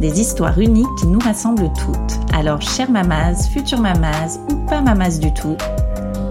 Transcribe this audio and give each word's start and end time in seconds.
Des 0.00 0.20
histoires 0.20 0.58
uniques 0.58 0.94
qui 0.98 1.06
nous 1.06 1.18
rassemblent 1.18 1.72
toutes. 1.78 2.20
Alors, 2.34 2.62
chère 2.62 2.90
mamas, 2.90 3.48
future 3.52 3.80
mamas 3.80 4.38
ou 4.50 4.56
pas 4.66 4.80
mamas 4.80 5.18
du 5.18 5.32
tout, 5.32 5.56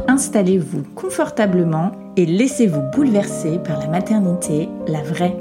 installez-vous 0.07 0.83
confortablement 0.95 1.91
et 2.17 2.25
laissez-vous 2.25 2.81
bouleverser 2.93 3.59
par 3.59 3.79
la 3.79 3.87
maternité, 3.87 4.69
la 4.87 5.01
vraie. 5.01 5.37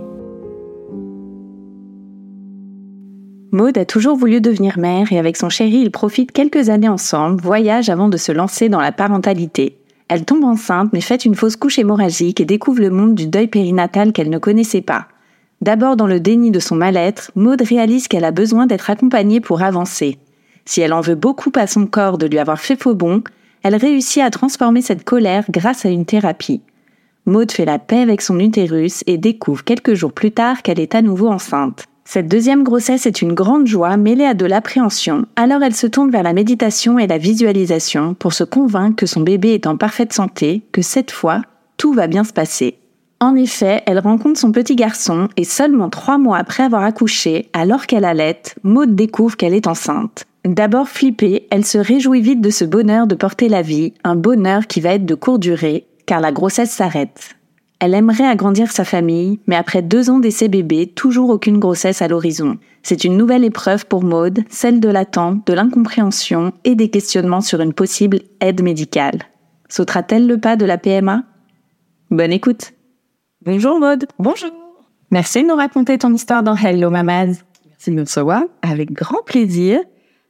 Maud 3.54 3.76
a 3.76 3.84
toujours 3.84 4.16
voulu 4.16 4.40
devenir 4.40 4.78
mère 4.78 5.12
et 5.12 5.18
avec 5.18 5.36
son 5.36 5.50
chéri, 5.50 5.82
ils 5.82 5.90
profitent 5.90 6.32
quelques 6.32 6.70
années 6.70 6.88
ensemble, 6.88 7.42
voyagent 7.42 7.90
avant 7.90 8.08
de 8.08 8.16
se 8.16 8.32
lancer 8.32 8.70
dans 8.70 8.80
la 8.80 8.92
parentalité. 8.92 9.76
Elle 10.08 10.24
tombe 10.24 10.44
enceinte 10.44 10.90
mais 10.94 11.02
fait 11.02 11.24
une 11.24 11.34
fausse 11.34 11.56
couche 11.56 11.78
hémorragique 11.78 12.40
et 12.40 12.46
découvre 12.46 12.80
le 12.80 12.90
monde 12.90 13.14
du 13.14 13.26
deuil 13.26 13.48
périnatal 13.48 14.12
qu'elle 14.12 14.30
ne 14.30 14.38
connaissait 14.38 14.80
pas. 14.80 15.08
D'abord 15.62 15.94
dans 15.96 16.08
le 16.08 16.18
déni 16.18 16.50
de 16.50 16.58
son 16.58 16.74
mal-être, 16.74 17.30
Maud 17.36 17.62
réalise 17.62 18.08
qu'elle 18.08 18.24
a 18.24 18.32
besoin 18.32 18.66
d'être 18.66 18.90
accompagnée 18.90 19.40
pour 19.40 19.62
avancer. 19.62 20.18
Si 20.64 20.80
elle 20.80 20.92
en 20.92 21.00
veut 21.00 21.14
beaucoup 21.14 21.52
à 21.54 21.68
son 21.68 21.86
corps 21.86 22.18
de 22.18 22.26
lui 22.26 22.40
avoir 22.40 22.60
fait 22.60 22.74
faux 22.74 22.96
bon, 22.96 23.22
elle 23.62 23.76
réussit 23.76 24.22
à 24.22 24.30
transformer 24.30 24.82
cette 24.82 25.04
colère 25.04 25.44
grâce 25.50 25.86
à 25.86 25.88
une 25.88 26.04
thérapie. 26.04 26.62
Maud 27.26 27.52
fait 27.52 27.64
la 27.64 27.78
paix 27.78 28.00
avec 28.00 28.22
son 28.22 28.40
utérus 28.40 29.04
et 29.06 29.18
découvre 29.18 29.62
quelques 29.62 29.94
jours 29.94 30.12
plus 30.12 30.32
tard 30.32 30.62
qu'elle 30.62 30.80
est 30.80 30.96
à 30.96 31.02
nouveau 31.02 31.28
enceinte. 31.28 31.84
Cette 32.04 32.26
deuxième 32.26 32.64
grossesse 32.64 33.06
est 33.06 33.22
une 33.22 33.32
grande 33.32 33.68
joie 33.68 33.96
mêlée 33.96 34.24
à 34.24 34.34
de 34.34 34.46
l'appréhension, 34.46 35.26
alors 35.36 35.62
elle 35.62 35.76
se 35.76 35.86
tourne 35.86 36.10
vers 36.10 36.24
la 36.24 36.32
méditation 36.32 36.98
et 36.98 37.06
la 37.06 37.18
visualisation 37.18 38.14
pour 38.14 38.32
se 38.32 38.42
convaincre 38.42 38.96
que 38.96 39.06
son 39.06 39.20
bébé 39.20 39.54
est 39.54 39.68
en 39.68 39.76
parfaite 39.76 40.12
santé, 40.12 40.62
que 40.72 40.82
cette 40.82 41.12
fois, 41.12 41.42
tout 41.76 41.92
va 41.92 42.08
bien 42.08 42.24
se 42.24 42.32
passer. 42.32 42.81
En 43.22 43.36
effet, 43.36 43.84
elle 43.86 44.00
rencontre 44.00 44.40
son 44.40 44.50
petit 44.50 44.74
garçon 44.74 45.28
et 45.36 45.44
seulement 45.44 45.90
trois 45.90 46.18
mois 46.18 46.38
après 46.38 46.64
avoir 46.64 46.82
accouché, 46.82 47.50
alors 47.52 47.86
qu'elle 47.86 48.04
allait, 48.04 48.42
Maud 48.64 48.96
découvre 48.96 49.36
qu'elle 49.36 49.54
est 49.54 49.68
enceinte. 49.68 50.24
D'abord 50.44 50.88
flippée, 50.88 51.46
elle 51.52 51.64
se 51.64 51.78
réjouit 51.78 52.20
vite 52.20 52.40
de 52.40 52.50
ce 52.50 52.64
bonheur 52.64 53.06
de 53.06 53.14
porter 53.14 53.48
la 53.48 53.62
vie, 53.62 53.94
un 54.02 54.16
bonheur 54.16 54.66
qui 54.66 54.80
va 54.80 54.94
être 54.94 55.06
de 55.06 55.14
courte 55.14 55.40
durée, 55.40 55.86
car 56.04 56.20
la 56.20 56.32
grossesse 56.32 56.72
s'arrête. 56.72 57.36
Elle 57.78 57.94
aimerait 57.94 58.26
agrandir 58.26 58.72
sa 58.72 58.84
famille, 58.84 59.38
mais 59.46 59.54
après 59.54 59.82
deux 59.82 60.10
ans 60.10 60.18
d'essai 60.18 60.48
bébé, 60.48 60.88
toujours 60.88 61.30
aucune 61.30 61.60
grossesse 61.60 62.02
à 62.02 62.08
l'horizon. 62.08 62.58
C'est 62.82 63.04
une 63.04 63.16
nouvelle 63.16 63.44
épreuve 63.44 63.86
pour 63.86 64.02
Maud, 64.02 64.40
celle 64.50 64.80
de 64.80 64.88
l'attente, 64.88 65.46
de 65.46 65.52
l'incompréhension 65.52 66.52
et 66.64 66.74
des 66.74 66.88
questionnements 66.88 67.40
sur 67.40 67.60
une 67.60 67.72
possible 67.72 68.18
aide 68.40 68.64
médicale. 68.64 69.20
Sautera-t-elle 69.68 70.26
le 70.26 70.38
pas 70.38 70.56
de 70.56 70.64
la 70.64 70.76
PMA 70.76 71.22
Bonne 72.10 72.32
écoute 72.32 72.72
Bonjour 73.44 73.80
Maud. 73.80 74.06
Bonjour. 74.20 74.50
Merci 75.10 75.42
de 75.42 75.48
nous 75.48 75.56
raconter 75.56 75.98
ton 75.98 76.14
histoire 76.14 76.44
dans 76.44 76.54
Hello 76.54 76.90
Mamas. 76.90 77.42
Merci 77.66 77.90
de 77.90 77.96
me 77.96 78.02
recevoir. 78.02 78.44
Avec 78.62 78.92
grand 78.92 79.24
plaisir. 79.24 79.80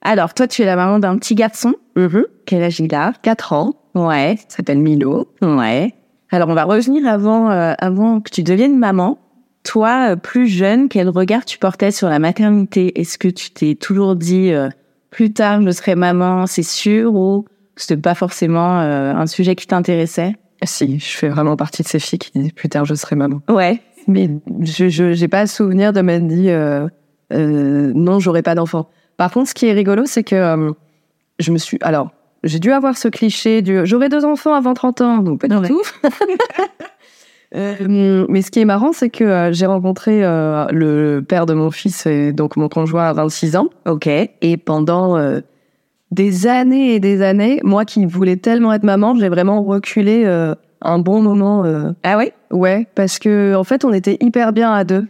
Alors, 0.01 0.33
toi, 0.33 0.47
tu 0.49 0.63
es 0.63 0.65
la 0.65 0.77
maman 0.77 0.99
d'un 0.99 1.19
petit 1.19 1.35
garçon. 1.35 1.75
Mhm. 1.95 2.25
Quel 2.47 2.63
âge 2.63 2.81
il 2.81 2.95
a? 2.95 3.13
4 3.23 3.53
ans. 3.53 3.75
Ouais. 3.95 4.35
Il 4.35 4.45
s'appelle 4.49 4.79
Milo. 4.79 5.29
Ouais. 5.43 5.93
Alors, 6.31 6.49
on 6.49 6.55
va 6.55 6.65
revenir 6.65 7.07
avant, 7.07 7.51
euh, 7.51 7.75
avant 7.79 8.23
que 8.23 8.31
tu 8.31 8.43
deviennes 8.43 8.79
maman. 8.79 9.19
Toi, 9.63 10.13
euh, 10.13 10.17
plus 10.17 10.49
jeune, 10.49 10.89
quel 10.89 11.11
regard 11.11 11.45
tu 11.45 11.59
portais 11.59 11.91
sur 11.91 12.09
la 12.09 12.19
maternité? 12.19 12.99
Est-ce 12.99 13.19
que 13.19 13.29
tu 13.29 13.51
t'es 13.51 13.75
toujours 13.75 14.17
dit 14.17 14.55
euh, 14.55 14.71
plus 15.11 15.35
tard 15.35 15.61
je 15.61 15.71
serai 15.71 15.97
maman, 15.97 16.47
c'est 16.47 16.63
sûr, 16.63 17.15
ou 17.15 17.45
c'était 17.77 17.99
pas 17.99 18.15
forcément 18.15 18.81
euh, 18.81 19.13
un 19.15 19.27
sujet 19.27 19.55
qui 19.55 19.67
t'intéressait? 19.67 20.35
Si, 20.65 20.99
je 21.01 21.17
fais 21.17 21.29
vraiment 21.29 21.57
partie 21.57 21.83
de 21.83 21.89
ces 21.89 21.99
filles 21.99 22.19
qui 22.19 22.31
disent 22.39 22.53
plus 22.53 22.69
tard 22.69 22.85
je 22.85 22.95
serai 22.95 23.17
maman. 23.17 23.41
Ouais. 23.49 23.81
Mais 24.09 24.29
je 24.61 24.89
je 24.89 25.13
j'ai 25.13 25.29
pas 25.29 25.47
souvenir 25.47 25.93
de 25.93 26.01
m'être 26.01 26.27
dit 26.27 26.51
euh, 26.51 26.87
euh, 27.33 27.93
non 27.95 28.21
j'aurai 28.21 28.43
pas 28.43 28.55
d'enfant. 28.55 28.89
Par 29.17 29.31
contre, 29.31 29.49
ce 29.51 29.55
qui 29.55 29.67
est 29.67 29.73
rigolo, 29.73 30.05
c'est 30.07 30.25
que 30.25 30.35
euh, 30.37 30.73
je 31.39 31.51
me 31.53 31.59
suis 31.59 31.79
alors 31.83 32.11
j'ai 32.45 32.59
dû 32.59 32.73
avoir 32.73 32.97
ce 32.97 33.09
cliché 33.09 33.63
du 33.63 33.81
j'aurai 33.87 34.09
deux 34.09 34.25
enfants 34.25 34.55
avant 34.55 34.75
30 34.75 35.01
ans, 35.01 35.19
donc 35.19 35.41
pas 35.41 35.49
du 35.49 35.57
Ouais. 35.57 35.69
tout. 35.69 35.83
Euh, 37.55 38.25
mais 38.31 38.41
ce 38.41 38.51
qui 38.51 38.61
est 38.61 38.65
marrant, 38.65 38.93
c'est 38.93 39.11
que 39.11 39.51
j'ai 39.53 39.67
rencontré 39.67 40.23
le 40.23 41.21
père 41.21 41.45
de 41.45 41.53
mon 41.53 41.71
fils 41.71 42.07
et 42.07 42.33
donc 42.33 42.57
mon 42.57 42.71
conjoint 42.71 43.05
à 43.05 43.13
26 43.13 43.57
ans. 43.57 43.69
Ok. 43.87 44.07
Et 44.07 44.57
pendant 44.57 45.19
euh, 45.19 45.41
des 46.13 46.47
années 46.47 46.95
et 46.95 47.01
des 47.01 47.23
années, 47.23 47.59
moi 47.65 47.85
qui 47.85 48.07
voulais 48.07 48.37
tellement 48.37 48.73
être 48.73 48.85
maman, 48.85 49.17
j'ai 49.17 49.29
vraiment 49.29 49.63
reculé 49.63 50.23
euh, 50.25 50.55
un 50.83 50.99
bon 51.01 51.21
moment. 51.23 51.65
euh, 51.65 51.91
Ah 52.05 52.17
oui 52.19 52.31
ouais, 52.53 52.87
parce 52.95 53.19
que 53.19 53.55
en 53.57 53.65
fait, 53.65 53.85
on 53.85 53.93
était 53.93 54.19
hyper 54.21 54.53
bien 54.53 54.71
à 54.73 54.85
deux. 54.85 55.07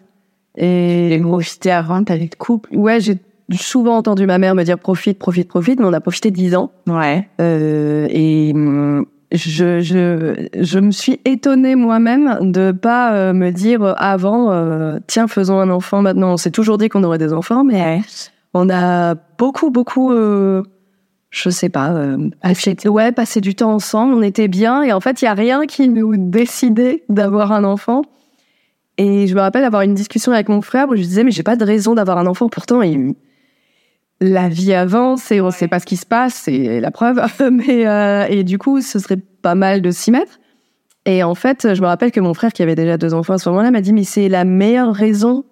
Et 0.56 1.18
Profiter 1.22 1.70
avant, 1.70 2.04
t'avais 2.04 2.26
de 2.28 2.34
couple. 2.34 2.70
ouais, 2.76 3.00
j'ai 3.00 3.18
souvent 3.52 3.96
entendu 3.96 4.26
ma 4.26 4.38
mère 4.38 4.54
me 4.54 4.62
dire 4.64 4.78
profite, 4.78 5.18
profite, 5.18 5.48
profite, 5.48 5.80
mais 5.80 5.86
on 5.86 5.92
a 5.92 6.00
profité 6.00 6.30
dix 6.30 6.54
ans. 6.54 6.70
Ouais. 6.86 7.26
Euh, 7.40 8.06
et 8.10 8.52
je, 9.32 9.80
je, 9.80 10.46
je 10.60 10.78
me 10.78 10.90
suis 10.90 11.20
étonnée 11.24 11.74
moi-même 11.74 12.52
de 12.52 12.70
pas 12.70 13.14
euh, 13.14 13.32
me 13.32 13.50
dire 13.50 13.94
avant, 13.96 14.50
euh, 14.52 14.98
tiens, 15.06 15.26
faisons 15.26 15.58
un 15.58 15.70
enfant 15.70 16.02
maintenant. 16.02 16.34
On 16.34 16.36
s'est 16.36 16.50
toujours 16.50 16.76
dit 16.78 16.88
qu'on 16.90 17.02
aurait 17.02 17.18
des 17.18 17.32
enfants, 17.32 17.64
mais 17.64 17.82
Ouais. 17.82 18.00
on 18.54 18.68
a 18.70 19.14
beaucoup, 19.38 19.70
beaucoup, 19.70 20.12
euh, 20.12 20.62
je 21.32 21.48
sais 21.48 21.70
pas, 21.70 21.90
euh, 21.92 22.28
ouais, 22.84 23.10
passé 23.10 23.40
du 23.40 23.54
temps 23.54 23.72
ensemble, 23.72 24.12
on 24.14 24.22
était 24.22 24.48
bien, 24.48 24.82
et 24.82 24.92
en 24.92 25.00
fait, 25.00 25.22
il 25.22 25.24
y 25.24 25.28
a 25.28 25.34
rien 25.34 25.66
qui 25.66 25.88
nous 25.88 26.14
décidait 26.16 27.02
d'avoir 27.08 27.52
un 27.52 27.64
enfant. 27.64 28.02
Et 28.98 29.26
je 29.26 29.34
me 29.34 29.40
rappelle 29.40 29.64
avoir 29.64 29.80
une 29.82 29.94
discussion 29.94 30.30
avec 30.32 30.50
mon 30.50 30.60
frère 30.60 30.88
où 30.90 30.94
je 30.94 31.00
disais, 31.00 31.24
mais 31.24 31.30
j'ai 31.30 31.42
pas 31.42 31.56
de 31.56 31.64
raison 31.64 31.94
d'avoir 31.94 32.18
un 32.18 32.26
enfant, 32.26 32.48
pourtant, 32.50 32.82
il- 32.82 33.14
la 34.20 34.48
vie 34.50 34.74
avance 34.74 35.32
et 35.32 35.40
on 35.40 35.50
sait 35.50 35.66
pas 35.68 35.80
ce 35.80 35.86
qui 35.86 35.96
se 35.96 36.06
passe, 36.06 36.34
c'est 36.34 36.80
la 36.80 36.90
preuve. 36.90 37.20
mais, 37.50 37.86
euh, 37.88 38.26
et 38.28 38.44
du 38.44 38.58
coup, 38.58 38.80
ce 38.82 38.98
serait 38.98 39.16
pas 39.16 39.54
mal 39.54 39.80
de 39.82 39.90
s'y 39.90 40.10
mettre. 40.10 40.38
Et 41.06 41.22
en 41.24 41.34
fait, 41.34 41.74
je 41.74 41.80
me 41.80 41.86
rappelle 41.86 42.12
que 42.12 42.20
mon 42.20 42.34
frère, 42.34 42.52
qui 42.52 42.62
avait 42.62 42.76
déjà 42.76 42.98
deux 42.98 43.14
enfants 43.14 43.32
à 43.34 43.38
ce 43.38 43.48
moment-là, 43.48 43.70
m'a 43.72 43.80
dit, 43.80 43.92
mais 43.94 44.04
c'est 44.04 44.28
la 44.28 44.44
meilleure 44.44 44.94
raison 44.94 45.44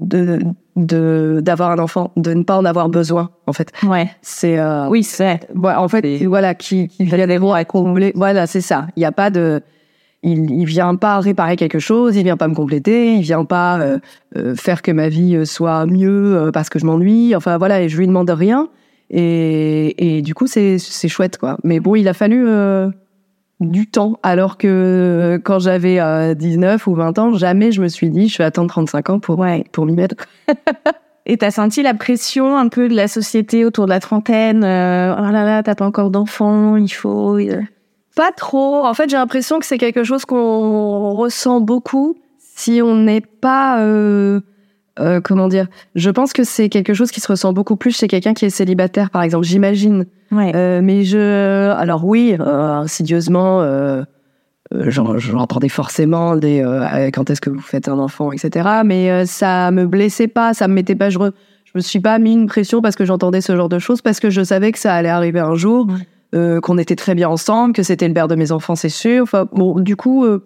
de 0.00 0.40
de 0.76 1.40
d'avoir 1.42 1.70
un 1.70 1.78
enfant, 1.78 2.12
de 2.16 2.32
ne 2.34 2.42
pas 2.42 2.56
en 2.56 2.64
avoir 2.64 2.88
besoin, 2.88 3.30
en 3.46 3.52
fait. 3.52 3.72
Ouais. 3.82 4.10
C'est 4.22 4.58
euh, 4.58 4.88
Oui, 4.88 5.02
c'est. 5.02 5.40
ouais, 5.54 5.74
en 5.74 5.88
fait, 5.88 6.24
voilà, 6.26 6.54
qui 6.54 6.88
qui 6.88 7.04
vient 7.04 7.26
des 7.26 7.38
mots 7.38 7.52
à 7.52 7.64
combler. 7.64 8.12
Voilà, 8.14 8.46
c'est 8.46 8.60
ça. 8.60 8.86
Il 8.96 9.02
y 9.02 9.06
a 9.06 9.12
pas 9.12 9.30
de 9.30 9.62
il, 10.22 10.50
il 10.50 10.64
vient 10.66 10.94
pas 10.96 11.18
réparer 11.20 11.56
quelque 11.56 11.78
chose, 11.78 12.16
il 12.16 12.24
vient 12.24 12.36
pas 12.36 12.48
me 12.48 12.54
compléter, 12.54 13.14
il 13.14 13.22
vient 13.22 13.44
pas 13.44 13.80
euh, 13.80 13.98
euh, 14.36 14.54
faire 14.54 14.82
que 14.82 14.90
ma 14.92 15.08
vie 15.08 15.34
euh, 15.34 15.44
soit 15.44 15.86
mieux 15.86 16.36
euh, 16.36 16.50
parce 16.50 16.68
que 16.68 16.78
je 16.78 16.84
m'ennuie. 16.86 17.34
Enfin 17.34 17.56
voilà, 17.58 17.80
et 17.82 17.88
je 17.88 17.96
lui 17.96 18.06
demande 18.06 18.28
rien. 18.30 18.68
Et, 19.08 20.18
et 20.18 20.22
du 20.22 20.34
coup, 20.34 20.46
c'est 20.46 20.78
c'est 20.78 21.08
chouette 21.08 21.38
quoi. 21.38 21.56
Mais 21.64 21.80
bon, 21.80 21.94
il 21.96 22.06
a 22.06 22.14
fallu 22.14 22.46
euh, 22.46 22.90
du 23.60 23.86
temps, 23.90 24.18
alors 24.22 24.56
que 24.58 24.66
euh, 24.68 25.38
quand 25.42 25.58
j'avais 25.58 26.00
euh, 26.00 26.34
19 26.34 26.86
ou 26.86 26.94
20 26.94 27.18
ans, 27.18 27.34
jamais 27.34 27.72
je 27.72 27.82
me 27.82 27.88
suis 27.88 28.10
dit 28.10 28.28
je 28.28 28.38
vais 28.38 28.44
attendre 28.44 28.68
35 28.70 29.10
ans 29.10 29.20
pour 29.20 29.38
Ouais. 29.38 29.64
pour 29.72 29.86
m'y 29.86 29.94
mettre. 29.94 30.14
Et 31.26 31.36
t'as 31.36 31.50
senti 31.50 31.82
la 31.82 31.94
pression 31.94 32.56
un 32.56 32.68
peu 32.68 32.88
de 32.88 32.94
la 32.96 33.06
société 33.06 33.64
autour 33.64 33.84
de 33.84 33.90
la 33.90 34.00
trentaine 34.00 34.64
euh, 34.64 35.14
Oh 35.16 35.30
là 35.30 35.44
là, 35.44 35.62
t'as 35.62 35.74
pas 35.74 35.84
encore 35.86 36.10
d'enfants, 36.10 36.76
il 36.76 36.88
faut. 36.88 37.38
euh. 37.38 37.60
Pas 38.16 38.32
trop. 38.32 38.84
En 38.84 38.94
fait, 38.94 39.08
j'ai 39.10 39.16
l'impression 39.16 39.58
que 39.60 39.66
c'est 39.66 39.78
quelque 39.78 40.02
chose 40.02 40.24
qu'on 40.24 41.12
ressent 41.14 41.60
beaucoup 41.60 42.16
si 42.38 42.80
on 42.82 42.96
n'est 42.96 43.20
pas. 43.20 43.80
euh, 43.82 44.40
euh, 44.98 45.20
comment 45.20 45.48
dire? 45.48 45.66
Je 45.94 46.10
pense 46.10 46.32
que 46.32 46.44
c'est 46.44 46.68
quelque 46.68 46.94
chose 46.94 47.10
qui 47.10 47.20
se 47.20 47.28
ressent 47.28 47.52
beaucoup 47.52 47.76
plus 47.76 47.96
chez 47.96 48.08
quelqu'un 48.08 48.34
qui 48.34 48.44
est 48.44 48.50
célibataire, 48.50 49.10
par 49.10 49.22
exemple. 49.22 49.44
J'imagine. 49.46 50.06
Ouais. 50.32 50.52
Euh, 50.54 50.80
mais 50.82 51.04
je. 51.04 51.70
Alors, 51.72 52.04
oui, 52.04 52.36
euh, 52.38 52.72
insidieusement. 52.74 53.60
Euh, 53.62 54.02
euh, 54.74 54.84
j'en- 54.90 55.18
J'entendais 55.18 55.68
forcément 55.68 56.36
des 56.36 56.62
euh, 56.62 57.10
quand 57.12 57.30
est-ce 57.30 57.40
que 57.40 57.50
vous 57.50 57.60
faites 57.60 57.88
un 57.88 57.98
enfant, 57.98 58.30
etc. 58.32 58.68
Mais 58.84 59.10
euh, 59.10 59.24
ça 59.26 59.70
me 59.70 59.86
blessait 59.86 60.28
pas, 60.28 60.54
ça 60.54 60.68
me 60.68 60.74
mettait 60.74 60.94
pas. 60.94 61.10
Je, 61.10 61.18
re- 61.18 61.32
je 61.64 61.72
me 61.74 61.80
suis 61.80 62.00
pas 62.00 62.18
mis 62.18 62.32
une 62.34 62.46
pression 62.46 62.80
parce 62.80 62.94
que 62.96 63.04
j'entendais 63.04 63.40
ce 63.40 63.56
genre 63.56 63.68
de 63.68 63.78
choses, 63.78 64.00
parce 64.02 64.20
que 64.20 64.30
je 64.30 64.42
savais 64.42 64.70
que 64.72 64.78
ça 64.78 64.94
allait 64.94 65.08
arriver 65.08 65.40
un 65.40 65.54
jour, 65.56 65.86
Ouais. 65.88 65.94
euh, 66.36 66.60
qu'on 66.60 66.78
était 66.78 66.94
très 66.96 67.14
bien 67.16 67.28
ensemble, 67.28 67.72
que 67.72 67.82
c'était 67.82 68.06
le 68.06 68.14
père 68.14 68.28
de 68.28 68.36
mes 68.36 68.52
enfants, 68.52 68.76
c'est 68.76 68.88
sûr. 68.88 69.22
Enfin, 69.24 69.46
bon, 69.52 69.80
du 69.80 69.96
coup, 69.96 70.24
euh, 70.24 70.44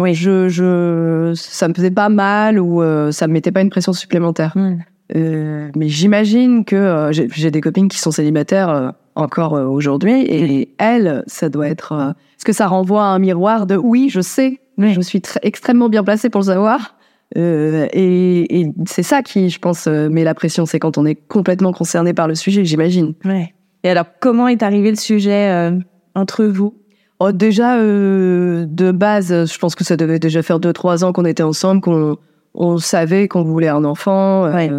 Oui. 0.00 0.14
je, 0.14 0.48
je, 0.48 1.32
ça 1.34 1.68
me 1.68 1.74
faisait 1.74 1.90
pas 1.90 2.08
mal 2.08 2.58
ou 2.58 2.82
euh, 2.82 3.12
ça 3.12 3.26
me 3.26 3.32
mettait 3.32 3.52
pas 3.52 3.60
une 3.62 3.70
pression 3.70 3.92
supplémentaire. 3.92 4.52
Hmm. 4.56 4.78
Euh, 5.16 5.70
mais 5.76 5.88
j'imagine 5.88 6.64
que 6.64 6.76
euh, 6.76 7.12
j'ai 7.12 7.50
des 7.50 7.60
copines 7.60 7.88
qui 7.88 7.98
sont 7.98 8.12
célibataires 8.12 8.68
euh, 8.70 8.90
encore 9.16 9.52
aujourd'hui 9.52 10.22
et 10.22 10.74
elles, 10.78 11.24
ça 11.26 11.48
doit 11.48 11.68
être. 11.68 12.14
Est-ce 12.36 12.44
que 12.44 12.52
ça 12.52 12.68
renvoie 12.68 13.02
à 13.04 13.08
un 13.08 13.18
miroir 13.18 13.66
de 13.66 13.76
oui, 13.76 14.08
je 14.10 14.20
sais, 14.20 14.60
Oui. 14.78 14.94
je 14.94 15.00
suis 15.00 15.20
très- 15.20 15.40
extrêmement 15.42 15.88
bien 15.88 16.04
placée 16.04 16.30
pour 16.30 16.40
le 16.42 16.46
savoir. 16.46 16.96
Et 17.36 18.60
et 18.60 18.72
c'est 18.86 19.02
ça 19.02 19.22
qui, 19.22 19.50
je 19.50 19.58
pense, 19.58 19.86
met 19.86 20.24
la 20.24 20.34
pression, 20.34 20.64
c'est 20.66 20.78
quand 20.78 20.96
on 20.98 21.06
est 21.06 21.14
complètement 21.16 21.72
concerné 21.72 22.12
par 22.14 22.26
le 22.28 22.34
sujet, 22.34 22.64
j'imagine. 22.64 23.14
Ouais. 23.24 23.52
Et 23.84 23.90
alors, 23.90 24.06
comment 24.20 24.48
est 24.48 24.62
arrivé 24.62 24.90
le 24.90 24.96
sujet 24.96 25.70
entre 26.14 26.44
vous? 26.44 26.74
Oh, 27.22 27.32
déjà, 27.32 27.76
euh, 27.78 28.64
de 28.66 28.92
base, 28.92 29.28
je 29.52 29.58
pense 29.58 29.74
que 29.74 29.84
ça 29.84 29.96
devait 29.96 30.18
déjà 30.18 30.42
faire 30.42 30.58
deux, 30.58 30.72
trois 30.72 31.04
ans 31.04 31.12
qu'on 31.12 31.26
était 31.26 31.42
ensemble, 31.42 31.82
qu'on 31.82 32.16
on 32.54 32.78
savait 32.78 33.28
qu'on 33.28 33.42
voulait 33.42 33.68
un 33.68 33.84
enfant. 33.84 34.46
euh, 34.46 34.52
Ouais. 34.54 34.70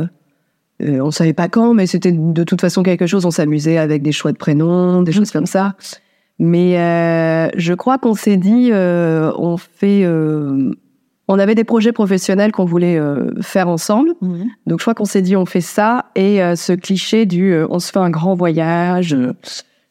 euh, 0.82 1.00
on 1.02 1.12
savait 1.12 1.34
pas 1.34 1.48
quand, 1.50 1.74
mais 1.76 1.86
c'était 1.86 2.12
de 2.12 2.44
toute 2.44 2.60
façon 2.62 2.82
quelque 2.82 3.06
chose. 3.06 3.26
On 3.28 3.32
s'amusait 3.32 3.78
avec 3.78 4.02
des 4.02 4.12
choix 4.12 4.32
de 4.32 4.38
prénoms, 4.38 5.04
des 5.04 5.12
choses 5.12 5.30
comme 5.32 5.46
ça. 5.46 5.76
Mais 6.40 6.80
euh, 6.80 7.50
je 7.56 7.74
crois 7.76 8.00
qu'on 8.00 8.16
s'est 8.16 8.38
dit, 8.38 8.70
euh, 8.72 9.32
on 9.38 9.58
fait, 9.58 10.02
euh, 10.04 10.72
on 11.28 11.38
avait 11.38 11.54
des 11.54 11.64
projets 11.64 11.92
professionnels 11.92 12.52
qu'on 12.52 12.66
voulait 12.66 12.98
euh, 12.98 13.30
faire 13.42 13.68
ensemble. 13.68 14.14
Donc 14.66 14.80
je 14.80 14.84
crois 14.84 14.96
qu'on 14.96 15.06
s'est 15.06 15.22
dit 15.22 15.36
on 15.36 15.46
fait 15.46 15.62
ça 15.62 16.06
et 16.16 16.42
euh, 16.42 16.56
ce 16.56 16.74
cliché 16.74 17.28
du 17.28 17.54
euh, 17.54 17.68
on 17.70 17.78
se 17.78 17.92
fait 17.92 18.00
un 18.00 18.10
grand 18.10 18.34
voyage 18.34 19.16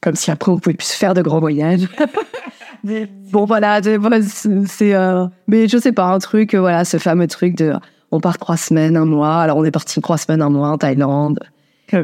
comme 0.00 0.14
si 0.14 0.30
après 0.30 0.50
on 0.52 0.58
pouvait 0.58 0.74
plus 0.76 0.90
faire 0.92 1.14
de 1.14 1.22
grands 1.22 1.40
voyages. 1.40 1.86
bon 3.32 3.44
voilà, 3.44 3.82
c'est- 3.82 3.96
voilà, 3.96 4.18
euh, 4.82 5.26
mais 5.46 5.68
je 5.68 5.76
sais 5.78 5.92
pas 5.92 6.04
un 6.06 6.18
truc 6.18 6.54
euh, 6.54 6.60
voilà 6.60 6.84
ce 6.84 6.96
fameux 6.98 7.26
truc 7.26 7.56
de 7.56 7.72
on 8.10 8.20
part 8.20 8.38
trois 8.38 8.56
semaines 8.56 8.96
un 8.96 9.04
mois. 9.04 9.36
Alors 9.42 9.56
on 9.58 9.64
est 9.64 9.70
parti 9.70 10.00
trois 10.00 10.18
semaines 10.18 10.42
un 10.42 10.50
mois 10.50 10.68
en 10.70 10.78
Thaïlande 10.78 11.40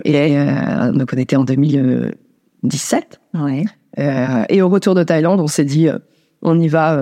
et 0.05 0.37
euh, 0.39 0.93
donc 0.93 1.11
on 1.15 1.19
était 1.19 1.37
en 1.37 1.45
2017 1.45 3.21
Ouais. 3.35 3.65
euh, 3.99 4.45
et 4.49 4.63
au 4.63 4.69
retour 4.69 4.95
de 4.95 5.03
Thaïlande 5.03 5.41
on 5.41 5.47
s'est 5.47 5.65
dit 5.65 5.89
euh, 5.89 5.99
on 6.43 6.59
y 6.61 6.69
va 6.69 7.01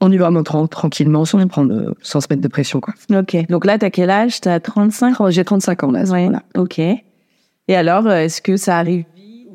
on 0.00 0.10
y 0.10 0.16
va 0.16 0.30
maintenant 0.30 0.66
tranquillement 0.66 1.24
sans 1.24 1.40
se 1.40 1.46
prendre 1.46 1.94
sans 2.02 2.20
se 2.20 2.26
mettre 2.30 2.42
de 2.42 2.48
pression 2.48 2.80
quoi. 2.80 2.94
Ok. 3.14 3.36
Donc 3.48 3.64
là, 3.66 3.78
t'as 3.78 3.90
quel 3.90 4.10
âge? 4.10 4.40
T'as 4.40 4.58
35 4.58 5.16
J'ai 5.30 5.44
35 5.44 5.84
ans 5.84 5.90
là. 5.92 6.02
Ouais. 6.04 6.24
moment-là. 6.26 6.42
Ok. 6.56 6.78
Et 6.80 7.76
alors, 7.76 8.10
est-ce 8.10 8.42
que 8.42 8.56
ça 8.56 8.78
arrive 8.78 9.04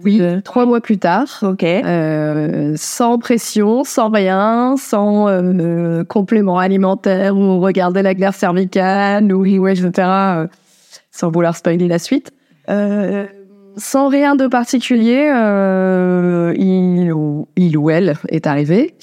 Oui, 0.04 0.20
Euh, 0.22 0.42
trois 0.42 0.66
mois 0.66 0.82
plus 0.82 0.98
tard. 0.98 1.28
Ok. 1.42 1.64
Euh, 1.64 2.74
sans 2.76 3.18
pression, 3.18 3.84
sans 3.84 4.10
rien, 4.10 4.76
sans 4.78 5.28
euh, 5.28 6.04
complément 6.04 6.58
alimentaire 6.60 7.36
ou 7.36 7.60
regarder 7.60 8.02
la 8.02 8.14
glaire 8.14 8.34
cervicale 8.34 9.32
ou 9.34 9.42
ouais, 9.60 9.74
etc. 9.74 9.92
euh, 9.98 10.48
sans 11.12 11.32
vouloir 11.32 11.56
spoiler 11.56 11.88
la 11.88 12.00
suite. 12.00 12.32
Euh, 12.70 13.26
sans 13.78 14.08
rien 14.10 14.36
de 14.36 14.48
particulier, 14.48 15.32
euh, 15.34 16.54
il, 16.58 17.12
ou, 17.14 17.48
il 17.56 17.78
ou 17.78 17.90
elle 17.90 18.16
est 18.30 18.48
arrivé 18.48 18.96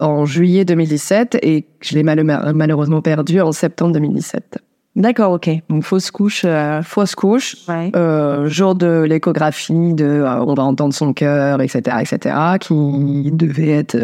en 0.00 0.24
juillet 0.24 0.64
2017 0.64 1.38
et 1.42 1.66
je 1.80 1.94
l'ai 1.94 2.02
mal- 2.02 2.24
malheureusement 2.54 3.00
perdu 3.02 3.40
en 3.40 3.52
septembre 3.52 3.92
2017. 3.92 4.58
D'accord, 4.96 5.32
ok. 5.32 5.50
Donc 5.68 5.82
fausse 5.82 6.10
couche. 6.12 6.42
euh, 6.44 6.80
Fausse 6.82 7.14
couche, 7.16 7.56
Ouais. 7.68 7.90
euh, 7.96 8.48
jour 8.48 8.74
de 8.76 9.02
l'échographie, 9.02 9.92
de 9.94 10.04
euh, 10.04 10.44
on 10.44 10.54
va 10.54 10.62
entendre 10.62 10.94
son 10.94 11.12
cœur, 11.12 11.60
etc., 11.60 11.96
etc., 12.00 12.36
qui 12.60 13.30
devait 13.32 13.70
être 13.70 13.96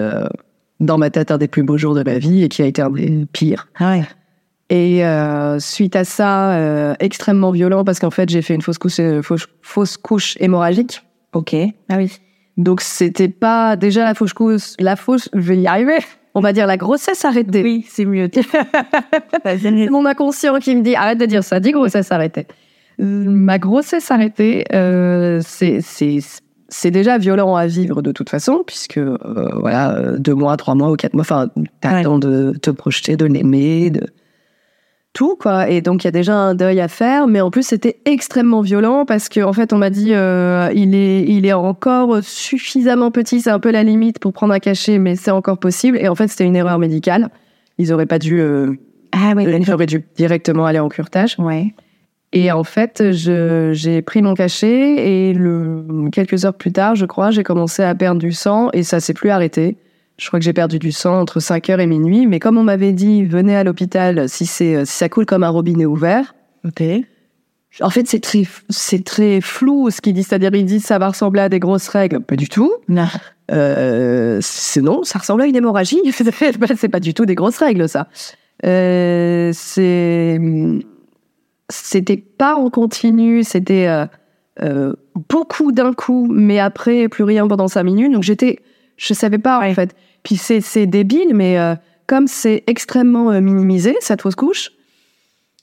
dans 0.80 0.98
ma 0.98 1.10
tête 1.10 1.30
un 1.30 1.38
des 1.38 1.46
plus 1.48 1.62
beaux 1.62 1.78
jours 1.78 1.94
de 1.94 2.02
ma 2.02 2.18
vie 2.18 2.42
et 2.42 2.48
qui 2.48 2.62
a 2.62 2.66
été 2.66 2.82
un 2.82 2.90
des 2.90 3.26
pires. 3.32 3.68
Ah 3.78 3.92
ouais. 3.92 4.04
Et 4.70 5.02
suite 5.60 5.94
à 5.96 6.04
ça, 6.04 6.94
extrêmement 7.00 7.50
violent 7.50 7.84
parce 7.84 7.98
qu'en 8.00 8.10
fait 8.10 8.28
j'ai 8.28 8.40
fait 8.42 8.54
une 8.54 8.62
fausse 8.62 8.78
couche, 8.78 9.00
fausse, 9.22 9.46
fausse 9.62 9.96
couche 9.96 10.36
hémorragique. 10.40 11.02
Ok. 11.34 11.54
Ah 11.88 11.96
oui. 11.98 12.12
Donc 12.56 12.80
c'était 12.80 13.28
pas 13.28 13.76
déjà 13.76 14.04
la 14.04 14.14
fausse 14.14 14.32
couche, 14.32 14.72
la 14.78 14.96
fausse, 14.96 15.28
je 15.34 15.40
vais 15.40 15.58
y 15.58 15.66
arriver. 15.66 15.98
On 16.34 16.40
va 16.40 16.52
dire 16.52 16.66
la 16.66 16.76
grossesse 16.76 17.24
arrêtée. 17.24 17.62
Oui, 17.62 17.86
c'est 17.88 18.04
mieux. 18.04 18.30
C'est 18.32 19.90
mon 19.90 20.06
inconscient 20.06 20.58
qui 20.58 20.74
me 20.76 20.82
dit 20.82 20.94
arrête 20.94 21.18
de 21.18 21.26
dire 21.26 21.44
ça, 21.44 21.60
dis 21.60 21.72
grossesse 21.72 22.12
arrêtée. 22.12 22.46
Euh, 23.00 23.04
Ma 23.04 23.58
grossesse 23.58 24.10
arrêtée, 24.10 24.64
euh, 24.72 25.40
c'est 25.44 25.80
c'est 25.80 26.18
c'est 26.68 26.90
déjà 26.90 27.18
violent 27.18 27.56
à 27.56 27.66
vivre 27.66 28.00
de 28.00 28.12
toute 28.12 28.30
façon 28.30 28.62
puisque 28.64 28.98
euh, 28.98 29.16
voilà 29.56 30.18
deux 30.18 30.34
mois, 30.34 30.56
trois 30.56 30.74
mois 30.74 30.90
ou 30.90 30.96
quatre 30.96 31.14
mois, 31.14 31.22
enfin 31.22 31.48
t'attends 31.80 32.18
de 32.18 32.52
te 32.62 32.70
projeter, 32.70 33.16
de 33.16 33.26
l'aimer, 33.26 33.90
de 33.90 34.06
tout 35.12 35.36
quoi. 35.36 35.68
Et 35.68 35.80
donc 35.80 36.04
il 36.04 36.06
y 36.06 36.08
a 36.08 36.12
déjà 36.12 36.34
un 36.34 36.54
deuil 36.54 36.80
à 36.80 36.88
faire, 36.88 37.26
mais 37.26 37.40
en 37.40 37.50
plus 37.50 37.64
c'était 37.64 37.98
extrêmement 38.04 38.60
violent 38.60 39.04
parce 39.04 39.28
que 39.28 39.40
en 39.40 39.52
fait 39.52 39.72
on 39.72 39.78
m'a 39.78 39.90
dit 39.90 40.14
euh, 40.14 40.70
il 40.74 40.94
est 40.94 41.22
il 41.22 41.46
est 41.46 41.52
encore 41.52 42.22
suffisamment 42.22 43.10
petit, 43.10 43.40
c'est 43.40 43.50
un 43.50 43.60
peu 43.60 43.70
la 43.70 43.82
limite 43.82 44.18
pour 44.18 44.32
prendre 44.32 44.54
un 44.54 44.60
cachet, 44.60 44.98
mais 44.98 45.16
c'est 45.16 45.30
encore 45.30 45.58
possible. 45.58 45.98
Et 45.98 46.08
en 46.08 46.14
fait 46.14 46.28
c'était 46.28 46.44
une 46.44 46.56
erreur 46.56 46.78
médicale. 46.78 47.28
Ils 47.78 47.92
auraient 47.92 48.06
pas 48.06 48.18
dû 48.18 48.40
euh, 48.40 48.74
Ah 49.12 49.32
oui. 49.36 49.46
J'aurais 49.62 49.86
dû 49.86 50.04
directement 50.16 50.66
aller 50.66 50.78
en 50.78 50.88
curetage. 50.88 51.36
Ouais. 51.38 51.74
Et 52.32 52.52
en 52.52 52.62
fait, 52.62 53.02
j'ai 53.10 54.02
pris 54.02 54.22
mon 54.22 54.34
cachet 54.34 55.28
et 55.30 55.34
le, 55.34 55.84
quelques 56.12 56.44
heures 56.44 56.54
plus 56.54 56.72
tard, 56.72 56.94
je 56.94 57.04
crois, 57.04 57.32
j'ai 57.32 57.42
commencé 57.42 57.82
à 57.82 57.92
perdre 57.94 58.20
du 58.20 58.32
sang 58.32 58.70
et 58.72 58.84
ça 58.84 59.00
s'est 59.00 59.14
plus 59.14 59.30
arrêté. 59.30 59.76
Je 60.20 60.26
crois 60.26 60.38
que 60.38 60.44
j'ai 60.44 60.52
perdu 60.52 60.78
du 60.78 60.92
sang 60.92 61.18
entre 61.18 61.40
5 61.40 61.70
heures 61.70 61.80
et 61.80 61.86
minuit. 61.86 62.26
Mais 62.26 62.38
comme 62.38 62.58
on 62.58 62.62
m'avait 62.62 62.92
dit, 62.92 63.24
venez 63.24 63.56
à 63.56 63.64
l'hôpital 63.64 64.28
si, 64.28 64.44
c'est, 64.44 64.84
si 64.84 64.92
ça 64.92 65.08
coule 65.08 65.26
comme 65.26 65.42
un 65.42 65.48
robinet 65.48 65.86
ouvert. 65.86 66.34
Ok. 66.66 66.82
En 67.80 67.90
fait, 67.90 68.06
c'est 68.06 68.20
très, 68.20 68.42
c'est 68.68 69.04
très 69.04 69.40
flou 69.40 69.90
ce 69.90 70.00
qu'ils 70.00 70.12
disent. 70.12 70.26
C'est-à-dire, 70.26 70.54
ils 70.54 70.66
disent 70.66 70.84
ça 70.84 70.98
va 70.98 71.08
ressembler 71.08 71.40
à 71.40 71.48
des 71.48 71.60
grosses 71.60 71.88
règles. 71.88 72.20
Pas 72.20 72.36
du 72.36 72.48
tout. 72.48 72.72
Non. 72.88 73.06
Euh, 73.50 74.38
c'est 74.42 74.82
non, 74.82 75.02
ça 75.04 75.18
ressemble 75.18 75.42
à 75.42 75.46
une 75.46 75.56
hémorragie. 75.56 76.00
c'est 76.12 76.88
pas 76.88 77.00
du 77.00 77.14
tout 77.14 77.24
des 77.24 77.34
grosses 77.34 77.58
règles, 77.58 77.88
ça. 77.88 78.08
Euh, 78.66 79.50
c'est, 79.54 80.38
c'était 81.68 82.16
pas 82.16 82.56
en 82.56 82.70
continu, 82.70 83.42
c'était 83.42 83.86
euh, 83.86 84.06
euh, 84.62 84.92
beaucoup 85.28 85.72
d'un 85.72 85.92
coup, 85.92 86.28
mais 86.30 86.58
après 86.58 87.08
plus 87.08 87.24
rien 87.24 87.46
pendant 87.48 87.68
cinq 87.68 87.84
minutes. 87.84 88.12
Donc 88.12 88.22
j'étais, 88.22 88.58
je 88.96 89.14
savais 89.14 89.38
pas 89.38 89.66
en 89.66 89.74
fait. 89.74 89.94
Puis 90.22 90.36
c'est, 90.36 90.60
c'est 90.60 90.86
débile, 90.86 91.34
mais 91.34 91.58
euh, 91.58 91.74
comme 92.06 92.26
c'est 92.26 92.64
extrêmement 92.66 93.30
euh, 93.30 93.40
minimisé 93.40 93.96
cette 94.00 94.22
fausse 94.22 94.34
couche, 94.34 94.70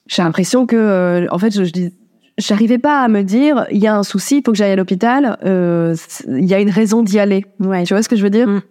j'ai 0.08 0.24
l'impression 0.24 0.66
que, 0.66 0.76
euh, 0.76 1.28
en 1.32 1.38
fait, 1.38 1.52
je, 1.52 1.64
je 1.64 1.72
dis, 1.72 1.94
j'arrivais 2.38 2.78
pas 2.78 3.02
à 3.02 3.08
me 3.08 3.24
dire, 3.24 3.66
il 3.72 3.78
y 3.78 3.88
a 3.88 3.96
un 3.96 4.04
souci, 4.04 4.38
il 4.38 4.44
faut 4.46 4.52
que 4.52 4.58
j'aille 4.58 4.72
à 4.72 4.76
l'hôpital, 4.76 5.38
il 5.44 6.46
y 6.46 6.54
a 6.54 6.60
une 6.60 6.70
raison 6.70 7.04
d'y 7.04 7.20
aller. 7.20 7.46
Ouais. 7.60 7.84
Tu 7.84 7.94
vois 7.94 8.04
ce 8.04 8.10
que 8.10 8.16
je 8.16 8.24
veux 8.24 8.30
dire? 8.30 8.48
Mm. 8.48 8.62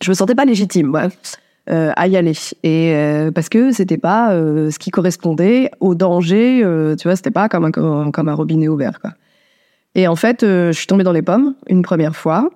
Je 0.00 0.10
me 0.10 0.14
sentais 0.14 0.34
pas 0.34 0.44
légitime, 0.44 0.94
ouais, 0.94 1.08
à 1.66 2.06
y 2.06 2.16
aller. 2.16 2.34
Et 2.62 2.94
parce 3.34 3.48
que 3.48 3.72
c'était 3.72 3.98
pas 3.98 4.30
ce 4.30 4.78
qui 4.78 4.90
correspondait 4.90 5.72
au 5.80 5.96
danger. 5.96 6.60
tu 6.98 7.08
vois, 7.08 7.16
c'était 7.16 7.32
pas 7.32 7.48
comme 7.48 7.64
un 7.64 7.72
comme 8.12 8.28
un 8.28 8.34
robinet 8.34 8.68
ouvert, 8.68 9.00
quoi. 9.00 9.10
Et 9.98 10.06
en 10.06 10.14
fait, 10.14 10.44
euh, 10.44 10.70
je 10.70 10.78
suis 10.78 10.86
tombée 10.86 11.02
dans 11.02 11.10
les 11.10 11.22
pommes 11.22 11.56
une 11.68 11.82
première 11.82 12.14
fois. 12.14 12.50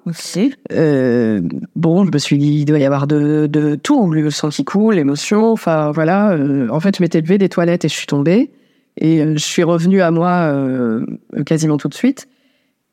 Euh, 0.70 1.40
bon, 1.75 2.04
je 2.04 2.11
me 2.12 2.18
suis 2.18 2.38
dit, 2.38 2.61
il 2.61 2.64
doit 2.66 2.78
y 2.78 2.84
avoir 2.84 3.08
de, 3.08 3.49
de 3.49 3.75
tout, 3.75 4.12
le 4.12 4.30
sang 4.30 4.49
qui 4.50 4.64
coule, 4.64 4.94
l'émotion, 4.94 5.50
enfin 5.50 5.90
voilà. 5.90 6.30
euh, 6.30 6.68
en 6.70 6.78
fait, 6.78 6.96
je 6.96 7.02
m'étais 7.02 7.20
levée 7.20 7.38
des 7.38 7.49
toilettes 7.49 7.84
et 7.84 7.88
je 7.88 7.94
suis 7.94 8.06
tombée. 8.06 8.52
Et 8.96 9.22
je 9.22 9.38
suis 9.42 9.64
revenue 9.64 10.02
à 10.02 10.12
moi 10.12 10.54
quasiment 11.44 11.78
tout 11.78 11.88
de 11.88 11.94
suite. 11.94 12.28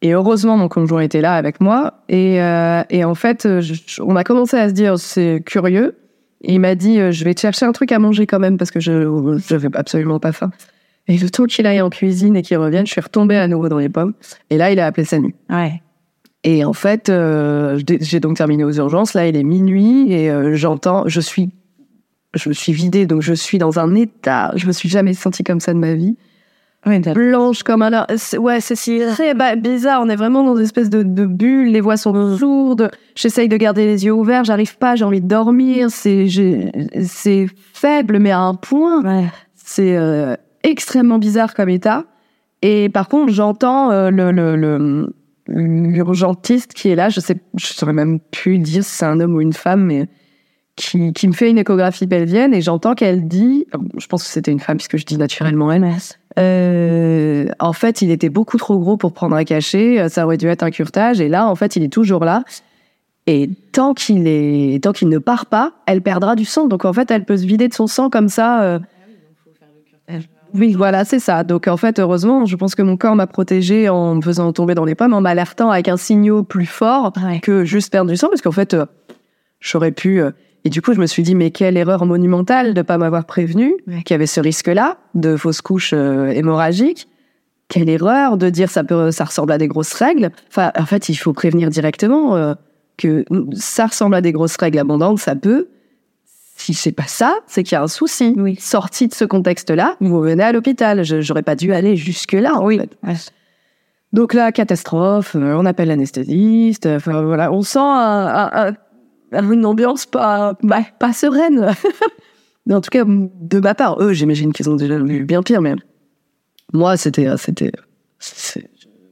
Et 0.02 0.14
heureusement, 0.14 0.58
mon 0.58 0.68
conjoint 0.68 1.02
était 1.02 1.22
là 1.22 1.36
avec 1.36 1.62
moi. 1.62 2.02
Et, 2.10 2.38
et 2.90 3.04
en 3.04 3.16
fait, 3.16 3.60
je- 3.60 4.02
on 4.02 4.16
a 4.16 4.24
commencé 4.24 4.58
à 4.58 4.70
se 4.70 4.74
dire, 4.74 4.98
c'est 4.98 5.44
curieux. 5.46 5.96
Et 6.42 6.54
il 6.54 6.60
m'a 6.60 6.74
dit, 6.74 6.96
je 7.12 7.24
vais 7.24 7.36
te 7.36 7.42
chercher 7.42 7.66
un 7.68 7.74
truc 7.74 7.92
à 7.92 8.00
manger 8.00 8.26
quand 8.26 8.40
même 8.40 8.58
parce 8.58 8.72
que 8.72 8.80
je 8.80 8.94
n'avais 9.54 9.68
absolument 9.76 10.20
pas 10.20 10.32
faim. 10.32 10.50
Et 11.10 11.18
le 11.18 11.30
temps 11.30 11.44
qu'il 11.46 11.66
aille 11.66 11.82
en 11.82 11.90
cuisine 11.90 12.38
et 12.38 12.42
qu'il 12.42 12.58
revienne, 12.58 12.86
je 12.86 12.92
suis 12.94 13.02
retombée 13.02 13.36
à 13.36 13.48
nouveau 13.50 13.68
dans 13.68 13.80
les 13.80 13.90
pommes. 13.90 14.14
Et 14.50 14.56
là, 14.58 14.72
il 14.72 14.80
a 14.80 14.86
appelé 14.86 15.04
Samy. 15.06 15.34
Ouais. 15.50 15.82
Et 16.46 16.64
en 16.64 16.72
fait, 16.72 17.10
euh, 17.10 17.78
j'ai 18.00 18.22
donc 18.22 18.38
terminé 18.38 18.64
aux 18.64 18.72
urgences. 18.72 19.14
Là, 19.14 19.28
il 19.28 19.36
est 19.36 19.44
minuit 19.44 20.14
et 20.14 20.30
euh, 20.32 20.56
j'entends, 20.56 21.04
je 21.08 21.20
suis, 21.20 21.50
je 22.36 22.48
me 22.48 22.54
suis 22.54 22.72
vidée, 22.72 23.06
donc 23.06 23.22
je 23.22 23.34
suis 23.34 23.58
dans 23.58 23.78
un 23.80 23.94
état. 23.96 24.54
Je 24.56 24.66
me 24.68 24.72
suis 24.72 24.88
jamais 24.88 25.14
sentie 25.14 25.44
comme 25.44 25.60
ça 25.60 25.74
de 25.74 25.80
ma 25.80 25.96
vie. 25.96 26.16
T'as- 26.86 27.14
Blanche 27.14 27.64
comme 27.64 27.82
un. 27.82 28.06
Ouais, 28.40 28.62
c'est 28.62 28.76
si 28.78 29.02
très 29.14 29.34
ba- 29.34 29.58
bizarre. 29.58 30.02
On 30.02 30.08
est 30.08 30.16
vraiment 30.16 30.46
dans 30.46 30.56
une 30.56 30.64
espèce 30.64 30.90
de, 30.90 31.04
de 31.04 31.26
bulle. 31.26 31.72
Les 31.74 31.82
voix 31.82 31.98
sont 31.98 32.14
lourdes. 32.14 32.90
J'essaye 33.16 33.50
de 33.50 33.58
garder 33.58 33.84
les 33.86 34.06
yeux 34.06 34.14
ouverts. 34.14 34.46
J'arrive 34.46 34.78
pas. 34.78 34.96
J'ai 34.96 35.04
envie 35.04 35.20
de 35.20 35.28
dormir. 35.28 35.90
C'est 35.92 37.48
faible, 37.74 38.20
mais 38.20 38.32
à 38.32 38.40
un 38.40 38.56
point. 38.56 39.04
ouais. 39.04 39.26
C'est 39.56 39.98
euh, 39.98 40.36
extrêmement 40.64 41.18
bizarre 41.18 41.54
comme 41.54 41.70
état. 41.70 42.06
Et 42.62 42.90
par 42.90 43.08
contre, 43.08 43.32
j'entends 43.32 43.92
euh, 43.92 44.10
le, 44.10 44.32
le, 44.32 44.56
le- 44.56 45.14
l'urgentiste 45.48 46.74
qui 46.74 46.90
est 46.90 46.96
là. 46.96 47.10
Je 47.10 47.20
sais, 47.20 47.38
je 47.58 47.66
saurais 47.68 47.94
même 47.94 48.20
plus 48.32 48.58
dire 48.60 48.84
si 48.84 48.92
c'est 48.92 49.06
un 49.06 49.20
homme 49.20 49.36
ou 49.36 49.42
une 49.42 49.54
femme, 49.54 49.86
mais 49.86 50.08
qui, 50.76 51.12
qui 51.14 51.28
me 51.28 51.34
fait 51.34 51.50
une 51.50 51.58
échographie 51.58 52.08
pelvienne 52.08 52.54
et 52.54 52.62
j'entends 52.62 52.96
qu'elle 52.96 53.28
dit, 53.28 53.66
je 53.98 54.08
pense 54.08 54.24
que 54.24 54.30
c'était 54.30 54.52
une 54.52 54.60
femme 54.60 54.78
puisque 54.78 54.98
je 54.98 55.06
dis 55.06 55.18
naturellement 55.18 55.72
elle. 55.72 55.86
euh, 56.38 57.48
en 57.60 57.74
fait, 57.74 58.02
il 58.02 58.12
était 58.12 58.30
beaucoup 58.30 58.58
trop 58.58 58.78
gros 58.80 58.96
pour 58.96 59.12
prendre 59.14 59.36
un 59.36 59.44
cachet. 59.44 60.08
Ça 60.10 60.26
aurait 60.26 60.38
dû 60.38 60.48
être 60.48 60.64
un 60.64 60.72
curtage. 60.72 61.20
Et 61.20 61.28
là, 61.28 61.48
en 61.48 61.56
fait, 61.56 61.76
il 61.76 61.84
est 61.84 61.92
toujours 61.92 62.24
là. 62.24 62.44
Et 63.28 63.50
tant 63.74 63.94
qu'il 63.94 64.26
est, 64.28 64.84
tant 64.84 64.92
qu'il 64.94 65.10
ne 65.10 65.18
part 65.18 65.46
pas, 65.48 65.74
elle 65.86 66.02
perdra 66.02 66.36
du 66.36 66.46
sang. 66.46 66.68
Donc 66.68 66.86
en 66.86 66.94
fait, 66.94 67.12
elle 67.12 67.26
peut 67.26 67.38
se 67.38 67.46
vider 67.46 67.68
de 67.68 67.74
son 67.74 67.88
sang 67.88 68.10
comme 68.10 68.30
ça. 68.30 68.62
euh, 68.64 68.80
oui, 70.54 70.74
voilà, 70.74 71.06
c'est 71.06 71.20
ça. 71.20 71.44
Donc 71.44 71.68
en 71.68 71.78
fait, 71.78 72.00
heureusement, 72.00 72.46
je 72.46 72.56
pense 72.56 72.76
que 72.76 72.82
mon 72.82 72.98
corps 72.98 73.16
m'a 73.16 73.28
protégée 73.28 73.90
en 73.90 74.16
me 74.16 74.22
faisant 74.22 74.52
tomber 74.54 74.76
dans 74.76 74.86
les 74.86 74.96
pommes, 74.96 75.14
en 75.14 75.22
m'alertant 75.22 75.70
avec 75.72 75.88
un 75.88 75.98
signal 75.98 76.44
plus 76.44 76.66
fort 76.66 77.12
Ouais. 77.24 77.40
que 77.40 77.66
juste 77.66 77.92
perdre 77.92 78.10
du 78.12 78.18
sang, 78.18 78.28
parce 78.30 78.42
qu'en 78.42 78.52
fait, 78.52 78.74
euh, 78.74 78.86
j'aurais 79.60 79.92
pu. 79.92 80.22
euh, 80.22 80.32
et 80.66 80.70
du 80.70 80.82
coup, 80.82 80.94
je 80.94 81.00
me 81.00 81.06
suis 81.06 81.24
dit, 81.24 81.36
mais 81.36 81.52
quelle 81.52 81.78
erreur 81.78 82.06
monumentale 82.06 82.74
de 82.74 82.82
pas 82.82 82.98
m'avoir 82.98 83.26
prévenu 83.26 83.76
Ouais. 83.88 84.02
qu'il 84.04 84.14
y 84.14 84.16
avait 84.16 84.26
ce 84.28 84.42
risque-là 84.42 84.98
de 85.16 85.38
fausse 85.38 85.62
couche 85.62 85.92
euh, 85.94 86.28
hémorragique. 86.30 87.08
Quelle 87.70 87.88
erreur 87.90 88.36
de 88.38 88.50
dire 88.50 88.70
ça 88.70 88.84
peut, 88.84 89.12
ça 89.12 89.26
ressemble 89.26 89.52
à 89.52 89.58
des 89.58 89.68
grosses 89.68 89.94
règles. 89.94 90.32
Enfin, 90.50 90.72
en 90.78 90.86
fait, 90.86 91.08
il 91.10 91.16
faut 91.16 91.34
prévenir 91.34 91.70
directement 91.70 92.56
que 92.98 93.24
ça 93.54 93.86
ressemble 93.86 94.16
à 94.16 94.22
des 94.22 94.32
grosses 94.32 94.58
règles 94.58 94.80
abondantes, 94.80 95.20
ça 95.20 95.36
peut. 95.36 95.68
Si 96.60 96.74
c'est 96.74 96.92
pas 96.92 97.08
ça, 97.08 97.38
c'est 97.48 97.64
qu'il 97.64 97.74
y 97.74 97.76
a 97.78 97.82
un 97.82 97.88
souci. 97.88 98.34
Oui. 98.36 98.58
Sorti 98.60 99.08
de 99.08 99.14
ce 99.14 99.24
contexte-là, 99.24 99.96
vous 100.02 100.20
venez 100.20 100.44
à 100.44 100.52
l'hôpital. 100.52 101.06
J'aurais 101.22 101.42
pas 101.42 101.56
dû 101.56 101.72
aller 101.72 101.96
jusque-là. 101.96 102.56
en 102.56 102.68
fait. 102.68 102.90
Ouais. 103.02 103.14
Donc 104.12 104.34
là, 104.34 104.52
catastrophe, 104.52 105.38
euh, 105.38 105.56
on 105.58 105.66
appelle 105.66 105.88
l'anesthésiste, 105.88 106.86
euh, 106.86 106.98
enfin 106.98 107.22
voilà, 107.22 107.54
on 107.54 107.62
sent 107.62 107.80
un- 107.80 108.50
un- 108.52 108.74
un- 109.32 109.52
une 109.52 109.66
ambiance 109.66 110.06
pas, 110.06 110.58
bah, 110.62 110.82
pas 111.00 111.14
sereine. 111.14 111.72
En 112.72 112.82
tout 112.82 112.90
cas, 112.92 113.04
de 113.08 113.60
ma 113.60 113.74
part, 113.74 114.00
eux, 114.00 114.14
j'imagine 114.14 114.54
qu'ils 114.54 114.70
ont 114.70 114.76
déjà 114.76 115.00
vu 115.00 115.24
bien 115.24 115.42
pire, 115.42 115.60
mais 115.60 115.74
moi, 116.72 116.98
c'était, 116.98 117.26
c'était, 117.38 117.72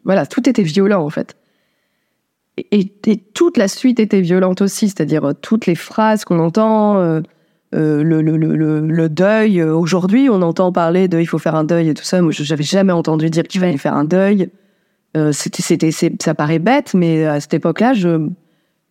voilà, 0.03 0.27
tout 0.27 0.47
était 0.47 0.61
violent 0.61 1.03
en 1.03 1.09
fait. 1.09 1.35
Et, 2.71 2.91
toute 3.33 3.57
la 3.57 3.67
suite 3.67 3.99
était 3.99 4.21
violente 4.21 4.61
aussi, 4.61 4.89
c'est-à-dire 4.89 5.25
euh, 5.29 5.33
toutes 5.33 5.65
les 5.65 5.73
phrases 5.73 6.23
qu'on 6.23 6.37
entend, 6.39 6.97
euh, 6.99 7.21
euh, 7.75 8.01
le, 8.03 8.21
le, 8.21 8.37
le, 8.37 8.79
le, 8.81 9.09
deuil. 9.09 9.59
euh, 9.59 9.73
Aujourd'hui, 9.75 10.29
on 10.29 10.41
entend 10.41 10.71
parler 10.71 11.07
de 11.07 11.19
il 11.19 11.25
faut 11.25 11.37
faire 11.39 11.55
un 11.55 11.63
deuil 11.63 11.89
et 11.89 11.93
tout 11.93 12.03
ça. 12.03 12.21
Moi, 12.21 12.31
je 12.31 12.43
n'avais 12.49 12.63
jamais 12.63 12.93
entendu 12.93 13.29
dire 13.29 13.43
qu'il 13.43 13.59
fallait 13.61 13.77
faire 13.77 13.93
un 13.95 14.05
deuil. 14.05 14.49
Euh, 15.15 15.31
c'était, 15.31 15.61
c'était, 15.63 15.91
ça 16.21 16.33
paraît 16.35 16.59
bête, 16.59 16.93
mais 16.93 17.25
à 17.25 17.39
cette 17.39 17.53
époque-là, 17.55 17.93
je, 17.93 18.27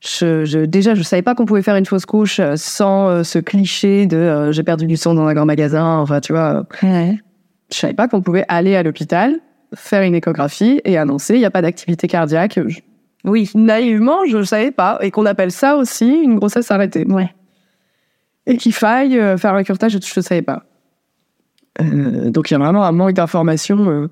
je, 0.00 0.44
je, 0.44 0.58
déjà, 0.60 0.94
je 0.94 1.02
savais 1.02 1.22
pas 1.22 1.34
qu'on 1.34 1.46
pouvait 1.46 1.62
faire 1.62 1.76
une 1.76 1.86
fausse 1.86 2.06
couche 2.06 2.40
euh, 2.40 2.54
sans 2.56 3.08
euh, 3.08 3.22
ce 3.22 3.38
cliché 3.38 4.06
de 4.06 4.50
j'ai 4.52 4.62
perdu 4.62 4.86
du 4.86 4.96
sang 4.96 5.14
dans 5.14 5.26
un 5.26 5.34
grand 5.34 5.46
magasin. 5.46 5.98
Enfin, 5.98 6.20
tu 6.20 6.32
vois, 6.32 6.64
Ouais. 6.82 7.16
je 7.72 7.76
savais 7.78 7.94
pas 7.94 8.08
qu'on 8.08 8.20
pouvait 8.22 8.44
aller 8.48 8.76
à 8.76 8.82
l'hôpital, 8.82 9.36
faire 9.74 10.02
une 10.02 10.14
échographie 10.14 10.80
et 10.84 10.96
annoncer 10.98 11.34
il 11.34 11.38
n'y 11.40 11.44
a 11.46 11.50
pas 11.50 11.62
d'activité 11.62 12.08
cardiaque. 12.08 12.58
Je- 12.66 12.80
Oui. 13.24 13.50
naïvement, 13.54 14.24
je 14.28 14.36
ne 14.38 14.42
savais 14.44 14.70
pas. 14.70 14.98
Et 15.02 15.10
qu'on 15.10 15.26
appelle 15.26 15.50
ça 15.50 15.76
aussi 15.76 16.08
une 16.08 16.36
grossesse 16.36 16.70
arrêtée. 16.70 17.04
Ouais. 17.06 17.30
Et 18.46 18.56
qu'il 18.56 18.72
faille 18.72 19.18
euh, 19.18 19.36
faire 19.36 19.54
un 19.54 19.62
curtage, 19.64 19.92
je 19.92 19.96
ne 20.16 20.22
savais 20.22 20.42
pas. 20.42 20.62
Euh, 21.80 22.30
donc 22.30 22.50
il 22.50 22.54
y 22.54 22.56
a 22.56 22.58
vraiment 22.58 22.84
un 22.84 22.92
manque 22.92 23.12
d'informations. 23.14 23.88
euh, 23.88 24.08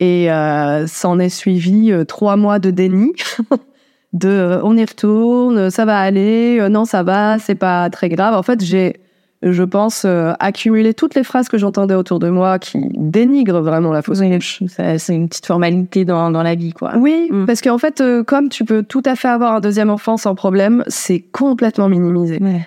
et 0.00 0.30
euh, 0.30 0.86
s'en 0.86 1.18
est 1.18 1.30
suivi 1.30 1.90
euh, 1.90 2.04
trois 2.04 2.36
mois 2.36 2.58
de 2.58 2.70
déni. 2.70 3.12
de 4.12 4.28
euh, 4.28 4.60
on 4.62 4.76
y 4.76 4.84
retourne, 4.84 5.70
ça 5.70 5.84
va 5.84 5.98
aller, 5.98 6.58
euh, 6.60 6.68
non 6.68 6.84
ça 6.84 7.02
va, 7.02 7.38
c'est 7.38 7.54
pas 7.54 7.88
très 7.90 8.08
grave. 8.08 8.34
En 8.34 8.42
fait, 8.42 8.62
j'ai, 8.62 8.96
je 9.42 9.62
pense, 9.62 10.04
euh, 10.04 10.32
accumulé 10.38 10.92
toutes 10.94 11.14
les 11.14 11.24
phrases 11.24 11.48
que 11.48 11.56
j'entendais 11.58 11.94
autour 11.94 12.18
de 12.18 12.28
moi 12.28 12.58
qui 12.58 12.78
dénigrent 12.94 13.60
vraiment 13.62 13.92
la 13.92 14.02
fausse 14.02 14.20
couche. 14.20 14.62
C'est 14.68 15.14
une 15.14 15.28
petite 15.28 15.46
formalité 15.46 16.04
dans, 16.04 16.30
dans 16.30 16.42
la 16.42 16.54
vie, 16.54 16.72
quoi. 16.72 16.92
Oui, 16.96 17.28
Mm. 17.30 17.46
parce 17.46 17.60
qu'en 17.62 17.78
fait, 17.78 18.00
euh, 18.00 18.22
comme 18.22 18.48
tu 18.48 18.64
peux 18.64 18.82
tout 18.82 19.02
à 19.06 19.16
fait 19.16 19.28
avoir 19.28 19.54
un 19.54 19.60
deuxième 19.60 19.90
enfant 19.90 20.16
sans 20.16 20.34
problème, 20.34 20.82
c'est 20.88 21.20
complètement 21.20 21.88
minimisé. 21.88 22.38
Ouais. 22.42 22.66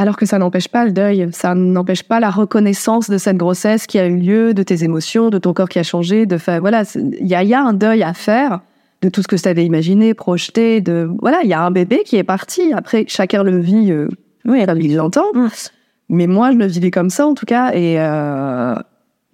Alors 0.00 0.16
que 0.16 0.24
ça 0.24 0.38
n'empêche 0.38 0.68
pas 0.68 0.86
le 0.86 0.92
deuil, 0.92 1.28
ça 1.32 1.54
n'empêche 1.54 2.04
pas 2.04 2.20
la 2.20 2.30
reconnaissance 2.30 3.10
de 3.10 3.18
cette 3.18 3.36
grossesse 3.36 3.86
qui 3.86 3.98
a 3.98 4.06
eu 4.06 4.16
lieu, 4.16 4.54
de 4.54 4.62
tes 4.62 4.82
émotions, 4.82 5.28
de 5.28 5.36
ton 5.36 5.52
corps 5.52 5.68
qui 5.68 5.78
a 5.78 5.82
changé. 5.82 6.24
De 6.24 6.38
fa- 6.38 6.58
voilà, 6.58 6.84
il 6.94 7.26
y 7.26 7.34
a, 7.34 7.42
il 7.42 7.50
y 7.50 7.54
a 7.54 7.62
un 7.62 7.74
deuil 7.74 8.02
à 8.02 8.14
faire 8.14 8.60
de 9.02 9.10
tout 9.10 9.20
ce 9.20 9.28
que 9.28 9.36
tu 9.36 9.46
avais 9.46 9.66
imaginé, 9.66 10.14
projeté. 10.14 10.80
De 10.80 11.06
voilà, 11.20 11.40
il 11.42 11.50
y 11.50 11.52
a 11.52 11.60
un 11.60 11.70
bébé 11.70 12.00
qui 12.06 12.16
est 12.16 12.24
parti. 12.24 12.72
Après, 12.72 13.04
chacun 13.08 13.42
le 13.42 13.58
vit 13.58 13.92
euh, 13.92 14.08
Oui, 14.46 14.64
comme 14.64 14.80
il 14.80 14.96
l'entend. 14.96 15.26
Mm. 15.34 15.48
Mais 16.08 16.26
moi, 16.26 16.50
je 16.52 16.56
le 16.56 16.66
vivais 16.66 16.90
comme 16.90 17.10
ça 17.10 17.26
en 17.26 17.34
tout 17.34 17.44
cas, 17.44 17.72
et 17.74 18.00
euh, 18.00 18.74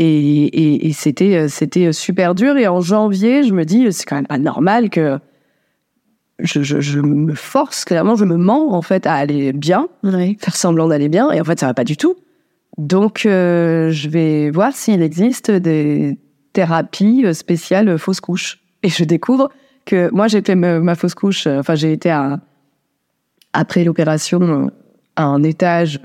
et, 0.00 0.46
et, 0.46 0.88
et 0.88 0.92
c'était 0.92 1.36
euh, 1.36 1.48
c'était 1.48 1.92
super 1.92 2.34
dur. 2.34 2.56
Et 2.56 2.66
en 2.66 2.80
janvier, 2.80 3.44
je 3.44 3.52
me 3.54 3.64
dis, 3.64 3.86
c'est 3.92 4.04
quand 4.04 4.16
même 4.16 4.26
pas 4.26 4.38
normal 4.38 4.90
que 4.90 5.20
je, 6.38 6.62
je, 6.62 6.80
je 6.80 7.00
me 7.00 7.34
force 7.34 7.84
clairement, 7.84 8.14
je 8.14 8.24
me 8.24 8.36
mens 8.36 8.72
en 8.72 8.82
fait 8.82 9.06
à 9.06 9.14
aller 9.14 9.52
bien 9.52 9.88
faire 10.38 10.56
semblant 10.56 10.88
d'aller 10.88 11.08
bien, 11.08 11.30
et 11.30 11.40
en 11.40 11.44
fait, 11.44 11.60
ça 11.60 11.66
va 11.66 11.74
pas 11.74 11.84
du 11.84 11.96
tout. 11.96 12.16
Donc, 12.78 13.24
euh, 13.24 13.90
je 13.90 14.08
vais 14.08 14.50
voir 14.50 14.74
s'il 14.74 15.00
existe 15.02 15.50
des 15.50 16.18
thérapies 16.52 17.24
euh, 17.24 17.32
spéciales 17.32 17.88
euh, 17.88 17.98
fausse 17.98 18.20
couche. 18.20 18.58
Et 18.82 18.90
je 18.90 19.04
découvre 19.04 19.50
que 19.86 20.10
moi, 20.12 20.28
j'ai 20.28 20.42
fait 20.42 20.54
ma, 20.54 20.78
ma 20.80 20.94
fausse 20.94 21.14
couche, 21.14 21.46
enfin, 21.46 21.74
j'ai 21.74 21.92
été 21.92 22.10
à, 22.10 22.40
après 23.52 23.84
l'opération 23.84 24.70
à 25.16 25.24
un 25.24 25.42
étage 25.42 26.00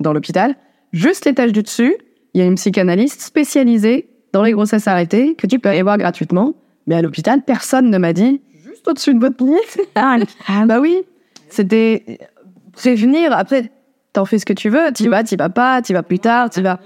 dans 0.00 0.12
l'hôpital. 0.12 0.54
Juste 0.92 1.26
l'étage 1.26 1.52
du 1.52 1.62
dessus, 1.62 1.94
il 2.32 2.40
y 2.40 2.42
a 2.42 2.46
une 2.46 2.54
psychanalyste 2.54 3.20
spécialisée 3.20 4.08
dans 4.32 4.42
les 4.42 4.52
grossesses 4.52 4.88
arrêtées 4.88 5.34
que 5.34 5.46
tu 5.46 5.58
peux 5.58 5.68
aller 5.68 5.82
voir 5.82 5.98
gratuitement. 5.98 6.54
Mais 6.86 6.94
à 6.94 7.02
l'hôpital, 7.02 7.42
personne 7.42 7.90
ne 7.90 7.98
m'a 7.98 8.12
dit 8.12 8.40
juste 8.84 8.88
au-dessus 8.88 9.14
de 9.14 9.20
votre 9.20 9.44
lit. 9.44 9.86
Ah, 9.94 10.16
ah, 10.46 10.66
Bah 10.66 10.80
oui, 10.80 11.02
c'était 11.48 12.18
prévenir. 12.72 13.32
Après, 13.32 13.70
t'en 14.12 14.24
fais 14.24 14.38
ce 14.38 14.46
que 14.46 14.52
tu 14.52 14.68
veux. 14.68 14.92
T'y 14.92 15.08
vas, 15.08 15.24
t'y 15.24 15.36
vas 15.36 15.48
pas, 15.48 15.82
t'y 15.82 15.92
vas 15.92 16.02
plus 16.02 16.18
tard, 16.18 16.50
t'y 16.50 16.62
vas. 16.62 16.80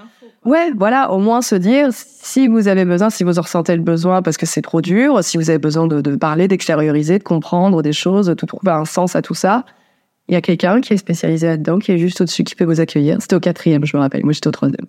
Ouais, 0.44 0.70
voilà, 0.76 1.10
au 1.10 1.18
moins 1.18 1.42
se 1.42 1.56
dire 1.56 1.88
si 1.92 2.46
vous 2.46 2.68
avez 2.68 2.84
besoin, 2.84 3.10
si 3.10 3.24
vous 3.24 3.38
en 3.38 3.42
ressentez 3.42 3.76
le 3.76 3.82
besoin 3.82 4.22
parce 4.22 4.36
que 4.36 4.46
c'est 4.46 4.62
trop 4.62 4.80
dur, 4.80 5.22
si 5.22 5.36
vous 5.36 5.50
avez 5.50 5.58
besoin 5.58 5.86
de, 5.86 6.00
de 6.00 6.16
parler, 6.16 6.48
d'extérioriser, 6.48 7.18
de 7.18 7.24
comprendre 7.24 7.82
des 7.82 7.92
choses, 7.92 8.26
de 8.26 8.34
trouver 8.34 8.70
un 8.70 8.84
sens 8.84 9.16
à 9.16 9.20
tout 9.20 9.34
ça, 9.34 9.64
il 10.28 10.34
y 10.34 10.36
a 10.36 10.40
quelqu'un 10.40 10.80
qui 10.80 10.94
est 10.94 10.96
spécialisé 10.98 11.46
là-dedans, 11.48 11.78
qui 11.78 11.92
est 11.92 11.98
juste 11.98 12.20
au-dessus, 12.20 12.44
qui 12.44 12.54
peut 12.54 12.64
vous 12.64 12.80
accueillir. 12.80 13.16
C'était 13.20 13.34
au 13.34 13.40
quatrième, 13.40 13.84
je 13.84 13.96
me 13.96 14.00
rappelle. 14.00 14.22
Moi, 14.24 14.32
j'étais 14.32 14.48
au 14.48 14.52
troisième. 14.52 14.86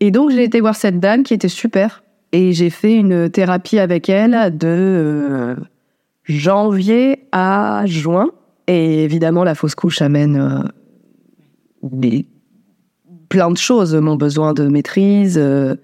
Et 0.00 0.10
donc, 0.10 0.30
j'ai 0.30 0.44
été 0.44 0.60
voir 0.60 0.74
cette 0.74 1.00
dame 1.00 1.22
qui 1.22 1.34
était 1.34 1.48
super. 1.48 2.02
Et 2.32 2.52
j'ai 2.52 2.70
fait 2.70 2.94
une 2.94 3.30
thérapie 3.30 3.78
avec 3.78 4.08
elle 4.08 4.56
de 4.58 4.66
euh, 4.68 5.54
janvier 6.24 7.26
à 7.32 7.82
juin. 7.86 8.30
Et 8.66 9.04
évidemment, 9.04 9.44
la 9.44 9.54
fausse 9.54 9.74
couche 9.74 10.00
amène 10.02 10.36
euh, 10.36 10.68
des- 11.82 12.26
plein 13.28 13.50
de 13.50 13.56
choses. 13.56 13.94
Mon 13.94 14.16
besoin 14.16 14.52
de 14.54 14.66
maîtrise, 14.68 15.36
euh, 15.38 15.74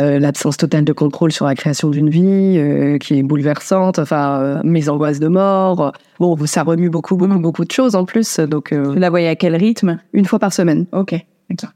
euh, 0.00 0.18
l'absence 0.18 0.56
totale 0.56 0.84
de 0.84 0.92
contrôle 0.92 1.32
sur 1.32 1.46
la 1.46 1.54
création 1.54 1.90
d'une 1.90 2.08
vie, 2.08 2.56
euh, 2.58 2.98
qui 2.98 3.18
est 3.18 3.22
bouleversante, 3.22 3.98
enfin, 3.98 4.40
euh, 4.40 4.60
mes 4.64 4.88
angoisses 4.88 5.20
de 5.20 5.28
mort. 5.28 5.92
Bon, 6.18 6.36
ça 6.46 6.62
remue 6.62 6.90
beaucoup, 6.90 7.16
beaucoup, 7.16 7.38
beaucoup 7.38 7.64
de 7.64 7.70
choses 7.72 7.94
en 7.94 8.04
plus. 8.04 8.40
Donc, 8.40 8.72
euh, 8.72 8.94
Tu 8.94 8.98
la 9.00 9.10
voyais 9.10 9.28
à 9.28 9.36
quel 9.36 9.54
rythme? 9.56 9.98
une 10.12 10.24
fois 10.24 10.38
par 10.38 10.52
semaine. 10.52 10.86
Ok. 10.92 11.14
D'accord. 11.50 11.70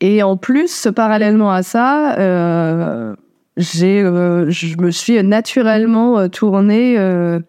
Et 0.00 0.22
en 0.22 0.36
plus, 0.36 0.88
parallèlement 0.94 1.50
à 1.50 1.62
ça, 1.64 2.16
euh, 2.18 3.16
j'ai, 3.58 4.02
euh, 4.02 4.48
je 4.50 4.76
me 4.78 4.90
suis 4.90 5.22
naturellement 5.22 6.18
euh, 6.18 6.28
tournée, 6.28 6.96
euh, 6.96 7.40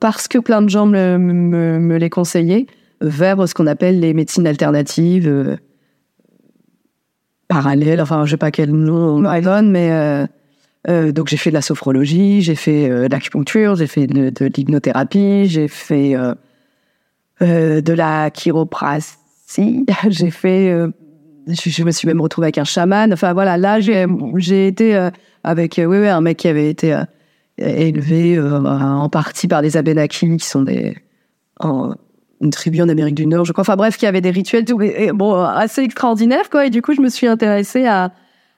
parce 0.00 0.28
que 0.28 0.38
plein 0.38 0.62
de 0.62 0.68
gens 0.68 0.86
me, 0.86 1.16
me, 1.16 1.78
me 1.78 1.96
les 1.96 2.10
conseillaient, 2.10 2.66
vers 3.00 3.48
ce 3.48 3.54
qu'on 3.54 3.68
appelle 3.68 4.00
les 4.00 4.14
médecines 4.14 4.46
alternatives. 4.46 5.28
euh, 5.28 5.56
parallèle, 7.46 8.00
enfin 8.02 8.26
je 8.26 8.32
sais 8.32 8.36
pas 8.36 8.50
quel 8.50 8.72
nom 8.72 9.24
on 9.24 9.40
donne, 9.40 9.70
mais 9.70 10.26
donc 10.86 11.28
j'ai 11.28 11.38
fait 11.38 11.48
de 11.48 11.54
la 11.54 11.62
sophrologie, 11.62 12.42
j'ai 12.42 12.54
fait 12.54 12.90
de 12.90 13.08
l'acupuncture, 13.10 13.74
j'ai 13.76 13.86
fait 13.86 14.06
de, 14.06 14.28
de 14.28 14.50
l'hypnothérapie, 14.54 15.46
j'ai 15.46 15.66
fait 15.66 16.14
de 17.40 17.92
la 17.94 18.30
chiropratie, 18.30 19.86
j'ai 20.10 20.30
fait, 20.30 20.90
je, 21.46 21.84
me 21.84 21.90
suis 21.90 22.06
même 22.06 22.20
retrouvée 22.20 22.48
avec 22.48 22.58
un 22.58 22.64
chaman. 22.64 23.14
Enfin 23.14 23.32
voilà, 23.32 23.56
là 23.56 23.80
j'ai 23.80 24.04
j'ai 24.36 24.66
été 24.66 25.08
avec 25.44 25.78
euh, 25.78 25.84
oui, 25.84 25.98
oui, 25.98 26.08
un 26.08 26.20
mec 26.20 26.36
qui 26.38 26.48
avait 26.48 26.68
été 26.70 26.92
euh, 26.94 27.02
élevé 27.58 28.36
euh, 28.36 28.60
en 28.64 29.08
partie 29.08 29.48
par 29.48 29.62
des 29.62 29.76
Abénaquis 29.76 30.36
qui 30.36 30.46
sont 30.46 30.62
des 30.62 30.96
en, 31.60 31.94
une 32.40 32.50
tribu 32.50 32.80
en 32.80 32.88
Amérique 32.88 33.16
du 33.16 33.26
Nord, 33.26 33.44
je 33.44 33.52
crois. 33.52 33.62
Enfin 33.62 33.76
bref, 33.76 33.96
qui 33.96 34.06
avait 34.06 34.20
des 34.20 34.30
rituels 34.30 34.64
tout, 34.64 34.80
et- 34.80 35.06
et, 35.06 35.12
bon 35.12 35.34
assez 35.42 35.82
extraordinaires 35.82 36.50
quoi. 36.50 36.66
Et 36.66 36.70
du 36.70 36.82
coup, 36.82 36.92
je 36.94 37.00
me 37.00 37.08
suis 37.08 37.26
intéressée 37.26 37.86
à 37.86 38.12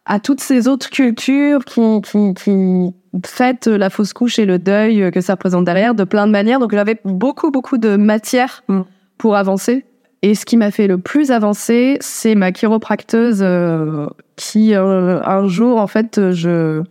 à 0.07 0.19
toutes 0.19 0.41
ces 0.41 0.67
autres 0.67 0.91
cultures 0.91 1.65
qui 1.65 2.01
qui 2.03 2.35
qui 2.35 2.95
fêtent 3.25 3.67
la 3.67 3.91
fausse 3.91 4.13
couche 4.13 4.39
et 4.39 4.47
le 4.47 4.59
deuil 4.59 5.11
que 5.13 5.21
ça 5.21 5.35
représente 5.35 5.65
derrière 5.65 5.95
de 5.95 6.05
plein 6.05 6.27
de 6.27 6.33
manières. 6.33 6.59
Donc 6.59 6.73
j'avais 6.73 6.99
beaucoup 7.05 7.51
beaucoup 7.51 7.79
de 7.79 7.97
matière 7.97 8.63
Mm. 8.69 8.81
pour 9.19 9.37
avancer. 9.37 9.85
Et 10.23 10.35
ce 10.35 10.45
qui 10.45 10.57
m'a 10.57 10.71
fait 10.71 10.87
le 10.87 10.99
plus 10.99 11.31
avancer, 11.31 11.97
c'est 12.00 12.35
ma 12.35 12.53
chiropracteuse 12.53 13.41
euh, 13.43 14.07
qui 14.37 14.75
euh, 14.75 15.23
un 15.25 15.47
jour 15.49 15.79
en 15.79 15.87
fait 15.87 16.33
je 16.33 16.83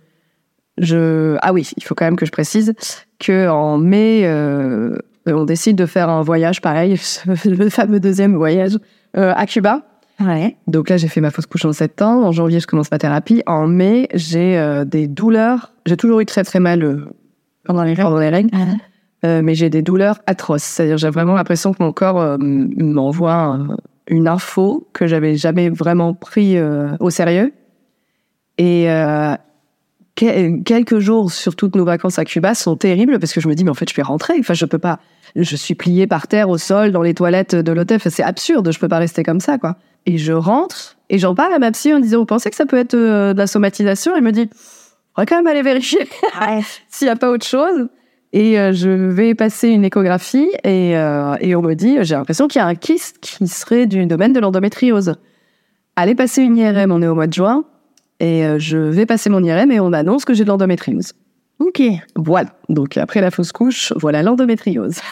je 0.78 1.38
ah 1.42 1.54
oui, 1.54 1.70
il 1.78 1.84
faut 1.84 1.94
quand 1.94 2.06
même 2.06 2.16
que 2.16 2.26
je 2.26 2.32
précise 2.32 2.74
que 3.20 3.48
en 3.50 3.78
mai 3.78 4.22
euh, 4.26 4.98
on 5.28 5.46
décide 5.46 5.76
de 5.76 5.86
faire 5.86 6.10
un 6.10 6.22
voyage 6.22 6.62
pareil, 6.62 7.00
le 7.46 7.70
fameux 7.70 8.00
deuxième 8.00 8.36
voyage 8.36 8.78
euh, 9.18 9.34
à 9.36 9.46
Cuba. 9.46 9.84
Ouais. 10.20 10.58
Donc 10.68 10.90
là, 10.90 10.98
j'ai 10.98 11.08
fait 11.08 11.22
ma 11.22 11.32
fausse 11.32 11.46
couche 11.46 11.66
en 11.66 11.72
septembre. 11.72 12.26
En 12.26 12.32
janvier, 12.32 12.60
je 12.60 12.68
commence 12.68 12.92
ma 12.92 12.98
thérapie. 12.98 13.42
En 13.46 13.68
mai, 13.68 14.10
j'ai 14.14 14.58
euh, 14.58 14.84
des 14.84 15.08
douleurs. 15.08 15.74
J'ai 15.86 15.96
toujours 15.96 16.20
eu 16.20 16.26
très 16.26 16.44
très 16.44 16.60
mal 16.60 16.84
euh, 16.84 17.06
pendant 17.64 17.84
les 17.84 17.92
règles. 17.92 18.04
Pendant 18.04 18.20
les 18.20 18.30
règles. 18.30 18.50
Euh, 19.26 19.42
mais 19.44 19.54
j'ai 19.54 19.70
des 19.70 19.82
douleurs 19.82 20.20
atroces. 20.28 20.64
C'est-à-dire, 20.64 20.98
j'ai 20.98 21.10
vraiment 21.10 21.34
l'impression 21.36 21.74
que 21.74 21.84
mon 21.84 21.92
corps 21.92 22.20
euh, 22.22 22.38
m'envoie 22.40 23.60
une 24.08 24.28
info 24.28 24.88
que 24.94 25.08
j'avais 25.08 25.36
jamais 25.36 25.70
vraiment 25.70 26.14
pris 26.14 26.58
euh, 26.58 26.96
au 27.00 27.10
sérieux. 27.10 27.52
Et 28.58 28.88
que- 30.16 30.62
quelques 30.64 31.00
jours 31.00 31.32
sur 31.32 31.56
toutes 31.56 31.76
nos 31.76 31.86
vacances 31.86 32.20
à 32.20 32.26
Cuba 32.26 32.54
sont 32.54 32.76
terribles 32.76 33.20
parce 33.20 33.34
que 33.34 33.40
je 33.42 33.48
me 33.48 33.56
dis, 33.56 33.64
mais 33.64 33.72
en 33.72 33.76
fait, 33.76 33.90
je 33.90 33.96
vais 33.96 34.02
rentrer. 34.02 34.36
Enfin, 34.40 34.54
je 34.54 34.66
peux 34.66 34.78
pas. 34.80 35.00
Je 35.36 35.56
suis 35.56 35.76
pliée 35.76 36.08
par 36.08 36.28
terre 36.28 36.50
au 36.50 36.58
sol 36.58 36.92
dans 36.92 37.02
les 37.02 37.14
toilettes 37.14 37.56
de 37.56 37.72
l'hôtel. 37.72 37.98
Enfin, 37.98 38.10
c'est 38.10 38.24
absurde. 38.24 38.72
Je 38.72 38.80
peux 38.80 38.88
pas 38.90 38.98
rester 38.98 39.24
comme 39.24 39.40
ça, 39.40 39.58
quoi. 39.58 39.78
Et 40.06 40.18
je 40.18 40.34
rentre 40.34 40.98
et 41.10 41.18
j'en 41.18 41.36
parle 41.36 41.54
à 41.54 41.60
ma 41.60 41.72
psy 41.72 41.94
en 41.94 42.00
disant, 42.00 42.20
vous 42.20 42.26
pensez 42.26 42.50
que 42.50 42.56
ça 42.56 42.66
peut 42.66 42.78
être 42.78 42.96
de 42.96 43.34
la 43.36 43.48
somatisation? 43.48 44.16
Elle 44.16 44.24
me 44.24 44.32
dit, 44.32 44.50
on 45.18 45.22
va 45.22 45.26
quand 45.26 45.36
même 45.38 45.48
aller 45.48 45.62
vérifier 45.62 46.08
s'il 46.90 47.08
n'y 47.08 47.12
a 47.12 47.16
pas 47.16 47.30
autre 47.32 47.46
chose. 47.46 47.88
Et 48.32 48.60
euh, 48.60 48.74
je 48.74 48.90
vais 48.90 49.34
passer 49.34 49.70
une 49.70 49.84
échographie 49.84 50.50
et, 50.64 50.96
euh, 50.98 51.36
et 51.42 51.56
on 51.56 51.62
me 51.62 51.74
dit, 51.74 51.98
j'ai 52.02 52.16
l'impression 52.16 52.48
qu'il 52.48 52.60
y 52.60 52.64
a 52.64 52.68
un 52.68 52.76
kyste 52.76 53.18
qui 53.22 53.48
serait 53.48 53.88
du 53.88 54.06
domaine 54.06 54.34
de 54.34 54.40
l'endométriose. 54.40 55.16
Allez 55.96 56.16
passer 56.16 56.44
une 56.44 56.58
IRM, 56.58 56.92
on 56.92 57.02
est 57.02 57.08
au 57.08 57.16
mois 57.16 57.28
de 57.28 57.34
juin, 57.34 57.66
et 58.20 58.46
euh, 58.46 58.60
je 58.60 58.78
vais 58.78 59.06
passer 59.06 59.30
mon 59.30 59.44
IRM 59.44 59.72
et 59.72 59.80
on 59.80 59.90
m'annonce 59.90 60.26
que 60.26 60.34
j'ai 60.34 60.44
de 60.44 60.50
l'endométriose. 60.50 61.14
Ok. 61.60 61.82
Voilà. 62.16 62.50
Donc 62.70 62.98
après 62.98 63.22
la 63.22 63.32
fausse 63.32 63.52
couche, 63.52 63.94
voilà 63.96 64.24
l'endométriose. 64.24 65.00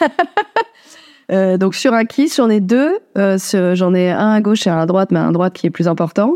Euh, 1.30 1.58
donc 1.58 1.74
sur 1.74 1.92
un 1.92 2.06
kyste, 2.06 2.36
j'en 2.36 2.48
ai 2.48 2.58
deux. 2.58 2.98
Euh, 3.18 3.36
j'en 3.74 3.94
ai 3.94 4.10
un 4.10 4.30
à 4.30 4.40
gauche 4.40 4.66
et 4.66 4.70
un 4.70 4.78
à 4.78 4.86
droite, 4.86 5.10
mais 5.12 5.18
un 5.18 5.28
à 5.28 5.32
droite 5.32 5.52
qui 5.52 5.66
est 5.66 5.70
plus 5.70 5.86
important. 5.86 6.32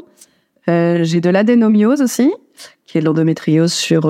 Euh, 0.68 1.02
j'ai 1.02 1.22
de 1.22 1.30
l'adénomiose 1.30 2.02
aussi, 2.02 2.30
qui 2.84 2.98
est 2.98 3.00
de 3.00 3.06
l'endométriose 3.06 3.72
sur 3.72 4.02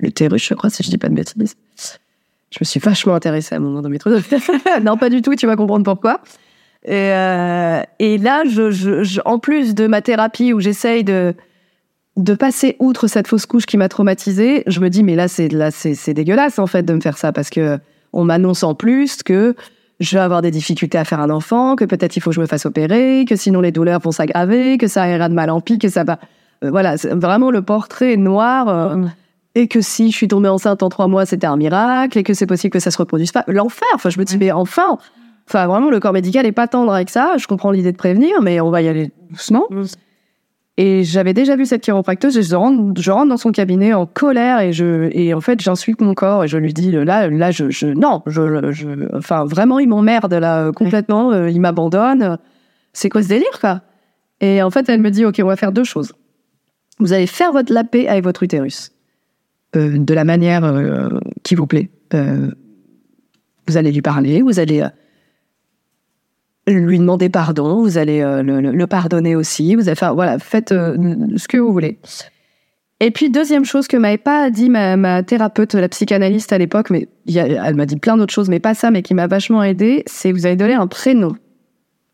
euh, 0.00 0.04
l'utérus, 0.04 0.46
je 0.46 0.54
crois, 0.54 0.70
si 0.70 0.82
je 0.82 0.90
dis 0.90 0.98
pas 0.98 1.08
de 1.08 1.14
bêtises. 1.14 1.56
Je 2.50 2.58
me 2.60 2.64
suis 2.64 2.80
vachement 2.80 3.14
intéressée 3.14 3.54
à 3.54 3.58
mon 3.58 3.76
endométriose. 3.76 4.22
non, 4.82 4.96
pas 4.96 5.10
du 5.10 5.22
tout, 5.22 5.34
tu 5.34 5.46
vas 5.46 5.56
comprendre 5.56 5.84
pourquoi. 5.84 6.20
Et, 6.84 6.92
euh, 6.92 7.82
et 7.98 8.18
là, 8.18 8.44
je, 8.48 8.70
je, 8.70 9.20
en 9.24 9.38
plus 9.38 9.74
de 9.74 9.86
ma 9.86 10.02
thérapie 10.02 10.52
où 10.52 10.60
j'essaye 10.60 11.02
de, 11.02 11.34
de 12.16 12.34
passer 12.34 12.76
outre 12.78 13.08
cette 13.08 13.26
fausse 13.26 13.46
couche 13.46 13.66
qui 13.66 13.76
m'a 13.76 13.88
traumatisée, 13.88 14.62
je 14.66 14.80
me 14.80 14.88
dis, 14.90 15.02
mais 15.02 15.16
là, 15.16 15.26
c'est, 15.26 15.48
là, 15.48 15.70
c'est, 15.70 15.94
c'est 15.94 16.14
dégueulasse, 16.14 16.58
en 16.58 16.66
fait, 16.66 16.82
de 16.82 16.94
me 16.94 17.00
faire 17.00 17.18
ça 17.18 17.32
parce 17.32 17.50
que 17.50 17.78
on 18.12 18.24
m'annonce 18.24 18.62
en 18.62 18.74
plus 18.76 19.22
que 19.24 19.56
je 20.00 20.16
vais 20.16 20.22
avoir 20.22 20.42
des 20.42 20.50
difficultés 20.52 20.98
à 20.98 21.04
faire 21.04 21.20
un 21.20 21.30
enfant, 21.30 21.74
que 21.74 21.84
peut-être 21.84 22.16
il 22.16 22.20
faut 22.20 22.30
que 22.30 22.36
je 22.36 22.40
me 22.40 22.46
fasse 22.46 22.66
opérer, 22.66 23.24
que 23.28 23.34
sinon 23.34 23.60
les 23.60 23.72
douleurs 23.72 24.00
vont 24.00 24.12
s'aggraver, 24.12 24.78
que 24.78 24.86
ça 24.86 25.08
ira 25.08 25.28
de 25.28 25.34
mal 25.34 25.50
en 25.50 25.60
pis, 25.60 25.78
que 25.78 25.88
ça 25.88 26.04
va. 26.04 26.18
euh, 26.62 26.70
voilà, 26.70 26.94
vraiment 26.96 27.50
le 27.50 27.62
portrait 27.62 28.16
noir. 28.16 28.68
euh, 28.68 29.04
et 29.54 29.68
que 29.68 29.80
si 29.80 30.10
je 30.10 30.16
suis 30.16 30.28
tombée 30.28 30.48
enceinte 30.48 30.82
en 30.82 30.88
trois 30.88 31.08
mois, 31.08 31.26
c'était 31.26 31.46
un 31.46 31.56
miracle, 31.56 32.18
et 32.18 32.22
que 32.22 32.34
c'est 32.34 32.46
possible 32.46 32.72
que 32.72 32.80
ça 32.80 32.90
se 32.90 32.98
reproduise 32.98 33.32
pas. 33.32 33.44
L'enfer, 33.46 33.88
enfin, 33.94 34.10
je 34.10 34.18
me 34.18 34.24
dis, 34.24 34.36
mais 34.36 34.50
enfin, 34.50 34.98
enfin, 35.48 35.66
vraiment, 35.66 35.90
le 35.90 36.00
corps 36.00 36.12
médical 36.12 36.44
est 36.46 36.52
pas 36.52 36.66
tendre 36.66 36.92
avec 36.92 37.10
ça. 37.10 37.34
Je 37.38 37.46
comprends 37.46 37.70
l'idée 37.70 37.92
de 37.92 37.96
prévenir, 37.96 38.42
mais 38.42 38.60
on 38.60 38.70
va 38.70 38.82
y 38.82 38.88
aller 38.88 39.12
doucement. 39.30 39.66
Et 40.76 41.04
j'avais 41.04 41.34
déjà 41.34 41.54
vu 41.54 41.66
cette 41.66 41.82
chiropracteuse 41.82 42.36
et 42.36 42.42
je 42.42 42.56
rentre, 42.56 43.00
je 43.00 43.10
rentre 43.12 43.28
dans 43.28 43.36
son 43.36 43.52
cabinet 43.52 43.92
en 43.92 44.06
colère 44.06 44.58
et 44.58 44.72
je, 44.72 45.08
et 45.12 45.32
en 45.32 45.40
fait, 45.40 45.60
j'insulte 45.60 46.00
mon 46.00 46.14
corps 46.14 46.42
et 46.42 46.48
je 46.48 46.58
lui 46.58 46.72
dis, 46.72 46.90
là, 46.90 47.28
là, 47.28 47.50
je, 47.52 47.70
je 47.70 47.86
non, 47.86 48.22
je, 48.26 48.72
je, 48.72 49.16
enfin, 49.16 49.44
vraiment, 49.44 49.78
il 49.78 49.88
m'emmerde, 49.88 50.34
là, 50.34 50.64
euh, 50.64 50.72
complètement, 50.72 51.30
euh, 51.30 51.48
il 51.48 51.60
m'abandonne. 51.60 52.38
C'est 52.92 53.08
quoi 53.08 53.22
ce 53.22 53.28
délire, 53.28 53.60
quoi? 53.60 53.82
Et 54.40 54.62
en 54.62 54.70
fait, 54.70 54.88
elle 54.88 55.00
me 55.00 55.10
dit, 55.10 55.24
OK, 55.24 55.40
on 55.40 55.46
va 55.46 55.54
faire 55.54 55.70
deux 55.70 55.84
choses. 55.84 56.12
Vous 56.98 57.12
allez 57.12 57.28
faire 57.28 57.52
votre 57.52 57.72
la 57.72 57.84
paix 57.84 58.08
avec 58.08 58.24
votre 58.24 58.42
utérus. 58.42 58.93
Euh, 59.76 59.98
de 59.98 60.14
la 60.14 60.24
manière 60.24 60.64
euh, 60.64 61.08
qui 61.42 61.54
vous 61.54 61.66
plaît. 61.66 61.90
Euh, 62.14 62.50
vous 63.66 63.76
allez 63.76 63.90
lui 63.92 64.02
parler, 64.02 64.42
vous 64.42 64.60
allez 64.60 64.82
lui 66.66 66.98
demander 66.98 67.28
pardon, 67.28 67.80
vous 67.82 67.98
allez 67.98 68.20
le, 68.20 68.60
le- 68.60 68.72
le 68.72 68.86
pardonner 68.86 69.36
aussi. 69.36 69.74
Vous 69.74 69.82
allez, 69.82 69.92
enfin, 69.92 70.12
voilà, 70.12 70.38
faites 70.38 70.70
ce 70.70 71.48
que 71.48 71.58
vous 71.58 71.72
voulez. 71.72 71.98
Et 73.00 73.10
puis, 73.10 73.28
deuxième 73.28 73.64
chose 73.64 73.86
que 73.86 73.96
m'avait 73.96 74.16
pas 74.18 74.48
dit 74.50 74.70
ma, 74.70 74.96
ma 74.96 75.22
thérapeute, 75.22 75.74
la 75.74 75.88
psychanalyste 75.88 76.52
à 76.52 76.58
l'époque, 76.58 76.90
mais 76.90 77.08
il 77.26 77.34
y 77.34 77.40
a- 77.40 77.46
elle 77.68 77.74
m'a 77.74 77.84
dit 77.86 77.96
plein 77.96 78.16
d'autres 78.16 78.32
choses, 78.32 78.48
mais 78.48 78.60
pas 78.60 78.72
ça, 78.74 78.90
mais 78.90 79.02
qui 79.02 79.12
m'a 79.14 79.26
vachement 79.26 79.62
aidé, 79.62 80.04
c'est 80.06 80.32
vous 80.32 80.46
allez 80.46 80.56
donner 80.56 80.74
un 80.74 80.86
prénom 80.86 81.36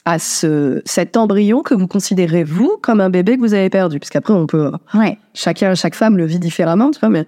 à 0.04 0.18
ce, 0.18 0.80
cet 0.86 1.16
embryon 1.16 1.62
que 1.62 1.74
vous 1.74 1.86
considérez, 1.86 2.42
vous, 2.42 2.76
comme 2.82 3.00
un 3.00 3.10
bébé 3.10 3.36
que 3.36 3.40
vous 3.40 3.54
avez 3.54 3.68
perdu. 3.70 4.00
Parce 4.00 4.10
qu'après, 4.10 4.32
on 4.32 4.46
peut, 4.46 4.72
Ouais. 4.94 5.18
chacun, 5.34 5.74
chaque 5.74 5.94
femme 5.94 6.16
le 6.16 6.24
vit 6.24 6.38
différemment, 6.40 6.90
tu 6.90 6.98
vois, 7.00 7.10
mais. 7.10 7.26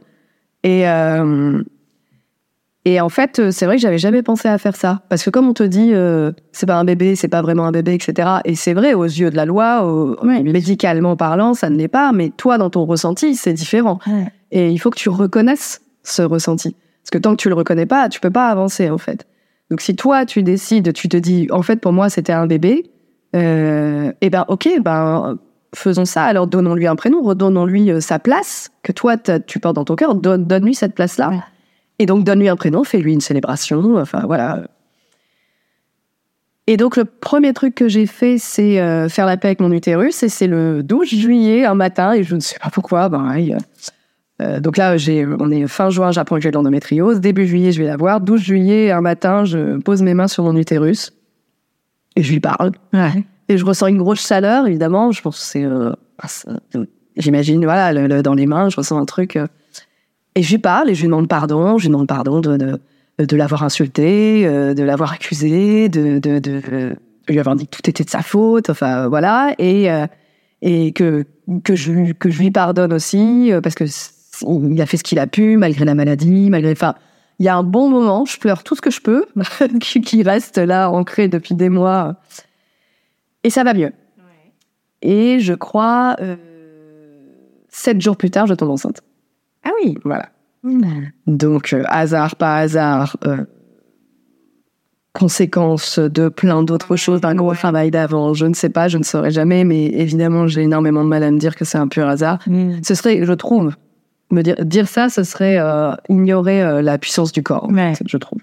Et, 0.64 0.88
euh, 0.88 1.62
et 2.84 3.00
en 3.00 3.08
fait, 3.08 3.50
c'est 3.52 3.64
vrai 3.66 3.76
que 3.76 3.82
j'avais 3.82 3.98
jamais 3.98 4.22
pensé 4.22 4.48
à 4.48 4.58
faire 4.58 4.74
ça. 4.74 5.02
Parce 5.08 5.22
que 5.22 5.30
comme 5.30 5.46
on 5.48 5.52
te 5.54 5.62
dit, 5.62 5.90
euh, 5.94 6.32
c'est 6.50 6.66
pas 6.66 6.76
un 6.76 6.84
bébé, 6.84 7.14
c'est 7.14 7.28
pas 7.28 7.40
vraiment 7.40 7.64
un 7.66 7.70
bébé, 7.70 7.94
etc. 7.94 8.28
Et 8.44 8.56
c'est 8.56 8.74
vrai, 8.74 8.92
aux 8.94 9.04
yeux 9.04 9.30
de 9.30 9.36
la 9.36 9.44
loi, 9.44 9.84
au- 9.86 10.16
médicalement 10.42 11.14
parlant, 11.16 11.54
ça 11.54 11.70
ne 11.70 11.76
l'est 11.76 11.86
pas, 11.88 12.10
mais 12.12 12.30
toi, 12.36 12.58
dans 12.58 12.70
ton 12.70 12.84
ressenti, 12.84 13.36
c'est 13.36 13.52
différent. 13.52 13.98
Et 14.50 14.70
il 14.70 14.78
faut 14.78 14.90
que 14.90 14.98
tu 14.98 15.08
reconnaisses 15.08 15.80
ce 16.02 16.22
ressenti. 16.22 16.74
Parce 17.02 17.10
que 17.12 17.18
tant 17.18 17.32
que 17.36 17.40
tu 17.42 17.48
le 17.48 17.54
reconnais 17.54 17.86
pas, 17.86 18.08
tu 18.08 18.18
peux 18.20 18.30
pas 18.30 18.48
avancer, 18.48 18.90
en 18.90 18.98
fait. 18.98 19.26
Donc 19.70 19.80
si 19.80 19.94
toi, 19.94 20.26
tu 20.26 20.42
décides, 20.42 20.92
tu 20.92 21.08
te 21.08 21.16
dis, 21.16 21.46
en 21.52 21.62
fait, 21.62 21.76
pour 21.80 21.92
moi, 21.92 22.10
c'était 22.10 22.32
un 22.32 22.46
bébé, 22.48 22.90
euh, 23.36 24.12
et 24.20 24.28
ben, 24.28 24.44
ok, 24.48 24.68
ben, 24.82 25.38
faisons 25.74 26.04
ça. 26.04 26.24
Alors 26.24 26.46
donnons-lui 26.46 26.86
un 26.86 26.96
prénom, 26.96 27.22
redonnons-lui 27.22 27.90
euh, 27.90 28.00
sa 28.00 28.18
place 28.18 28.70
que 28.82 28.92
toi, 28.92 29.16
tu 29.16 29.58
portes 29.58 29.76
dans 29.76 29.84
ton 29.84 29.96
cœur. 29.96 30.14
Donne, 30.14 30.44
donne-lui 30.44 30.74
cette 30.74 30.94
place-là. 30.94 31.30
Ouais. 31.30 31.40
Et 31.98 32.06
donc, 32.06 32.24
donne-lui 32.24 32.48
un 32.48 32.56
prénom, 32.56 32.84
fais-lui 32.84 33.12
une 33.12 33.20
célébration. 33.20 33.96
Enfin, 33.96 34.24
voilà. 34.26 34.64
Et 36.66 36.76
donc, 36.76 36.96
le 36.96 37.04
premier 37.04 37.52
truc 37.52 37.74
que 37.74 37.88
j'ai 37.88 38.06
fait, 38.06 38.38
c'est 38.38 38.80
euh, 38.80 39.08
faire 39.08 39.26
la 39.26 39.36
paix 39.36 39.48
avec 39.48 39.60
mon 39.60 39.72
utérus. 39.72 40.22
Et 40.22 40.28
c'est 40.28 40.46
le 40.46 40.82
12 40.82 41.08
juillet, 41.08 41.64
un 41.64 41.74
matin, 41.74 42.12
et 42.12 42.22
je 42.22 42.34
ne 42.34 42.40
sais 42.40 42.58
pas 42.60 42.70
pourquoi. 42.70 43.08
Ben, 43.08 43.32
euh, 44.40 44.60
donc 44.60 44.76
là, 44.76 44.96
j'ai, 44.96 45.26
on 45.26 45.50
est 45.50 45.66
fin 45.66 45.90
juin, 45.90 46.10
j'apprends 46.10 46.36
que 46.36 46.42
j'ai 46.42 46.50
de 46.50 46.56
l'endométriose. 46.56 47.20
Début 47.20 47.46
juillet, 47.46 47.72
je 47.72 47.82
vais 47.82 47.88
la 47.88 47.96
voir. 47.96 48.20
12 48.20 48.40
juillet, 48.40 48.90
un 48.90 49.00
matin, 49.00 49.44
je 49.44 49.78
pose 49.78 50.02
mes 50.02 50.14
mains 50.14 50.28
sur 50.28 50.44
mon 50.44 50.56
utérus 50.56 51.12
et 52.16 52.22
je 52.22 52.32
lui 52.32 52.40
parle. 52.40 52.72
Ouais. 52.92 53.24
Et 53.52 53.58
je 53.58 53.64
ressens 53.64 53.88
une 53.88 53.98
grosse 53.98 54.26
chaleur, 54.26 54.66
évidemment. 54.66 55.12
Je 55.12 55.20
pense 55.20 55.54
euh, 55.56 55.92
c'est- 56.26 56.48
j'imagine, 57.16 57.64
voilà, 57.64 57.92
dans 58.22 58.34
les 58.34 58.46
mains, 58.46 58.70
je 58.70 58.76
ressens 58.76 58.98
un 58.98 59.04
truc. 59.04 59.36
euh. 59.36 59.46
et 60.34 60.42
je 60.42 60.50
lui 60.50 60.58
parle 60.58 60.88
et 60.88 60.94
je 60.94 61.02
lui 61.02 61.08
demande 61.08 61.28
pardon. 61.28 61.76
Je 61.78 61.84
lui 61.84 61.92
demande 61.92 62.08
pardon 62.08 62.40
de, 62.40 62.78
l'avoir 63.36 63.62
insulté, 63.62 64.46
euh, 64.46 64.72
de 64.74 64.82
l'avoir 64.82 65.12
accusé, 65.12 65.88
de, 65.90 66.20
lui 67.28 67.38
avoir 67.38 67.56
dit 67.56 67.66
que 67.66 67.76
tout 67.76 67.90
était 67.90 68.04
de 68.04 68.10
sa 68.10 68.22
faute. 68.22 68.70
Enfin, 68.70 69.08
voilà. 69.08 69.54
Et, 69.58 69.90
euh, 69.90 70.06
que, 70.94 71.24
je, 71.74 72.12
que 72.12 72.30
je 72.30 72.38
lui 72.40 72.50
pardonne 72.50 72.92
aussi, 72.92 73.52
euh, 73.52 73.60
parce 73.60 73.74
que 73.74 73.84
il 74.70 74.80
a 74.80 74.86
fait 74.86 74.96
ce 74.96 75.04
qu'il 75.04 75.18
a 75.18 75.26
pu, 75.26 75.56
malgré 75.58 75.84
la 75.84 75.94
maladie, 75.94 76.48
malgré. 76.48 76.72
Enfin, 76.72 76.94
il 77.38 77.44
y 77.44 77.48
a 77.48 77.56
un 77.56 77.62
bon 77.62 77.90
moment, 77.90 78.24
je 78.24 78.38
pleure 78.38 78.62
tout 78.62 78.74
ce 78.74 78.80
que 78.80 78.90
je 78.90 79.00
peux, 79.00 79.26
qui 79.80 80.22
reste 80.22 80.58
là, 80.58 80.90
ancré 80.90 81.28
depuis 81.28 81.54
des 81.54 81.68
mois. 81.68 82.16
Et 83.44 83.50
ça 83.50 83.64
va 83.64 83.74
mieux. 83.74 83.92
Et 85.02 85.40
je 85.40 85.52
crois, 85.54 86.16
euh, 86.20 86.36
sept 87.68 88.00
jours 88.00 88.16
plus 88.16 88.30
tard, 88.30 88.46
je 88.46 88.54
tombe 88.54 88.70
enceinte. 88.70 89.00
Ah 89.64 89.70
oui. 89.82 89.96
Voilà. 90.04 90.28
Donc, 91.26 91.72
euh, 91.72 91.82
hasard, 91.88 92.36
pas 92.36 92.58
hasard, 92.58 93.16
euh, 93.26 93.38
conséquence 95.12 95.98
de 95.98 96.28
plein 96.28 96.62
d'autres 96.62 96.94
choses, 96.96 97.20
d'un 97.20 97.34
gros 97.34 97.52
travail 97.54 97.90
d'avant, 97.90 98.32
je 98.32 98.46
ne 98.46 98.54
sais 98.54 98.68
pas, 98.70 98.86
je 98.88 98.96
ne 98.96 99.02
saurais 99.02 99.30
jamais, 99.32 99.64
mais 99.64 99.86
évidemment, 99.86 100.46
j'ai 100.46 100.62
énormément 100.62 101.02
de 101.04 101.08
mal 101.08 101.22
à 101.24 101.30
me 101.30 101.38
dire 101.38 101.56
que 101.56 101.64
c'est 101.64 101.78
un 101.78 101.88
pur 101.88 102.06
hasard. 102.06 102.38
Ce 102.82 102.94
serait, 102.94 103.24
je 103.26 103.32
trouve, 103.32 103.74
me 104.30 104.42
dire, 104.42 104.54
dire 104.64 104.88
ça, 104.88 105.08
ce 105.08 105.24
serait 105.24 105.58
ignorer 106.08 106.80
la 106.82 106.96
puissance 106.96 107.32
du 107.32 107.42
corps, 107.42 107.64
en 107.64 107.74
Ouais. 107.74 107.94
fait, 107.94 108.04
je 108.08 108.16
trouve. 108.16 108.38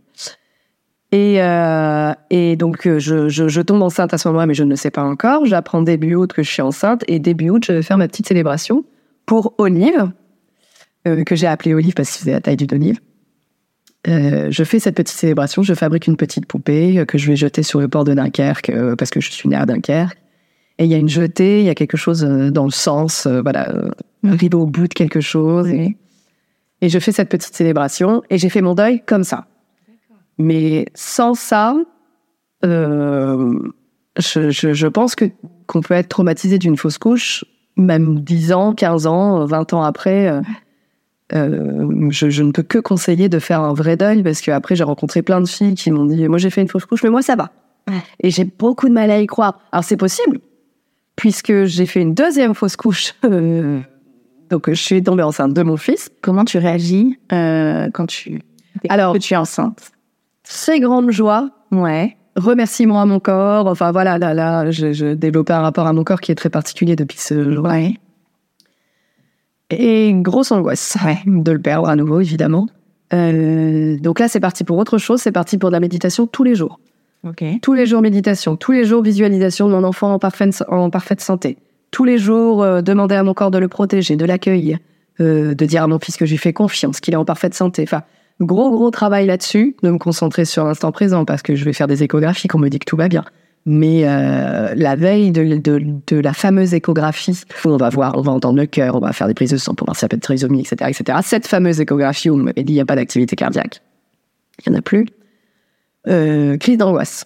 Et, 1.12 1.41
euh, 1.41 2.13
et 2.30 2.56
donc, 2.56 2.86
euh, 2.86 3.00
je, 3.00 3.30
je, 3.30 3.48
je 3.48 3.62
tombe 3.62 3.82
enceinte 3.82 4.13
à 4.13 4.17
ce 4.17 4.28
moment-là, 4.28 4.45
mais 4.45 4.54
je 4.54 4.63
ne 4.63 4.69
le 4.69 4.76
sais 4.76 4.91
pas 4.91 5.04
encore. 5.04 5.45
J'apprends 5.45 5.82
début 5.82 6.13
août 6.13 6.34
que 6.34 6.43
je 6.43 6.50
suis 6.50 6.62
enceinte, 6.62 7.04
et 7.08 7.19
début 7.19 7.50
août, 7.50 7.63
je 7.65 7.74
vais 7.74 7.82
faire 7.82 7.98
ma 7.98 8.08
petite 8.08 8.28
célébration 8.28 8.84
pour 9.26 9.54
Olive, 9.58 10.12
euh, 11.08 11.24
que 11.24 11.36
j'ai 11.36 11.48
appelée 11.48 11.74
Olive 11.74 11.93
parce 11.93 12.12
que 12.12 12.24
c'est 12.24 12.32
la 12.32 12.41
taille 12.41 12.58
d'une 12.58 12.74
olive. 12.74 13.00
Euh, 14.08 14.48
je 14.50 14.63
fais 14.63 14.80
cette 14.80 14.95
petite 14.95 15.17
célébration, 15.17 15.62
je 15.63 15.74
fabrique 15.74 16.08
une 16.08 16.15
petite 16.15 16.45
poupée 16.45 17.04
que 17.08 17.17
je 17.17 17.28
vais 17.28 17.36
jeter 17.36 17.63
sur 17.63 17.80
le 17.80 17.88
port 17.88 18.04
de 18.04 18.13
Dunkerque 18.13 18.72
parce 18.98 19.12
que 19.12 19.19
je 19.19 19.30
suis 19.30 19.50
née 19.50 19.56
à 19.56 19.65
Dunkerque. 19.65 20.17
Et 20.78 20.86
il 20.86 20.89
y 20.89 20.93
a 20.93 20.98
une 20.98 21.10
jetée, 21.10 21.60
il 21.60 21.65
y 21.65 21.69
a 21.69 21.76
quelque 21.76 21.98
chose 21.98 22.22
dans 22.22 22.63
le 22.63 22.72
sens, 22.72 23.28
voilà, 23.28 23.74
arriver 24.26 24.56
au 24.56 24.65
bout 24.65 24.88
de 24.88 24.93
quelque 24.93 25.19
chose. 25.19 25.67
Et, 25.67 25.98
et 26.82 26.88
je 26.88 26.98
fais 27.00 27.12
cette 27.12 27.28
petite 27.28 27.54
célébration 27.54 28.24
et 28.30 28.38
j'ai 28.38 28.48
fait 28.48 28.62
mon 28.62 28.74
deuil 28.74 29.02
comme 29.06 29.26
ça. 29.26 29.48
Mais 30.39 30.86
sans 30.95 31.34
ça, 31.36 31.75
euh, 32.65 33.60
je, 34.17 34.49
je, 34.49 34.73
je 34.73 34.88
pense 34.88 35.15
que 35.15 35.25
qu'on 35.67 35.82
peut 35.82 35.93
être 35.93 36.10
traumatisé 36.10 36.58
d'une 36.58 36.78
fausse 36.78 36.97
couche, 36.97 37.45
même 37.78 38.19
10 38.21 38.54
ans, 38.54 38.73
15 38.73 39.06
ans, 39.08 39.45
20 39.45 39.73
ans 39.73 39.84
après. 39.84 40.28
euh, 40.28 40.41
euh, 41.36 42.10
je, 42.10 42.30
je 42.32 42.41
ne 42.41 42.52
peux 42.52 42.63
que 42.63 42.80
conseiller 42.80 43.30
de 43.30 43.38
faire 43.38 43.62
un 43.62 43.73
vrai 43.73 43.95
deuil 43.97 44.23
parce 44.23 44.41
que 44.41 44.49
après 44.49 44.75
j'ai 44.75 44.84
rencontré 44.84 45.21
plein 45.21 45.39
de 45.41 45.47
filles 45.47 45.75
qui 45.75 45.91
m'ont 45.91 46.06
dit 46.06 46.28
moi 46.28 46.39
j'ai 46.39 46.49
fait 46.49 46.62
une 46.63 46.67
fausse 46.67 46.86
couche 46.88 47.04
mais 47.04 47.12
moi 47.12 47.21
ça 47.21 47.36
va. 47.36 47.52
Et 48.19 48.32
j'ai 48.32 48.45
beaucoup 48.45 48.88
de 48.89 48.93
mal 48.93 49.12
à 49.12 49.19
y 49.19 49.28
croire. 49.28 49.60
Alors 49.71 49.84
c'est 49.84 49.97
possible 49.97 50.39
puisque 51.15 51.65
j'ai 51.65 51.86
fait 51.86 52.02
une 52.02 52.15
deuxième 52.15 52.56
fausse 52.56 52.75
couche 52.78 53.13
donc 53.23 54.67
je 54.69 54.73
suis 54.73 55.04
tombée 55.04 55.21
enceinte 55.21 55.54
de 55.54 55.62
mon 55.62 55.78
fils. 55.78 56.10
Comment 56.23 56.45
tu 56.45 56.58
réagis 56.58 57.19
euh, 57.32 57.89
quand 57.93 58.08
tu 58.08 58.41
Alors- 58.89 59.13
que 59.13 59.19
tu 59.19 59.34
es 59.36 59.38
enceinte? 59.38 59.91
Très 60.52 60.80
grande 60.80 61.12
joie 61.12 61.50
Ouais. 61.72 62.18
remerciement 62.36 63.02
à 63.02 63.06
mon 63.06 63.20
corps 63.20 63.68
enfin 63.68 63.92
voilà 63.92 64.18
là 64.18 64.34
là 64.34 64.72
je, 64.72 64.92
je 64.94 65.14
développais 65.14 65.54
un 65.54 65.62
rapport 65.62 65.86
à 65.88 65.94
mon 65.94 66.04
corps 66.04 66.20
qui 66.22 66.32
est 66.32 66.36
très 66.36 66.50
particulier 66.50 66.96
depuis 66.96 67.18
ce 67.20 67.54
jour 67.54 67.66
Ouais. 67.66 67.94
Et 69.72 70.12
grosse 70.16 70.52
angoisse 70.52 70.98
de 71.28 71.52
le 71.52 71.60
perdre 71.60 71.88
à 71.90 71.96
nouveau, 71.96 72.22
évidemment. 72.22 72.66
Euh, 73.14 73.98
donc 74.00 74.20
là, 74.20 74.28
c'est 74.28 74.40
parti 74.40 74.64
pour 74.64 74.80
autre 74.80 74.98
chose. 74.98 75.22
C'est 75.22 75.32
parti 75.32 75.60
pour 75.60 75.70
de 75.70 75.74
la 75.76 75.80
méditation 75.80 76.26
tous 76.26 76.44
les 76.44 76.56
jours. 76.56 76.80
Ok. 77.24 77.44
Tous 77.62 77.74
les 77.76 77.86
jours 77.86 78.02
méditation. 78.02 78.56
Tous 78.56 78.72
les 78.72 78.84
jours 78.84 79.04
visualisation 79.04 79.68
de 79.68 79.74
mon 79.74 79.84
enfant 79.84 80.12
en 80.14 80.18
parfaite, 80.18 80.64
en 80.70 80.90
parfaite 80.90 81.22
santé. 81.22 81.58
Tous 81.92 82.04
les 82.04 82.18
jours 82.18 82.64
euh, 82.64 82.82
demander 82.82 83.14
à 83.14 83.22
mon 83.24 83.36
corps 83.36 83.52
de 83.52 83.60
le 83.60 83.68
protéger, 83.68 84.16
de 84.16 84.26
l'accueillir, 84.26 84.80
euh, 85.20 85.54
de 85.54 85.66
dire 85.66 85.84
à 85.84 85.88
mon 85.88 86.00
fils 86.00 86.18
que 86.18 86.26
je 86.26 86.32
lui 86.32 86.40
fais 86.40 86.54
confiance, 86.54 87.00
qu'il 87.00 87.14
est 87.14 87.18
en 87.18 87.26
parfaite 87.26 87.54
santé. 87.54 87.84
Enfin, 87.84 88.02
gros 88.39 88.71
gros 88.71 88.91
travail 88.91 89.25
là-dessus, 89.25 89.75
de 89.84 89.89
me 89.89 89.97
concentrer 89.97 90.45
sur 90.45 90.65
l'instant 90.65 90.91
présent 90.91 91.25
parce 91.25 91.41
que 91.41 91.56
je 91.56 91.65
vais 91.65 91.73
faire 91.73 91.88
des 91.88 92.04
échographies 92.04 92.47
qu'on 92.47 92.60
me 92.60 92.69
dit 92.69 92.80
que 92.80 92.86
tout 92.86 92.97
va 92.97 93.08
bien. 93.08 93.23
Mais 93.65 94.08
euh, 94.08 94.73
la 94.75 94.95
veille 94.95 95.32
de, 95.32 95.58
de, 95.58 95.84
de 96.08 96.17
la 96.17 96.34
fameuse 96.34 96.73
échographie, 96.73 97.43
où 97.65 97.69
on 97.69 97.78
va 97.78 97.89
voir, 97.89 98.17
on 98.17 98.21
va 98.21 98.32
entendre 98.32 98.58
le 98.58 98.65
cœur, 98.65 98.95
on 98.95 98.99
va 98.99 99.12
faire 99.12 99.28
des 99.28 99.34
prises 99.34 99.52
de 99.52 99.58
sang 99.58 99.75
pour 99.75 99.86
voir 99.86 99.95
s'il 99.95 100.06
n'y 100.06 100.08
a 100.08 100.10
pas 100.10 100.15
de 100.15 100.21
trisomie, 100.21 100.62
etc., 100.62 100.89
etc. 100.89 101.19
Cette 101.23 101.45
fameuse 101.45 101.82
échographie 101.82 102.30
où 102.30 102.36
on 102.36 102.38
m'avait 102.38 102.63
dit 102.63 102.73
il 102.73 102.75
n'y 102.75 102.82
a 102.82 102.86
pas 102.86 102.95
d'activité 102.95 103.36
cardiaque, 103.36 103.82
il 104.65 104.71
n'y 104.71 104.75
en 104.75 104.80
a 104.80 104.82
plus. 104.82 105.08
Euh, 106.08 106.58
crise 106.58 106.78
d'angoisse. 106.78 107.25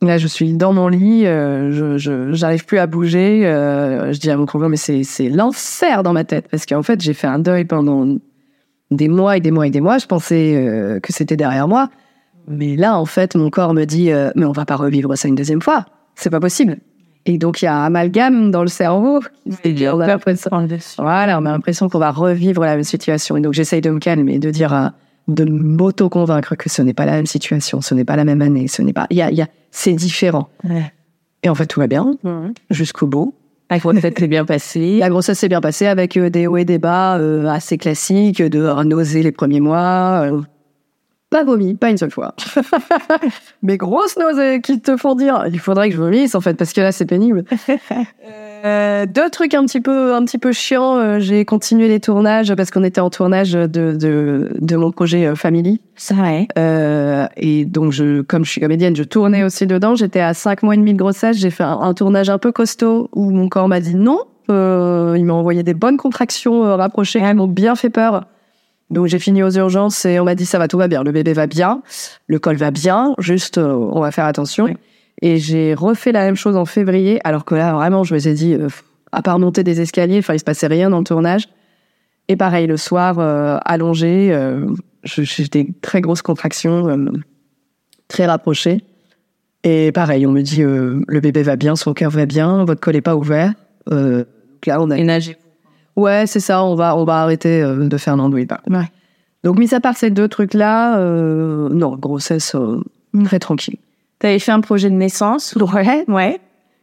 Là, 0.00 0.18
je 0.18 0.26
suis 0.26 0.52
dans 0.54 0.72
mon 0.72 0.88
lit, 0.88 1.26
euh, 1.26 1.96
je, 1.98 2.32
j'arrive 2.32 2.64
plus 2.64 2.78
à 2.78 2.86
bouger. 2.86 3.46
euh, 3.46 4.12
je 4.12 4.18
dis 4.18 4.30
à 4.30 4.36
mon 4.36 4.46
conjoint, 4.46 4.68
mais 4.68 4.76
c'est 4.76 5.28
l'enfer 5.28 6.02
dans 6.02 6.12
ma 6.12 6.24
tête 6.24 6.48
parce 6.50 6.66
qu'en 6.66 6.82
fait, 6.82 7.00
j'ai 7.00 7.14
fait 7.14 7.28
un 7.28 7.38
deuil 7.38 7.64
pendant 7.64 8.16
des 8.96 9.08
mois 9.08 9.36
et 9.36 9.40
des 9.40 9.50
mois 9.50 9.66
et 9.66 9.70
des 9.70 9.80
mois. 9.80 9.98
Je 9.98 10.06
pensais 10.06 10.54
euh, 10.56 11.00
que 11.00 11.12
c'était 11.12 11.36
derrière 11.36 11.66
moi, 11.68 11.88
mais 12.48 12.76
là, 12.76 12.96
en 12.98 13.04
fait, 13.06 13.34
mon 13.34 13.50
corps 13.50 13.74
me 13.74 13.84
dit, 13.84 14.10
euh, 14.10 14.30
mais 14.36 14.44
on 14.46 14.52
va 14.52 14.64
pas 14.64 14.76
revivre 14.76 15.16
ça 15.16 15.28
une 15.28 15.34
deuxième 15.34 15.62
fois. 15.62 15.86
C'est 16.14 16.30
pas 16.30 16.40
possible. 16.40 16.78
Et 17.24 17.38
donc, 17.38 17.62
il 17.62 17.66
y 17.66 17.68
a 17.68 17.74
un 17.76 17.84
amalgame 17.84 18.50
dans 18.50 18.62
le 18.62 18.68
cerveau. 18.68 19.20
On 19.94 20.00
a 20.00 20.06
l'impression- 20.08 20.50
voilà, 20.98 21.38
on 21.40 21.46
a 21.46 21.52
l'impression 21.52 21.88
qu'on 21.88 21.98
va 22.00 22.10
revivre 22.10 22.62
la 22.64 22.74
même 22.74 22.82
situation. 22.84 23.36
Et 23.36 23.40
donc, 23.40 23.52
j'essaye 23.52 23.80
de 23.80 23.90
me 23.90 24.00
calmer, 24.00 24.38
de 24.40 24.50
dire, 24.50 24.72
à- 24.72 24.92
de 25.28 25.44
m'auto-convaincre 25.44 26.56
que 26.56 26.68
ce 26.68 26.82
n'est 26.82 26.94
pas 26.94 27.06
la 27.06 27.12
même 27.12 27.26
situation, 27.26 27.80
ce 27.80 27.94
n'est 27.94 28.04
pas 28.04 28.16
la 28.16 28.24
même 28.24 28.42
année, 28.42 28.66
ce 28.66 28.82
n'est 28.82 28.92
pas, 28.92 29.06
il 29.10 29.16
y 29.18 29.22
a, 29.22 29.30
y 29.30 29.40
a, 29.40 29.46
c'est 29.70 29.92
différent. 29.92 30.48
Ouais. 30.68 30.92
Et 31.44 31.48
en 31.48 31.54
fait, 31.54 31.66
tout 31.66 31.78
va 31.78 31.86
bien 31.86 32.16
jusqu'au 32.70 33.06
bout. 33.06 33.34
La 33.72 33.78
grossesse 33.78 34.12
s'est 34.18 34.28
bien 34.28 34.44
passée. 34.44 34.98
La 34.98 35.08
grossesse 35.08 35.38
s'est 35.38 35.48
bien 35.48 35.62
passée 35.62 35.86
avec 35.86 36.18
euh, 36.18 36.28
des 36.28 36.46
hauts 36.46 36.58
et 36.58 36.66
des 36.66 36.76
bas 36.76 37.16
euh, 37.16 37.46
assez 37.46 37.78
classiques, 37.78 38.42
de 38.42 38.60
euh, 38.60 38.84
nausées 38.84 39.22
les 39.22 39.32
premiers 39.32 39.60
mois. 39.60 40.30
Pas 41.32 41.42
vomi, 41.44 41.74
pas 41.74 41.90
une 41.90 41.96
seule 41.96 42.10
fois. 42.10 42.34
Mais 43.62 43.76
grosses 43.76 44.16
nausées 44.16 44.60
qui 44.60 44.80
te 44.80 44.96
font 44.96 45.14
dire, 45.16 45.46
il 45.50 45.58
faudrait 45.58 45.88
que 45.88 45.96
je 45.96 46.00
vomisse 46.00 46.34
en 46.36 46.40
fait, 46.40 46.54
parce 46.54 46.72
que 46.72 46.80
là 46.80 46.92
c'est 46.92 47.06
pénible. 47.06 47.44
Euh, 48.64 49.06
deux 49.06 49.28
trucs 49.28 49.54
un 49.54 49.64
petit 49.66 49.80
peu, 49.80 50.14
un 50.14 50.24
petit 50.24 50.38
peu 50.38 50.52
chiants. 50.52 50.96
euh, 50.96 51.18
j'ai 51.18 51.44
continué 51.44 51.88
les 51.88 51.98
tournages 51.98 52.54
parce 52.54 52.70
qu'on 52.70 52.84
était 52.84 53.00
en 53.00 53.10
tournage 53.10 53.54
de, 53.54 53.66
de, 53.66 54.52
de 54.56 54.76
mon 54.76 54.92
projet 54.92 55.26
euh, 55.26 55.34
Family. 55.34 55.80
Ça, 55.96 56.14
ouais. 56.14 56.46
Euh, 56.56 57.26
et 57.36 57.64
donc, 57.64 57.90
je, 57.90 58.20
comme 58.20 58.44
je 58.44 58.52
suis 58.52 58.60
comédienne, 58.60 58.94
je 58.94 59.02
tournais 59.02 59.42
aussi 59.42 59.66
dedans. 59.66 59.96
J'étais 59.96 60.20
à 60.20 60.32
cinq 60.32 60.62
mois 60.62 60.74
et 60.74 60.76
demi 60.76 60.92
de 60.92 60.98
grossesse. 60.98 61.38
J'ai 61.38 61.50
fait 61.50 61.64
un, 61.64 61.80
un 61.80 61.92
tournage 61.92 62.30
un 62.30 62.38
peu 62.38 62.52
costaud 62.52 63.08
où 63.12 63.32
mon 63.32 63.48
corps 63.48 63.66
m'a 63.66 63.80
dit 63.80 63.96
non. 63.96 64.20
Euh, 64.48 65.16
il 65.18 65.24
m'a 65.24 65.34
envoyé 65.34 65.64
des 65.64 65.74
bonnes 65.74 65.96
contractions 65.96 66.62
rapprochées 66.76 67.18
qui 67.18 67.34
m'ont 67.34 67.48
bien 67.48 67.74
fait 67.74 67.90
peur. 67.90 68.26
Donc, 68.92 69.06
j'ai 69.06 69.18
fini 69.18 69.42
aux 69.42 69.50
urgences 69.50 70.04
et 70.04 70.20
on 70.20 70.24
m'a 70.24 70.34
dit 70.34 70.44
ça 70.44 70.58
va, 70.58 70.68
tout 70.68 70.76
va 70.76 70.86
bien. 70.86 71.02
Le 71.02 71.12
bébé 71.12 71.32
va 71.32 71.46
bien, 71.46 71.82
le 72.26 72.38
col 72.38 72.56
va 72.56 72.70
bien, 72.70 73.14
juste 73.18 73.56
euh, 73.56 73.72
on 73.72 74.00
va 74.00 74.12
faire 74.12 74.26
attention. 74.26 74.68
Et 75.22 75.38
j'ai 75.38 75.72
refait 75.72 76.12
la 76.12 76.24
même 76.24 76.36
chose 76.36 76.56
en 76.56 76.66
février, 76.66 77.18
alors 77.24 77.46
que 77.46 77.54
là, 77.54 77.72
vraiment, 77.72 78.04
je 78.04 78.12
me 78.12 78.18
suis 78.18 78.34
dit, 78.34 78.54
euh, 78.54 78.68
à 79.10 79.22
part 79.22 79.38
monter 79.38 79.64
des 79.64 79.80
escaliers, 79.80 80.18
enfin, 80.18 80.34
il 80.34 80.38
se 80.38 80.44
passait 80.44 80.66
rien 80.66 80.90
dans 80.90 80.98
le 80.98 81.04
tournage. 81.04 81.48
Et 82.28 82.36
pareil, 82.36 82.66
le 82.66 82.76
soir, 82.76 83.18
euh, 83.18 83.58
allongé, 83.64 84.38
j'ai 85.04 85.44
des 85.44 85.72
très 85.80 86.02
grosses 86.02 86.22
contractions, 86.22 86.86
très 88.08 88.26
rapprochées. 88.26 88.84
Et 89.64 89.90
pareil, 89.92 90.26
on 90.26 90.32
me 90.32 90.42
dit, 90.42 90.62
le 90.62 91.20
bébé 91.20 91.42
va 91.42 91.56
bien, 91.56 91.76
son 91.76 91.94
cœur 91.94 92.10
va 92.10 92.26
bien, 92.26 92.64
votre 92.64 92.80
col 92.80 92.94
est 92.94 93.00
pas 93.00 93.16
ouvert. 93.16 93.54
Là, 93.86 94.80
on 94.80 94.90
a... 94.90 94.96
Ménagez. 94.96 95.36
Ouais, 95.96 96.24
c'est 96.26 96.40
ça, 96.40 96.64
on 96.64 96.74
va, 96.74 96.96
on 96.96 97.04
va 97.04 97.16
arrêter 97.22 97.62
euh, 97.62 97.86
de 97.86 97.96
faire 97.96 98.16
l'andouille. 98.16 98.46
Ouais. 98.68 98.90
Donc, 99.44 99.58
mis 99.58 99.74
à 99.74 99.80
part 99.80 99.96
ces 99.96 100.10
deux 100.10 100.28
trucs-là, 100.28 100.98
euh, 100.98 101.68
non, 101.70 101.96
grossesse 101.96 102.54
euh, 102.54 102.80
très 103.24 103.38
tranquille. 103.38 103.76
T'avais 104.18 104.38
fait 104.38 104.52
un 104.52 104.60
projet 104.60 104.88
de 104.88 104.94
naissance? 104.94 105.54
Ouais, 105.56 106.04
Ouais. 106.08 106.40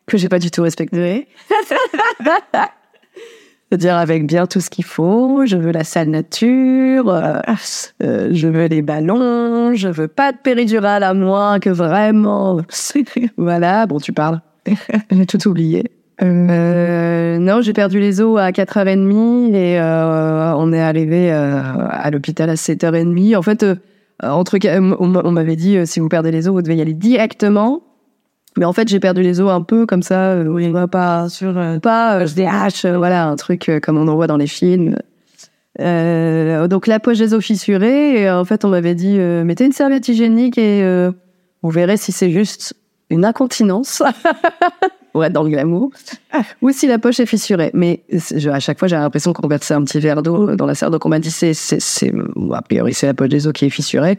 que 0.08 0.18
j'ai 0.18 0.30
pas 0.30 0.40
du 0.40 0.52
tout 0.52 0.62
respecté. 0.62 1.28
C'est-à-dire 3.72 3.98
avec 3.98 4.26
bien 4.26 4.48
tout 4.48 4.62
ce 4.62 4.70
qu'il 4.72 4.84
faut. 4.84 5.46
Je 5.46 5.56
veux 5.56 5.72
la 5.72 5.84
salle 5.84 6.10
nature, 6.10 7.08
euh, 7.10 7.40
euh, 8.02 8.30
je 8.32 8.48
veux 8.48 8.66
les 8.66 8.82
ballons, 8.82 9.76
je 9.76 9.88
veux 9.88 10.08
pas 10.08 10.32
de 10.32 10.38
péridurale 10.38 11.04
à 11.04 11.14
moins 11.14 11.60
que 11.60 11.70
vraiment. 11.70 12.62
voilà, 13.38 13.86
bon, 13.86 14.00
tu 14.00 14.12
parles. 14.12 14.42
j'ai 15.12 15.26
tout 15.28 15.48
oublié. 15.48 15.92
Euh, 16.22 17.38
non, 17.38 17.62
j'ai 17.62 17.74
perdu 17.74 18.00
les 18.00 18.22
os 18.22 18.40
à 18.40 18.52
4h30 18.52 19.54
et 19.54 19.80
euh, 19.80 20.54
on 20.56 20.74
est 20.74 20.82
arrivé 20.82 21.32
euh, 21.32 21.62
à 21.90 22.12
l'hôpital 22.12 22.50
à 22.50 22.56
7h30. 22.56 23.38
En 23.38 23.42
fait, 23.42 23.64
euh, 23.64 23.76
entre, 24.22 24.58
on 24.78 25.16
on 25.16 25.32
m'avait 25.32 25.56
dit 25.56 25.78
euh, 25.78 25.86
si 25.86 26.00
vous 26.00 26.10
perdez 26.10 26.32
les 26.32 26.48
os, 26.48 26.54
vous 26.54 26.62
devez 26.62 26.76
y 26.76 26.82
aller 26.82 26.94
directement. 26.94 27.82
Mais 28.58 28.66
en 28.66 28.74
fait, 28.74 28.88
j'ai 28.90 29.00
perdu 29.00 29.22
les 29.22 29.40
os 29.40 29.50
un 29.50 29.62
peu 29.62 29.86
comme 29.86 30.04
ça, 30.04 30.32
euh, 30.32 30.46
oui, 30.46 30.74
pas 30.92 31.30
sur 31.30 31.54
pas 31.82 32.20
euh, 32.20 32.48
haches, 32.48 32.84
euh, 32.84 32.98
voilà, 32.98 33.28
un 33.28 33.36
truc 33.36 33.70
euh, 33.70 33.80
comme 33.80 33.98
on 33.98 34.08
en 34.08 34.16
voit 34.16 34.28
dans 34.28 34.38
les 34.38 34.48
films. 34.48 34.98
Euh, 35.80 36.68
donc 36.68 36.88
la 36.88 37.00
poche 37.00 37.20
des 37.20 37.34
os 37.34 37.44
fissurée, 37.44 38.22
et 38.22 38.28
euh, 38.28 38.40
en 38.40 38.46
fait, 38.46 38.66
on 38.66 38.70
m'avait 38.70 38.96
dit 38.96 39.16
euh, 39.18 39.46
mettez 39.46 39.66
une 39.66 39.72
serviette 39.72 40.08
hygiénique 40.10 40.58
et 40.58 40.84
euh, 40.84 41.12
vous 41.62 41.70
verrez 41.70 41.96
si 41.96 42.12
c'est 42.12 42.32
juste 42.32 42.74
une 43.10 43.24
incontinence. 43.24 44.04
ouais, 45.14 45.30
dans 45.30 45.44
le 45.44 45.50
glamour. 45.50 45.92
Ou 46.62 46.72
si 46.72 46.88
la 46.88 47.00
poche 47.00 47.20
est 47.20 47.26
fissurée. 47.26 47.72
Mais 47.74 48.04
je- 48.12 48.50
à 48.50 48.60
chaque 48.60 48.80
fois, 48.80 48.88
j'ai 48.88 48.96
l'impression 48.96 49.34
qu'on 49.34 49.48
versait 49.48 49.74
un 49.74 49.84
petit 49.84 50.00
verre 50.00 50.22
d'eau 50.22 50.56
dans 50.56 50.66
la 50.66 50.76
serre. 50.76 50.92
Donc 50.92 51.06
on 51.06 51.10
m'a 51.10 51.20
dit 51.20 51.32
c'est, 51.32 51.54
c'est, 51.54 52.12
a 52.54 52.62
priori, 52.62 52.94
c'est 52.94 53.08
la 53.08 53.14
poche 53.14 53.30
des 53.30 53.48
os 53.48 53.54
qui 53.54 53.66
est 53.66 53.70
fissurée. 53.70 54.18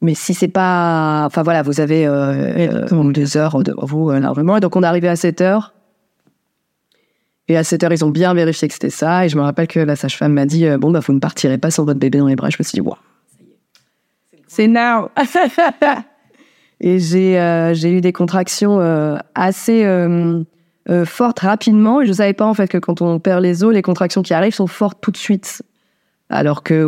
Mais 0.00 0.14
si 0.14 0.34
c'est 0.34 0.48
pas, 0.48 1.22
enfin 1.24 1.42
voilà, 1.42 1.62
vous 1.62 1.80
avez 1.80 2.06
euh, 2.06 2.88
euh, 2.92 3.12
deux 3.12 3.36
heures 3.36 3.62
devant 3.62 3.86
vous 3.86 4.10
euh, 4.10 4.20
largement. 4.20 4.56
Et 4.56 4.60
donc 4.60 4.76
on 4.76 4.82
est 4.82 4.86
arrivé 4.86 5.08
à 5.08 5.16
7 5.16 5.40
heures. 5.40 5.72
Et 7.48 7.56
à 7.56 7.64
7 7.64 7.84
heures, 7.84 7.92
ils 7.92 8.04
ont 8.04 8.10
bien 8.10 8.32
vérifié 8.34 8.68
que 8.68 8.74
c'était 8.74 8.90
ça. 8.90 9.24
Et 9.24 9.28
je 9.28 9.36
me 9.36 9.42
rappelle 9.42 9.66
que 9.66 9.80
la 9.80 9.96
sage-femme 9.96 10.32
m'a 10.32 10.46
dit 10.46 10.66
Bon, 10.78 10.90
bah, 10.90 11.00
vous 11.00 11.12
ne 11.12 11.20
partirez 11.20 11.58
pas 11.58 11.70
sans 11.70 11.84
votre 11.84 12.00
bébé 12.00 12.18
dans 12.18 12.26
les 12.26 12.36
bras. 12.36 12.50
Je 12.50 12.56
me 12.58 12.64
suis 12.64 12.76
dit 12.76 12.80
Waouh, 12.80 12.96
c'est 14.46 14.66
now 14.68 15.08
Et 16.86 16.98
j'ai 16.98 17.40
euh, 17.40 17.72
j'ai 17.72 17.90
eu 17.90 18.02
des 18.02 18.12
contractions 18.12 18.78
euh, 18.78 19.16
assez 19.34 19.84
euh, 19.86 20.44
fortes 21.06 21.38
rapidement. 21.40 22.02
Et 22.02 22.06
je 22.06 22.12
savais 22.12 22.34
pas, 22.34 22.44
en 22.44 22.52
fait, 22.52 22.68
que 22.68 22.76
quand 22.76 23.00
on 23.00 23.18
perd 23.18 23.42
les 23.42 23.64
os, 23.64 23.72
les 23.72 23.80
contractions 23.80 24.20
qui 24.20 24.34
arrivent 24.34 24.54
sont 24.54 24.66
fortes 24.66 24.98
tout 25.00 25.10
de 25.10 25.16
suite. 25.16 25.62
Alors 26.28 26.62
que 26.62 26.86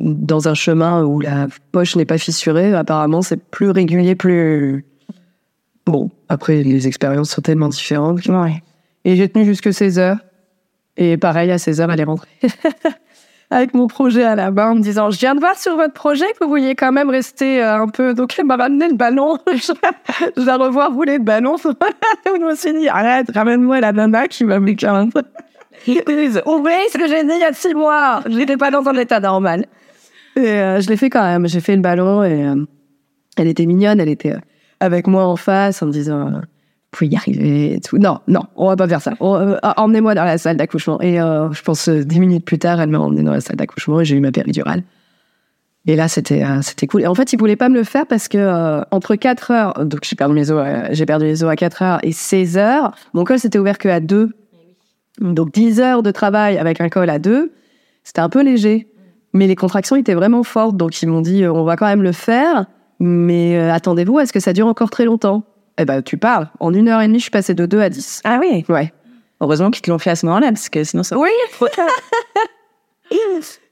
dans 0.00 0.48
un 0.48 0.54
chemin 0.54 1.04
où 1.04 1.20
la 1.20 1.46
poche 1.72 1.94
n'est 1.94 2.06
pas 2.06 2.16
fissurée, 2.16 2.72
apparemment, 2.72 3.20
c'est 3.20 3.36
plus 3.36 3.68
régulier, 3.68 4.14
plus. 4.14 4.86
Bon, 5.84 6.10
après, 6.30 6.62
les 6.62 6.86
expériences 6.86 7.30
sont 7.30 7.42
tellement 7.42 7.68
différentes. 7.68 8.24
Ouais. 8.28 8.62
Et 9.04 9.16
j'ai 9.16 9.28
tenu 9.28 9.44
jusque 9.44 9.74
16 9.74 9.98
heures. 9.98 10.18
Et 10.96 11.18
pareil, 11.18 11.50
à 11.50 11.58
16 11.58 11.82
heures, 11.82 11.92
elle 11.92 12.00
est 12.00 12.04
rentrée. 12.04 12.28
Avec 13.50 13.72
mon 13.72 13.86
projet 13.86 14.24
à 14.24 14.34
la 14.34 14.50
main, 14.50 14.72
en 14.72 14.74
me 14.74 14.82
disant, 14.82 15.10
je 15.10 15.18
viens 15.18 15.34
de 15.34 15.40
voir 15.40 15.56
sur 15.56 15.74
votre 15.76 15.94
projet 15.94 16.26
que 16.32 16.44
vous 16.44 16.50
vouliez 16.50 16.74
quand 16.74 16.92
même 16.92 17.08
rester 17.08 17.62
euh, 17.62 17.82
un 17.82 17.88
peu. 17.88 18.12
Donc, 18.12 18.34
elle 18.38 18.44
m'a 18.44 18.56
ramené 18.56 18.88
le 18.88 18.94
ballon. 18.94 19.38
je 19.48 20.44
la 20.44 20.56
revoir 20.58 20.92
rouler 20.92 21.16
le 21.16 21.24
ballon. 21.24 21.56
je 22.26 22.44
me 22.44 22.54
suis 22.54 22.74
dit, 22.74 22.88
arrête, 22.88 23.30
ramène-moi 23.34 23.80
la 23.80 23.92
nana 23.92 24.28
qui 24.28 24.44
m'a 24.44 24.60
mis 24.60 24.76
40. 24.76 25.14
Ouvrez 26.46 26.88
ce 26.92 26.98
que 26.98 27.08
j'ai 27.08 27.24
dit 27.24 27.32
il 27.34 27.40
y 27.40 27.44
a 27.44 27.52
six 27.54 27.72
mois. 27.72 28.20
Je 28.26 28.36
n'étais 28.36 28.58
pas 28.58 28.70
dans 28.70 28.86
un 28.86 28.94
état 28.94 29.20
normal. 29.20 29.64
Et 30.36 30.40
euh, 30.40 30.80
je 30.80 30.88
l'ai 30.90 30.98
fait 30.98 31.08
quand 31.08 31.22
même. 31.22 31.46
J'ai 31.48 31.60
fait 31.60 31.74
le 31.74 31.82
ballon 31.82 32.22
et 32.22 32.46
euh, 32.46 32.66
elle 33.38 33.48
était 33.48 33.64
mignonne. 33.64 33.98
Elle 33.98 34.10
était 34.10 34.34
avec 34.80 35.06
moi 35.06 35.26
en 35.26 35.36
face 35.36 35.82
en 35.82 35.86
me 35.86 35.92
disant 35.92 36.42
y 37.06 37.16
arriver 37.16 37.74
et 37.74 37.80
tout. 37.80 37.98
Non, 37.98 38.20
non, 38.28 38.42
on 38.56 38.68
va 38.68 38.76
pas 38.76 38.88
faire 38.88 39.00
ça. 39.00 39.14
Euh, 39.20 39.58
emmenez-moi 39.76 40.14
dans 40.14 40.24
la 40.24 40.38
salle 40.38 40.56
d'accouchement. 40.56 41.00
Et 41.00 41.20
euh, 41.20 41.50
je 41.52 41.62
pense 41.62 41.88
euh, 41.88 42.04
dix 42.04 42.20
minutes 42.20 42.44
plus 42.44 42.58
tard, 42.58 42.80
elle 42.80 42.90
m'a 42.90 42.98
emmené 42.98 43.22
dans 43.22 43.32
la 43.32 43.40
salle 43.40 43.56
d'accouchement 43.56 44.00
et 44.00 44.04
j'ai 44.04 44.16
eu 44.16 44.20
ma 44.20 44.32
péridurale. 44.32 44.82
Et 45.86 45.96
là, 45.96 46.08
c'était 46.08 46.44
c'était 46.60 46.86
cool. 46.86 47.02
Et 47.02 47.06
en 47.06 47.14
fait, 47.14 47.32
il 47.32 47.38
voulait 47.38 47.56
pas 47.56 47.70
me 47.70 47.76
le 47.76 47.84
faire 47.84 48.06
parce 48.06 48.28
que 48.28 48.82
entre 48.90 49.14
4 49.14 49.50
heures, 49.52 49.86
donc 49.86 50.00
j'ai 50.02 50.16
perdu 50.16 50.34
mes 50.34 50.50
os, 50.50 50.66
perdu 51.06 51.24
les 51.24 51.44
os 51.44 51.50
à 51.50 51.56
4 51.56 51.82
heures 51.82 51.98
et 52.02 52.12
16 52.12 52.58
heures, 52.58 52.94
mon 53.14 53.24
col 53.24 53.38
s'était 53.38 53.58
ouvert 53.58 53.78
que 53.78 53.88
à 53.88 54.00
2. 54.00 54.28
Donc 55.20 55.52
10 55.52 55.80
heures 55.80 56.02
de 56.02 56.10
travail 56.10 56.58
avec 56.58 56.82
un 56.82 56.90
col 56.90 57.08
à 57.08 57.18
2, 57.18 57.52
c'était 58.04 58.20
un 58.20 58.28
peu 58.28 58.42
léger. 58.42 58.88
Mais 59.32 59.46
les 59.46 59.56
contractions 59.56 59.96
étaient 59.96 60.14
vraiment 60.14 60.42
fortes, 60.42 60.76
donc 60.76 61.00
ils 61.00 61.08
m'ont 61.08 61.22
dit 61.22 61.46
on 61.46 61.64
va 61.64 61.76
quand 61.76 61.86
même 61.86 62.02
le 62.02 62.12
faire, 62.12 62.66
mais 63.00 63.58
attendez-vous, 63.58 64.18
est-ce 64.18 64.32
que 64.32 64.40
ça 64.40 64.52
dure 64.52 64.66
encore 64.66 64.90
très 64.90 65.06
longtemps 65.06 65.44
eh 65.78 65.84
ben, 65.84 66.02
tu 66.02 66.18
parles. 66.18 66.48
En 66.60 66.74
une 66.74 66.88
heure 66.88 67.00
et 67.00 67.06
demie, 67.06 67.18
je 67.18 67.24
suis 67.24 67.30
passée 67.30 67.54
de 67.54 67.64
2 67.64 67.80
à 67.80 67.88
10. 67.88 68.22
Ah 68.24 68.38
oui 68.40 68.64
Ouais. 68.68 68.92
Heureusement 69.40 69.70
qu'ils 69.70 69.82
te 69.82 69.90
l'ont 69.90 69.98
fait 69.98 70.10
à 70.10 70.16
ce 70.16 70.26
moment-là, 70.26 70.48
parce 70.48 70.68
que 70.68 70.82
sinon 70.84 71.02
ça... 71.02 71.16
Oui 71.16 71.30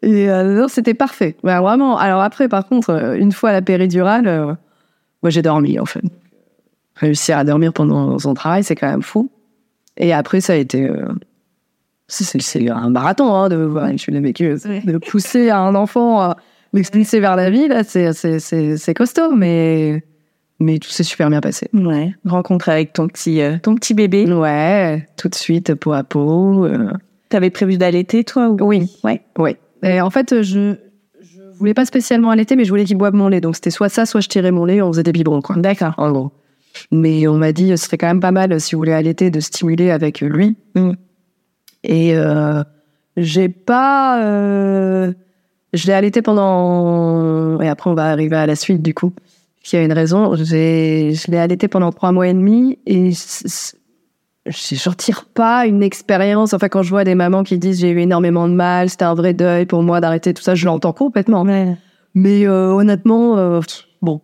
Et 0.03 0.31
euh, 0.31 0.67
c'était 0.69 0.95
parfait. 0.95 1.37
Ouais, 1.43 1.59
vraiment. 1.59 1.99
Alors 1.99 2.23
après, 2.23 2.49
par 2.49 2.67
contre, 2.67 2.91
euh, 2.91 3.15
une 3.15 3.33
fois 3.33 3.51
à 3.51 3.53
la 3.53 3.63
péridurale, 3.63 4.29
euh, 4.29 4.55
moi 5.23 5.31
j'ai 5.31 5.43
dormi, 5.43 5.79
en 5.79 5.85
fait. 5.85 6.05
Réussir 6.95 7.37
à 7.37 7.45
dormir 7.45 7.73
pendant 7.73 8.19
son 8.19 8.35
travail, 8.35 8.65
c'est 8.65 8.77
quand 8.77 8.89
même 8.89 9.03
fou. 9.03 9.31
Et 9.97 10.13
après, 10.13 10.41
ça 10.41 10.55
a 10.55 10.57
été... 10.57 10.91
c'est 12.09 12.71
un 12.71 12.91
marathon, 12.91 13.35
hein, 13.35 13.49
de, 13.49 13.71
je 13.97 14.11
l'ai 14.11 14.21
vécu, 14.21 14.45
de 14.49 14.99
pousser 14.99 15.51
un 15.51 15.75
enfant 15.75 16.21
à 16.21 16.37
m'expulser 16.73 17.21
vers 17.21 17.37
la 17.37 17.51
vie, 17.51 17.69
là, 17.69 17.83
c'est 17.85 18.95
costaud, 18.95 19.35
mais 19.35 20.05
mais 20.59 20.79
tout 20.79 20.91
s'est 20.91 21.03
super 21.03 21.29
bien 21.29 21.41
passé. 21.41 21.69
Ouais. 21.75 22.15
Rencontre 22.25 22.69
avec 22.69 22.93
ton 22.93 23.09
petit, 23.09 23.41
euh, 23.41 23.59
ton 23.63 23.75
petit 23.75 23.95
bébé. 23.95 24.25
Ouais, 24.33 25.07
tout 25.17 25.29
de 25.29 25.35
suite, 25.35 25.75
peau 25.75 25.93
à 25.93 26.03
peau. 26.03 26.65
Euh. 26.65 26.91
T'avais 27.29 27.51
prévu 27.51 27.77
d'allaiter, 27.77 28.25
toi 28.25 28.49
ou... 28.49 28.57
Oui. 28.61 28.91
Ouais. 29.05 29.23
Ouais. 29.39 29.57
Et 29.83 30.01
en 30.01 30.11
fait, 30.11 30.43
je, 30.43 30.77
je 31.21 31.41
voulais 31.59 31.75
pas 31.75 31.85
spécialement 31.85 32.31
allaiter, 32.31 32.57
mais 32.57 32.65
je 32.65 32.71
voulais 32.71 32.85
qu'il 32.85 32.97
boive 32.97 33.15
mon 33.15 33.29
lait. 33.29 33.41
Donc 33.41 33.57
c'était 33.57 33.71
soit 33.71 33.89
ça, 33.89 34.07
soit 34.07 34.21
je 34.21 34.29
tirais 34.29 34.51
mon 34.51 34.65
lait, 34.65 34.81
on 34.81 34.93
faisait 34.93 35.03
des 35.03 35.13
biberons, 35.13 35.43
quoi. 35.43 35.57
D'accord. 35.57 35.95
En 35.99 36.11
gros. 36.11 36.33
Mais 36.91 37.27
on 37.27 37.37
m'a 37.37 37.53
dit, 37.53 37.69
ce 37.71 37.77
serait 37.77 37.99
quand 37.99 38.07
même 38.07 38.21
pas 38.21 38.33
mal, 38.33 38.59
si 38.61 38.75
vous 38.75 38.81
voulez 38.81 38.93
allaiter, 38.93 39.31
de 39.31 39.41
stimuler 39.41 39.91
avec 39.91 40.21
lui. 40.21 40.57
Mm. 40.75 40.93
Et 41.85 42.17
euh, 42.17 42.63
j'ai 43.17 43.49
pas. 43.49 44.23
Euh, 44.23 45.13
je 45.73 45.87
l'ai 45.87 45.93
allaité 45.93 46.23
pendant. 46.23 47.61
Et 47.61 47.69
après, 47.69 47.91
on 47.91 47.95
va 47.95 48.07
arriver 48.07 48.37
à 48.37 48.47
la 48.47 48.57
suite, 48.57 48.83
du 48.83 48.95
coup 48.95 49.13
qui 49.67 49.77
a 49.77 49.83
une 49.83 49.93
raison. 49.93 50.35
Je 50.37 51.31
l'ai 51.31 51.39
allaité 51.39 51.67
pendant 51.67 51.91
trois 51.91 52.13
mois 52.13 52.29
et 52.29 52.35
demi 52.35 52.79
et 52.87 53.11
je 53.11 54.89
retire 54.89 55.25
pas 55.25 55.67
une 55.67 55.83
expérience. 55.83 56.55
Enfin, 56.55 56.69
quand 56.69 56.83
je 56.83 56.91
vois 56.91 57.03
des 57.03 57.17
mamans 57.17 57.43
qui 57.43 57.59
disent 57.59 57.81
j'ai 57.81 57.91
eu 57.91 57.99
énormément 57.99 58.49
de 58.49 58.55
mal, 58.55 58.89
c'était 58.89 59.05
un 59.05 59.15
vrai 59.15 59.35
deuil 59.35 59.67
pour 59.67 59.83
moi 59.83 60.01
d'arrêter 60.01 60.33
tout 60.35 60.43
ça, 60.43 60.55
je 60.55 60.67
l'entends 60.67 60.93
complètement. 60.93 61.45
Mais 62.15 62.47
euh, 62.47 62.71
honnêtement, 62.73 63.39
euh, 63.39 63.61
bon, 64.03 64.21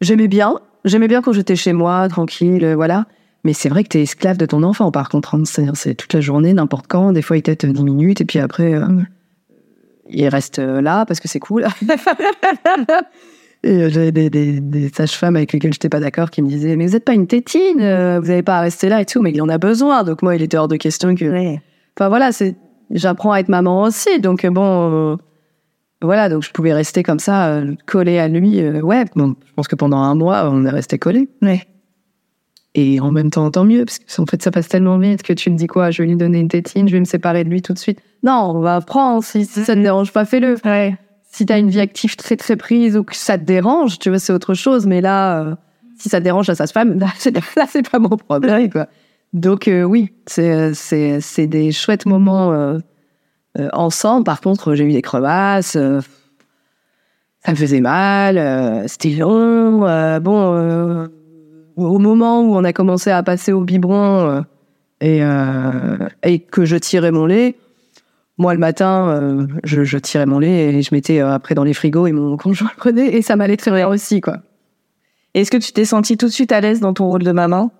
j'aimais 0.00 0.28
bien. 0.28 0.58
J'aimais 0.86 1.08
bien 1.08 1.20
quand 1.20 1.32
j'étais 1.32 1.56
chez 1.56 1.72
moi, 1.74 2.08
tranquille, 2.08 2.64
euh, 2.64 2.74
voilà. 2.74 3.06
Mais 3.44 3.52
c'est 3.52 3.68
vrai 3.68 3.84
que 3.84 3.88
tu 3.88 3.98
es 3.98 4.02
esclave 4.02 4.38
de 4.38 4.46
ton 4.46 4.62
enfant, 4.62 4.90
par 4.90 5.08
contre. 5.08 5.34
Hein. 5.34 5.42
C'est 5.74 5.94
toute 5.94 6.14
la 6.14 6.20
journée, 6.20 6.54
n'importe 6.54 6.86
quand. 6.88 7.12
Des 7.12 7.22
fois, 7.22 7.36
il 7.36 7.42
t'aide 7.42 7.64
10 7.64 7.84
minutes 7.84 8.20
et 8.20 8.24
puis 8.24 8.38
après, 8.38 8.74
il 10.08 10.28
reste 10.28 10.58
là 10.58 11.04
parce 11.04 11.20
que 11.20 11.28
c'est 11.28 11.38
cool. 11.38 11.66
Euh, 13.66 13.90
j'avais 13.90 14.12
des, 14.12 14.30
des, 14.30 14.60
des 14.60 14.88
sages-femmes 14.90 15.36
avec 15.36 15.52
lesquelles 15.52 15.72
je 15.72 15.76
n'étais 15.76 15.88
pas 15.88 15.98
d'accord 15.98 16.30
qui 16.30 16.40
me 16.40 16.48
disaient 16.48 16.76
Mais 16.76 16.86
vous 16.86 16.92
n'êtes 16.92 17.04
pas 17.04 17.14
une 17.14 17.26
tétine, 17.26 17.80
euh, 17.80 18.20
vous 18.20 18.28
n'avez 18.28 18.42
pas 18.42 18.58
à 18.58 18.60
rester 18.60 18.88
là 18.88 19.00
et 19.00 19.04
tout, 19.04 19.22
mais 19.22 19.32
il 19.32 19.42
en 19.42 19.48
a 19.48 19.58
besoin. 19.58 20.04
Donc 20.04 20.22
moi, 20.22 20.36
il 20.36 20.42
était 20.42 20.56
hors 20.56 20.68
de 20.68 20.76
question 20.76 21.14
que. 21.14 21.56
Enfin 21.98 22.08
voilà, 22.08 22.32
c'est 22.32 22.54
j'apprends 22.90 23.32
à 23.32 23.40
être 23.40 23.48
maman 23.48 23.82
aussi. 23.82 24.20
Donc 24.20 24.44
euh, 24.44 24.50
bon, 24.50 25.18
voilà, 26.00 26.28
donc 26.28 26.44
je 26.44 26.50
pouvais 26.52 26.72
rester 26.72 27.02
comme 27.02 27.18
ça, 27.18 27.60
collée 27.86 28.18
à 28.18 28.28
lui. 28.28 28.62
ouais, 28.80 29.04
bon, 29.16 29.34
je 29.46 29.52
pense 29.54 29.66
que 29.66 29.76
pendant 29.76 29.98
un 29.98 30.14
mois, 30.14 30.48
on 30.50 30.64
est 30.64 30.70
resté 30.70 30.98
collés. 30.98 31.28
Ouais. 31.42 31.62
Et 32.74 33.00
en 33.00 33.10
même 33.10 33.30
temps, 33.30 33.50
tant 33.50 33.64
mieux, 33.64 33.86
parce 33.86 33.98
que 33.98 34.20
en 34.20 34.26
fait, 34.26 34.42
ça 34.42 34.50
passe 34.50 34.68
tellement 34.68 34.98
vite 34.98 35.22
que 35.22 35.32
tu 35.32 35.50
me 35.50 35.56
dis 35.56 35.66
quoi? 35.66 35.90
Je 35.90 36.02
vais 36.02 36.08
lui 36.08 36.16
donner 36.16 36.38
une 36.38 36.48
tétine, 36.48 36.86
je 36.86 36.92
vais 36.92 37.00
me 37.00 37.06
séparer 37.06 37.42
de 37.42 37.48
lui 37.48 37.62
tout 37.62 37.72
de 37.72 37.78
suite. 37.78 38.00
Non, 38.22 38.52
on 38.54 38.60
va 38.60 38.82
prendre, 38.82 39.24
si, 39.24 39.46
si 39.46 39.64
ça 39.64 39.74
ne 39.74 39.82
dérange 39.82 40.12
pas, 40.12 40.26
fais-le. 40.26 40.56
Ouais 40.62 40.98
si 41.36 41.44
tu 41.44 41.52
as 41.52 41.58
une 41.58 41.68
vie 41.68 41.80
active 41.80 42.16
très 42.16 42.36
très 42.36 42.56
prise 42.56 42.96
ou 42.96 43.04
que 43.04 43.14
ça 43.14 43.36
te 43.36 43.44
dérange, 43.44 43.98
tu 43.98 44.08
vois, 44.08 44.18
c'est 44.18 44.32
autre 44.32 44.54
chose. 44.54 44.86
Mais 44.86 45.02
là, 45.02 45.42
euh, 45.42 45.54
si 45.98 46.08
ça 46.08 46.18
dérange 46.18 46.48
à 46.48 46.54
sa 46.54 46.66
femme, 46.66 46.98
là, 46.98 47.08
c'est 47.18 47.90
pas 47.90 47.98
mon 47.98 48.16
problème. 48.16 48.70
Donc 49.34 49.68
euh, 49.68 49.82
oui, 49.82 50.14
c'est 50.26 50.72
c'est 50.72 51.46
des 51.46 51.72
chouettes 51.72 52.06
moments 52.06 52.54
euh, 52.54 52.78
ensemble. 53.74 54.24
Par 54.24 54.40
contre, 54.40 54.74
j'ai 54.74 54.84
eu 54.84 54.92
des 54.92 55.02
crevasses, 55.02 55.72
ça 55.72 57.50
me 57.50 57.54
faisait 57.54 57.82
mal, 57.82 58.88
c'était 58.88 59.10
long. 59.10 59.80
bon, 60.20 61.08
au 61.76 61.98
moment 61.98 62.40
où 62.40 62.56
on 62.56 62.64
a 62.64 62.72
commencé 62.72 63.10
à 63.10 63.22
passer 63.22 63.52
au 63.52 63.60
biberon 63.60 64.42
et 65.02 65.20
et 66.22 66.38
que 66.38 66.64
je 66.64 66.76
tirais 66.76 67.12
mon 67.12 67.26
lait, 67.26 67.56
moi, 68.38 68.52
le 68.52 68.60
matin, 68.60 69.08
euh, 69.08 69.46
je, 69.64 69.98
tirais 69.98 70.26
mon 70.26 70.38
lait 70.38 70.74
et 70.74 70.82
je 70.82 70.94
mettais 70.94 71.20
euh, 71.20 71.32
après 71.32 71.54
dans 71.54 71.64
les 71.64 71.72
frigos 71.72 72.06
et 72.06 72.12
mon 72.12 72.36
conjoint 72.42 72.70
le 72.74 72.76
prenait 72.76 73.14
et 73.14 73.22
ça 73.22 73.36
m'allait 73.36 73.56
très 73.56 73.70
bien 73.70 73.88
aussi, 73.88 74.20
quoi. 74.20 74.38
Est-ce 75.34 75.50
que 75.50 75.56
tu 75.56 75.72
t'es 75.72 75.84
sentie 75.84 76.16
tout 76.16 76.26
de 76.26 76.32
suite 76.32 76.52
à 76.52 76.60
l'aise 76.60 76.80
dans 76.80 76.94
ton 76.94 77.08
rôle 77.08 77.22
de 77.22 77.32
maman? 77.32 77.70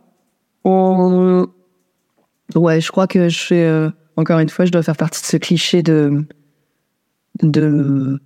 Ouais, 2.54 2.80
je 2.80 2.90
crois 2.90 3.06
que 3.06 3.28
je 3.28 3.38
fais, 3.38 3.64
euh, 3.64 3.90
encore 4.16 4.38
une 4.40 4.48
fois, 4.48 4.64
je 4.64 4.72
dois 4.72 4.82
faire 4.82 4.96
partie 4.96 5.20
de 5.22 5.26
ce 5.26 5.36
cliché 5.36 5.82
de, 5.82 6.24
de, 7.42 8.20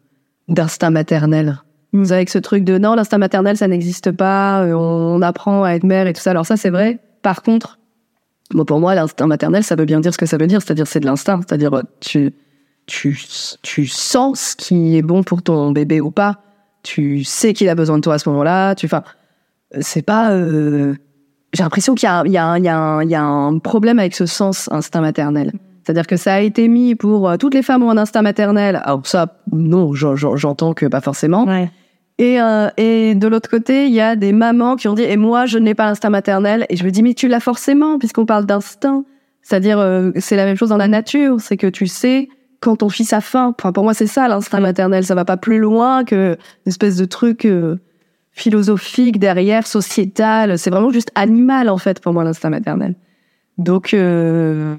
d'instinct 0.48 0.90
maternel. 0.90 1.60
Vous 1.92 2.06
savez, 2.06 2.24
que 2.24 2.30
ce 2.30 2.38
truc 2.38 2.64
de 2.64 2.78
non, 2.78 2.94
l'instinct 2.94 3.18
maternel, 3.18 3.56
ça 3.56 3.68
n'existe 3.68 4.12
pas, 4.12 4.64
on 4.64 5.20
apprend 5.22 5.64
à 5.64 5.72
être 5.72 5.84
mère 5.84 6.06
et 6.06 6.12
tout 6.12 6.20
ça. 6.20 6.30
Alors 6.30 6.46
ça, 6.46 6.56
c'est 6.56 6.70
vrai. 6.70 7.00
Par 7.22 7.42
contre, 7.42 7.79
Bon, 8.52 8.64
pour 8.64 8.80
moi, 8.80 8.94
l'instinct 8.94 9.26
maternel, 9.26 9.62
ça 9.62 9.76
veut 9.76 9.84
bien 9.84 10.00
dire 10.00 10.12
ce 10.12 10.18
que 10.18 10.26
ça 10.26 10.36
veut 10.36 10.46
dire, 10.46 10.60
c'est-à-dire 10.60 10.86
c'est 10.86 11.00
de 11.00 11.06
l'instinct, 11.06 11.40
c'est-à-dire 11.46 11.82
tu, 12.00 12.32
tu, 12.86 13.18
tu 13.62 13.86
sens 13.86 14.40
ce 14.40 14.56
qui 14.56 14.96
est 14.96 15.02
bon 15.02 15.22
pour 15.22 15.42
ton 15.42 15.70
bébé 15.70 16.00
ou 16.00 16.10
pas, 16.10 16.40
tu 16.82 17.24
sais 17.24 17.52
qu'il 17.52 17.68
a 17.68 17.74
besoin 17.74 17.96
de 17.96 18.02
toi 18.02 18.14
à 18.14 18.18
ce 18.18 18.28
moment-là, 18.28 18.74
tu, 18.74 18.86
enfin, 18.86 19.02
c'est 19.80 20.02
pas, 20.02 20.32
euh, 20.32 20.94
j'ai 21.52 21.62
l'impression 21.62 21.94
qu'il 21.94 22.08
y 22.08 22.28
y, 22.28 22.32
y, 22.32 22.64
y 22.64 23.14
a 23.14 23.22
un 23.22 23.58
problème 23.58 23.98
avec 23.98 24.14
ce 24.14 24.26
sens 24.26 24.68
instinct 24.72 25.00
maternel. 25.00 25.52
C'est-à-dire 25.82 26.06
que 26.06 26.16
ça 26.16 26.34
a 26.34 26.40
été 26.40 26.68
mis 26.68 26.94
pour 26.94 27.28
euh, 27.28 27.36
toutes 27.36 27.54
les 27.54 27.62
femmes 27.62 27.82
ont 27.82 27.90
un 27.90 27.98
instinct 27.98 28.22
maternel. 28.22 28.80
Alors 28.84 29.06
ça, 29.06 29.38
non, 29.52 29.92
j'entends 29.94 30.74
que 30.74 30.86
pas 30.86 31.00
forcément. 31.00 31.46
Et, 32.20 32.40
euh, 32.40 32.68
et 32.76 33.14
de 33.14 33.26
l'autre 33.26 33.48
côté, 33.48 33.86
il 33.86 33.92
y 33.92 34.00
a 34.00 34.14
des 34.14 34.32
mamans 34.32 34.76
qui 34.76 34.88
ont 34.88 34.94
dit, 34.94 35.02
et 35.02 35.16
moi, 35.16 35.46
je 35.46 35.58
n'ai 35.58 35.74
pas 35.74 35.86
l'instinct 35.86 36.10
maternel. 36.10 36.66
Et 36.68 36.76
je 36.76 36.84
me 36.84 36.90
dis, 36.90 37.02
mais 37.02 37.14
tu 37.14 37.28
l'as 37.28 37.40
forcément, 37.40 37.98
puisqu'on 37.98 38.26
parle 38.26 38.46
d'instinct. 38.46 39.04
C'est-à-dire, 39.42 39.78
euh, 39.78 40.10
c'est 40.16 40.36
la 40.36 40.44
même 40.44 40.56
chose 40.56 40.68
dans 40.68 40.76
la 40.76 40.88
nature. 40.88 41.40
C'est 41.40 41.56
que 41.56 41.66
tu 41.66 41.86
sais 41.86 42.28
quand 42.60 42.76
ton 42.76 42.90
fils 42.90 43.12
a 43.14 43.22
faim. 43.22 43.54
Enfin, 43.58 43.72
pour 43.72 43.84
moi, 43.84 43.94
c'est 43.94 44.06
ça 44.06 44.28
l'instinct 44.28 44.60
maternel. 44.60 45.04
Ça 45.04 45.14
va 45.14 45.24
pas 45.24 45.38
plus 45.38 45.58
loin 45.58 46.04
que 46.04 46.36
une 46.66 46.70
espèce 46.70 46.96
de 46.96 47.06
truc 47.06 47.46
euh, 47.46 47.76
philosophique 48.32 49.18
derrière, 49.18 49.66
sociétal. 49.66 50.58
C'est 50.58 50.70
vraiment 50.70 50.90
juste 50.90 51.10
animal, 51.14 51.70
en 51.70 51.78
fait, 51.78 52.00
pour 52.00 52.12
moi, 52.12 52.22
l'instinct 52.22 52.50
maternel. 52.50 52.94
Donc 53.60 53.92
euh, 53.92 54.76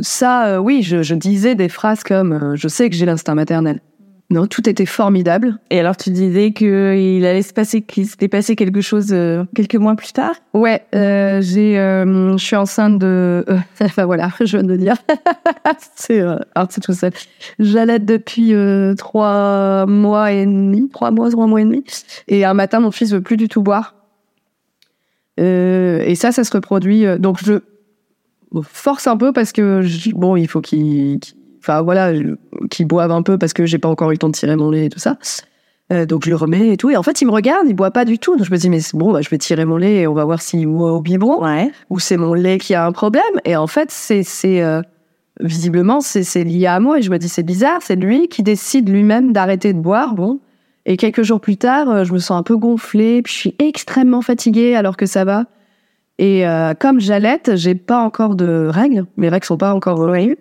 ça, 0.00 0.46
euh, 0.46 0.58
oui, 0.58 0.82
je, 0.82 1.02
je 1.02 1.14
disais 1.14 1.54
des 1.54 1.70
phrases 1.70 2.02
comme 2.02 2.32
euh, 2.32 2.56
je 2.56 2.68
sais 2.68 2.90
que 2.90 2.94
j'ai 2.94 3.06
l'instinct 3.06 3.34
maternel. 3.34 3.80
Non, 4.30 4.46
tout 4.46 4.68
était 4.68 4.84
formidable. 4.84 5.58
Et 5.70 5.80
alors 5.80 5.96
tu 5.96 6.10
disais 6.10 6.52
qu'il 6.52 7.24
allait 7.24 7.40
se 7.40 7.54
passer, 7.54 7.80
qu'il 7.80 8.06
s'était 8.06 8.28
passé 8.28 8.56
quelque 8.56 8.82
chose 8.82 9.06
euh, 9.12 9.44
quelques 9.56 9.76
mois 9.76 9.96
plus 9.96 10.12
tard? 10.12 10.34
Ouais, 10.52 10.82
euh, 10.94 11.40
j'ai, 11.40 11.78
euh, 11.78 12.36
je 12.36 12.44
suis 12.44 12.54
enceinte 12.56 12.98
de, 12.98 13.42
euh, 13.48 13.58
enfin 13.80 14.04
voilà, 14.04 14.30
je 14.40 14.44
viens 14.58 14.62
de 14.62 14.68
le 14.68 14.76
dire. 14.76 14.96
c'est, 15.96 16.20
euh, 16.20 16.36
alors 16.54 16.68
c'est 16.70 16.82
tout 16.82 16.92
seul. 16.92 17.12
J'allais 17.58 18.00
depuis 18.00 18.52
euh, 18.52 18.94
trois 18.96 19.86
mois 19.86 20.30
et 20.30 20.44
demi, 20.44 20.90
trois 20.90 21.10
mois, 21.10 21.30
trois 21.30 21.46
mois 21.46 21.62
et 21.62 21.64
demi. 21.64 21.82
Et 22.28 22.44
un 22.44 22.52
matin, 22.52 22.80
mon 22.80 22.90
fils 22.90 23.12
veut 23.12 23.22
plus 23.22 23.38
du 23.38 23.48
tout 23.48 23.62
boire. 23.62 23.94
Euh, 25.40 26.00
et 26.04 26.16
ça, 26.16 26.32
ça 26.32 26.44
se 26.44 26.52
reproduit. 26.52 27.06
euh, 27.06 27.16
donc 27.16 27.38
je 27.42 27.60
force 28.62 29.06
un 29.06 29.16
peu 29.16 29.32
parce 29.32 29.52
que 29.52 29.80
je- 29.82 30.10
bon, 30.10 30.36
il 30.36 30.48
faut 30.48 30.60
qu'il, 30.60 31.18
qu'il- 31.20 31.37
enfin 31.60 31.82
voilà, 31.82 32.14
je- 32.14 32.34
qu'il 32.70 32.86
boive 32.86 33.10
un 33.10 33.22
peu 33.22 33.38
parce 33.38 33.52
que 33.52 33.66
j'ai 33.66 33.78
pas 33.78 33.88
encore 33.88 34.10
eu 34.10 34.14
le 34.14 34.18
temps 34.18 34.28
de 34.28 34.34
tirer 34.34 34.56
mon 34.56 34.70
lait 34.70 34.86
et 34.86 34.88
tout 34.88 34.98
ça. 34.98 35.16
Euh, 35.92 36.04
donc 36.04 36.24
je 36.24 36.30
le 36.30 36.36
remets 36.36 36.68
et 36.72 36.76
tout. 36.76 36.90
Et 36.90 36.96
en 36.96 37.02
fait, 37.02 37.22
il 37.22 37.26
me 37.26 37.30
regarde, 37.32 37.66
il 37.66 37.74
boit 37.74 37.90
pas 37.90 38.04
du 38.04 38.18
tout. 38.18 38.36
Donc 38.36 38.46
je 38.46 38.52
me 38.52 38.56
dis 38.58 38.68
mais 38.68 38.80
bon, 38.92 39.12
bah, 39.12 39.22
je 39.22 39.30
vais 39.30 39.38
tirer 39.38 39.64
mon 39.64 39.76
lait 39.78 39.96
et 40.02 40.06
on 40.06 40.12
va 40.14 40.24
voir 40.24 40.42
s'il 40.42 40.66
boit 40.66 40.92
au 40.92 41.00
biberon 41.00 41.42
Ouais. 41.42 41.70
ou 41.88 41.98
c'est 41.98 42.16
mon 42.18 42.34
lait 42.34 42.58
qui 42.58 42.74
a 42.74 42.84
un 42.84 42.92
problème. 42.92 43.22
Et 43.46 43.56
en 43.56 43.66
fait, 43.66 43.90
c'est 43.90 44.22
c'est 44.22 44.60
euh, 44.62 44.82
visiblement 45.40 46.00
c'est 46.00 46.24
c'est 46.24 46.44
lié 46.44 46.66
à 46.66 46.78
moi. 46.80 46.98
Et 46.98 47.02
je 47.02 47.10
me 47.10 47.18
dis 47.18 47.28
c'est 47.28 47.42
bizarre, 47.42 47.78
c'est 47.80 47.96
lui 47.96 48.28
qui 48.28 48.42
décide 48.42 48.88
lui-même 48.88 49.32
d'arrêter 49.32 49.72
de 49.72 49.78
boire. 49.80 50.14
Bon. 50.14 50.40
Et 50.84 50.96
quelques 50.96 51.22
jours 51.22 51.40
plus 51.40 51.56
tard, 51.58 51.88
euh, 51.90 52.04
je 52.04 52.12
me 52.12 52.18
sens 52.18 52.38
un 52.38 52.42
peu 52.42 52.56
gonflée, 52.56 53.20
puis 53.22 53.32
je 53.34 53.38
suis 53.38 53.54
extrêmement 53.58 54.22
fatiguée 54.22 54.74
alors 54.74 54.96
que 54.96 55.06
ça 55.06 55.24
va. 55.24 55.44
Et 56.18 56.46
euh, 56.46 56.74
comme 56.74 56.98
j'allaite, 57.00 57.52
j'ai 57.56 57.74
pas 57.74 58.00
encore 58.02 58.34
de 58.34 58.66
règles. 58.70 59.04
Mes 59.16 59.28
règles 59.28 59.46
sont 59.46 59.56
pas 59.56 59.72
encore 59.74 59.98
revenues. 59.98 60.36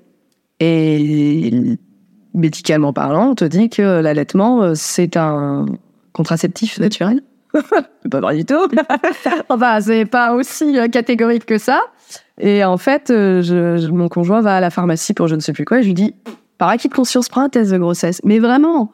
Et 0.59 1.77
médicalement 2.33 2.93
parlant, 2.93 3.31
on 3.31 3.35
te 3.35 3.45
dit 3.45 3.69
que 3.69 3.99
l'allaitement, 4.01 4.63
euh, 4.63 4.73
c'est 4.75 5.17
un 5.17 5.65
contraceptif 6.13 6.79
naturel. 6.79 7.21
pas 8.11 8.19
vrai 8.19 8.37
du 8.37 8.45
tout. 8.45 8.67
enfin, 9.49 9.81
c'est 9.81 10.05
pas 10.05 10.33
aussi 10.33 10.77
euh, 10.77 10.87
catégorique 10.87 11.45
que 11.45 11.57
ça. 11.57 11.81
Et 12.39 12.63
en 12.63 12.77
fait, 12.77 13.09
euh, 13.09 13.89
mon 13.91 14.09
conjoint 14.09 14.41
va 14.41 14.55
à 14.55 14.59
la 14.59 14.69
pharmacie 14.69 15.13
pour 15.13 15.27
je 15.27 15.35
ne 15.35 15.39
sais 15.39 15.53
plus 15.53 15.65
quoi 15.65 15.79
et 15.79 15.83
je 15.83 15.87
lui 15.87 15.93
dis, 15.93 16.13
par 16.57 16.69
acquis 16.69 16.87
de 16.87 16.93
conscience, 16.93 17.29
prends 17.29 17.41
un 17.41 17.49
test 17.49 17.71
de 17.71 17.77
grossesse. 17.77 18.21
Mais 18.23 18.39
vraiment, 18.39 18.91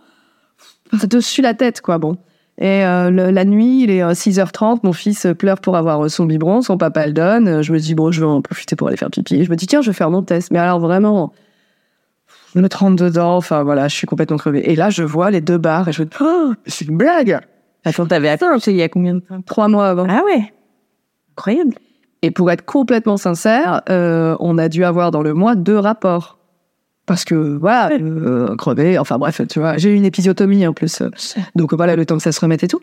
dessus 1.04 1.42
la 1.42 1.54
tête, 1.54 1.82
quoi, 1.82 1.98
bon. 1.98 2.18
Et 2.60 2.82
la 2.82 3.46
nuit, 3.46 3.84
il 3.84 3.90
est 3.90 4.04
euh, 4.04 4.12
6h30, 4.12 4.80
mon 4.84 4.94
fils 4.94 5.28
pleure 5.38 5.60
pour 5.60 5.76
avoir 5.76 6.10
son 6.10 6.26
biberon, 6.26 6.62
son 6.62 6.78
papa 6.78 7.08
le 7.08 7.14
donne. 7.14 7.62
Je 7.64 7.74
me 7.74 7.80
dis, 7.80 7.96
bon, 7.96 8.12
je 8.12 8.22
vais 8.22 8.28
en 8.28 8.42
profiter 8.42 8.76
pour 8.76 8.88
aller 8.88 8.98
faire 8.98 9.10
pipi. 9.10 9.44
Je 9.44 9.50
me 9.50 9.56
dis, 9.56 9.66
tiens, 9.66 9.82
je 9.82 9.90
vais 9.90 9.96
faire 9.96 10.12
mon 10.12 10.22
test. 10.22 10.52
Mais 10.52 10.60
alors 10.60 10.80
vraiment, 10.80 11.34
me 12.62 12.70
trempe 12.70 12.96
dedans, 12.96 13.36
enfin 13.36 13.64
voilà, 13.64 13.88
je 13.88 13.96
suis 13.96 14.08
complètement 14.08 14.38
crevée. 14.38 14.72
Et 14.72 14.76
là, 14.76 14.90
je 14.90 15.04
vois 15.04 15.32
les 15.32 15.42
deux 15.42 15.58
barres 15.58 15.88
et 15.88 15.92
je 15.92 16.02
me 16.04 16.08
dis, 16.08 16.16
oh, 16.22 16.54
c'est 16.66 16.86
une 16.86 16.98
blague 16.98 17.40
Attends, 17.86 18.06
t'avais 18.06 18.30
accouché 18.30 18.72
il 18.72 18.78
y 18.78 18.82
a 18.82 18.90
combien 18.90 19.16
de 19.16 19.20
temps? 19.20 19.42
Trois 19.42 19.68
mois 19.68 19.90
avant. 19.90 20.08
Ah 20.10 20.22
ouais. 20.24 20.54
Incroyable. 21.32 21.76
Et 22.22 22.32
pour 22.32 22.50
être 22.52 22.64
complètement 22.64 23.18
sincère, 23.18 23.82
euh, 23.90 24.38
on 24.40 24.58
a 24.58 24.70
dû 24.70 24.86
avoir 24.86 25.12
dans 25.12 25.22
le 25.22 25.34
mois 25.34 25.56
deux 25.56 25.78
rapports. 25.78 26.38
Parce 27.06 27.26
que, 27.26 27.36
voilà, 27.36 27.94
euh, 27.96 28.56
crevé, 28.56 28.98
enfin 28.98 29.18
bref, 29.18 29.42
tu 29.50 29.60
vois, 29.60 29.76
j'ai 29.78 29.90
eu 29.90 29.96
une 29.96 30.06
épisiotomie 30.06 30.66
en 30.66 30.72
plus. 30.72 31.04
Donc 31.56 31.74
voilà, 31.74 31.98
le 31.98 32.06
temps 32.06 32.16
que 32.16 32.24
ça 32.24 32.32
se 32.32 32.40
remette 32.40 32.64
et 32.64 32.70
tout. 32.70 32.80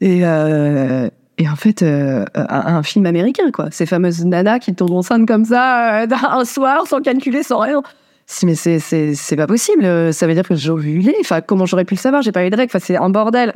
Et, 0.00 0.20
euh, 0.22 1.10
et 1.36 1.46
en 1.46 1.56
fait, 1.56 1.82
euh, 1.82 2.24
un, 2.34 2.76
un 2.76 2.82
film 2.82 3.04
américain, 3.04 3.50
quoi. 3.52 3.66
Ces 3.70 3.84
fameuses 3.84 4.24
nanas 4.24 4.60
qui 4.60 4.74
tombent 4.74 4.92
enceintes 4.92 5.28
comme 5.28 5.44
ça, 5.44 6.06
un 6.30 6.44
soir, 6.46 6.86
sans 6.86 7.02
calculer, 7.02 7.42
sans 7.42 7.58
rien. 7.58 7.82
Si, 8.30 8.44
mais 8.44 8.54
c'est, 8.54 8.78
c'est, 8.78 9.14
c'est 9.14 9.36
pas 9.36 9.46
possible. 9.46 9.84
euh, 9.86 10.12
Ça 10.12 10.26
veut 10.26 10.34
dire 10.34 10.46
que 10.46 10.54
j'ai 10.54 10.68
ovulé. 10.70 11.14
Enfin, 11.20 11.40
comment 11.40 11.64
j'aurais 11.64 11.86
pu 11.86 11.94
le 11.94 11.98
savoir? 11.98 12.20
J'ai 12.20 12.30
pas 12.30 12.46
eu 12.46 12.50
de 12.50 12.56
règles. 12.56 12.70
Enfin, 12.70 12.84
c'est 12.84 12.96
un 12.98 13.08
bordel. 13.08 13.52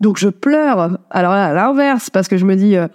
Donc 0.00 0.16
je 0.16 0.28
pleure. 0.28 0.96
Alors 1.10 1.32
là, 1.32 1.46
à 1.46 1.52
l'inverse, 1.52 2.08
parce 2.08 2.28
que 2.28 2.36
je 2.36 2.44
me 2.46 2.54
dis, 2.54 2.76
euh, 2.76 2.86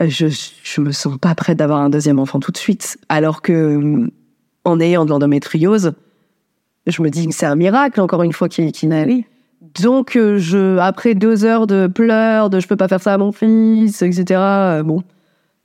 je, 0.00 0.26
je 0.62 0.80
me 0.80 0.92
sens 0.92 1.18
pas 1.18 1.34
prête 1.34 1.58
d'avoir 1.58 1.80
un 1.80 1.90
deuxième 1.90 2.18
enfant 2.18 2.40
tout 2.40 2.52
de 2.52 2.56
suite. 2.56 2.96
Alors 3.10 3.42
que, 3.42 4.08
en 4.64 4.80
ayant 4.80 5.04
de 5.04 5.10
l'endométriose, 5.10 5.92
je 6.86 7.02
me 7.02 7.10
dis 7.10 7.28
que 7.28 7.34
c'est 7.34 7.46
un 7.46 7.54
miracle, 7.54 8.00
encore 8.00 8.22
une 8.22 8.32
fois, 8.32 8.48
qui, 8.48 8.72
qui 8.72 8.86
n'a. 8.86 9.04
Donc, 9.82 10.16
euh, 10.16 10.38
je, 10.38 10.78
après 10.78 11.14
deux 11.14 11.44
heures 11.44 11.66
de 11.66 11.86
pleurs, 11.86 12.48
de 12.48 12.60
je 12.60 12.66
peux 12.66 12.76
pas 12.76 12.88
faire 12.88 13.00
ça 13.02 13.12
à 13.12 13.18
mon 13.18 13.30
fils, 13.30 14.00
etc., 14.00 14.24
euh, 14.40 14.82
bon, 14.82 15.02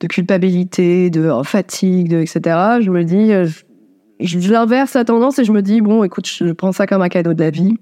de 0.01 0.07
culpabilité, 0.07 1.09
de 1.09 1.31
fatigue, 1.43 2.09
de, 2.09 2.17
etc., 2.19 2.41
je 2.81 2.91
me 2.91 3.03
dis, 3.05 3.31
euh, 3.31 3.45
je, 3.45 3.63
je 4.19 4.51
l'inverse 4.51 4.93
la 4.93 5.05
tendance 5.05 5.39
et 5.39 5.43
je 5.43 5.51
me 5.51 5.61
dis, 5.61 5.81
bon, 5.81 6.03
écoute, 6.03 6.27
je 6.27 6.51
prends 6.51 6.71
ça 6.71 6.87
comme 6.87 7.01
un 7.01 7.09
cadeau 7.09 7.33
de 7.33 7.43
la 7.43 7.49
vie. 7.49 7.75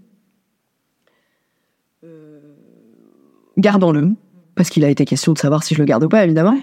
gardons-le, 3.57 4.11
parce 4.55 4.69
qu'il 4.69 4.83
a 4.83 4.89
été 4.89 5.05
question 5.05 5.33
de 5.33 5.37
savoir 5.37 5.63
si 5.63 5.75
je 5.75 5.79
le 5.79 5.85
garde 5.85 6.03
ou 6.03 6.09
pas, 6.09 6.23
évidemment. 6.23 6.57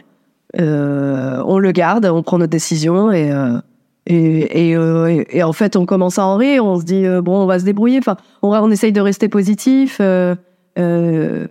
Euh, 0.61 1.43
on 1.47 1.59
le 1.59 1.73
garde, 1.73 2.07
on 2.07 2.23
prend 2.23 2.39
notre 2.39 2.51
décision 2.51 3.13
et, 3.13 3.31
euh, 3.33 3.59
et, 4.07 4.71
et, 4.71 4.77
euh, 4.77 5.23
en 5.43 5.53
fait, 5.53 5.77
on 5.77 5.87
commence 5.87 6.19
à 6.19 6.25
en 6.25 6.37
rire, 6.37 6.65
on 6.65 6.81
se 6.81 6.85
dit, 6.85 7.07
euh, 7.07 7.23
bon, 7.23 7.37
on 7.43 7.47
va 7.47 7.59
se 7.59 7.65
débrouiller. 7.65 7.99
Enfin, 7.99 8.17
on, 8.43 8.71
essaye 8.71 8.93
de 8.93 9.01
rester 9.01 9.29
positif. 9.29 9.99
euh, 10.01 10.35
euh, 10.79 11.47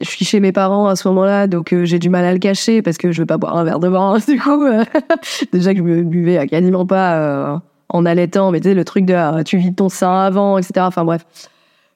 je 0.00 0.08
suis 0.08 0.24
chez 0.24 0.40
mes 0.40 0.52
parents 0.52 0.86
à 0.86 0.96
ce 0.96 1.06
moment-là, 1.08 1.46
donc 1.46 1.72
euh, 1.72 1.84
j'ai 1.84 1.98
du 1.98 2.08
mal 2.08 2.24
à 2.24 2.32
le 2.32 2.38
cacher 2.38 2.82
parce 2.82 2.96
que 2.96 3.12
je 3.12 3.20
veux 3.20 3.26
pas 3.26 3.36
boire 3.36 3.56
un 3.56 3.64
verre 3.64 3.78
de 3.80 3.88
vin. 3.88 4.18
Du 4.26 4.40
coup, 4.40 4.64
euh, 4.64 4.84
déjà 5.52 5.72
que 5.72 5.78
je 5.78 5.82
me 5.82 6.02
buvais 6.02 6.46
quasiment 6.46 6.86
pas 6.86 7.16
euh, 7.16 7.58
en 7.88 8.06
allaitant, 8.06 8.50
mais 8.50 8.60
tu 8.60 8.68
sais, 8.68 8.74
le 8.74 8.84
truc 8.84 9.04
de 9.04 9.14
ah, 9.14 9.42
tu 9.44 9.58
vides 9.58 9.76
ton 9.76 9.88
sein 9.88 10.20
avant, 10.20 10.58
etc. 10.58 10.72
Enfin 10.80 11.04
bref. 11.04 11.24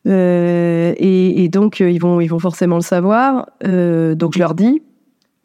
Et, 0.06 1.48
donc, 1.50 1.80
ils, 1.80 1.98
vont, 1.98 2.20
ils 2.20 2.26
vont 2.26 2.38
forcément 2.38 2.76
le 2.76 2.82
savoir. 2.82 3.46
Donc, 3.62 4.34
je 4.34 4.38
leur 4.38 4.54
dis. 4.54 4.82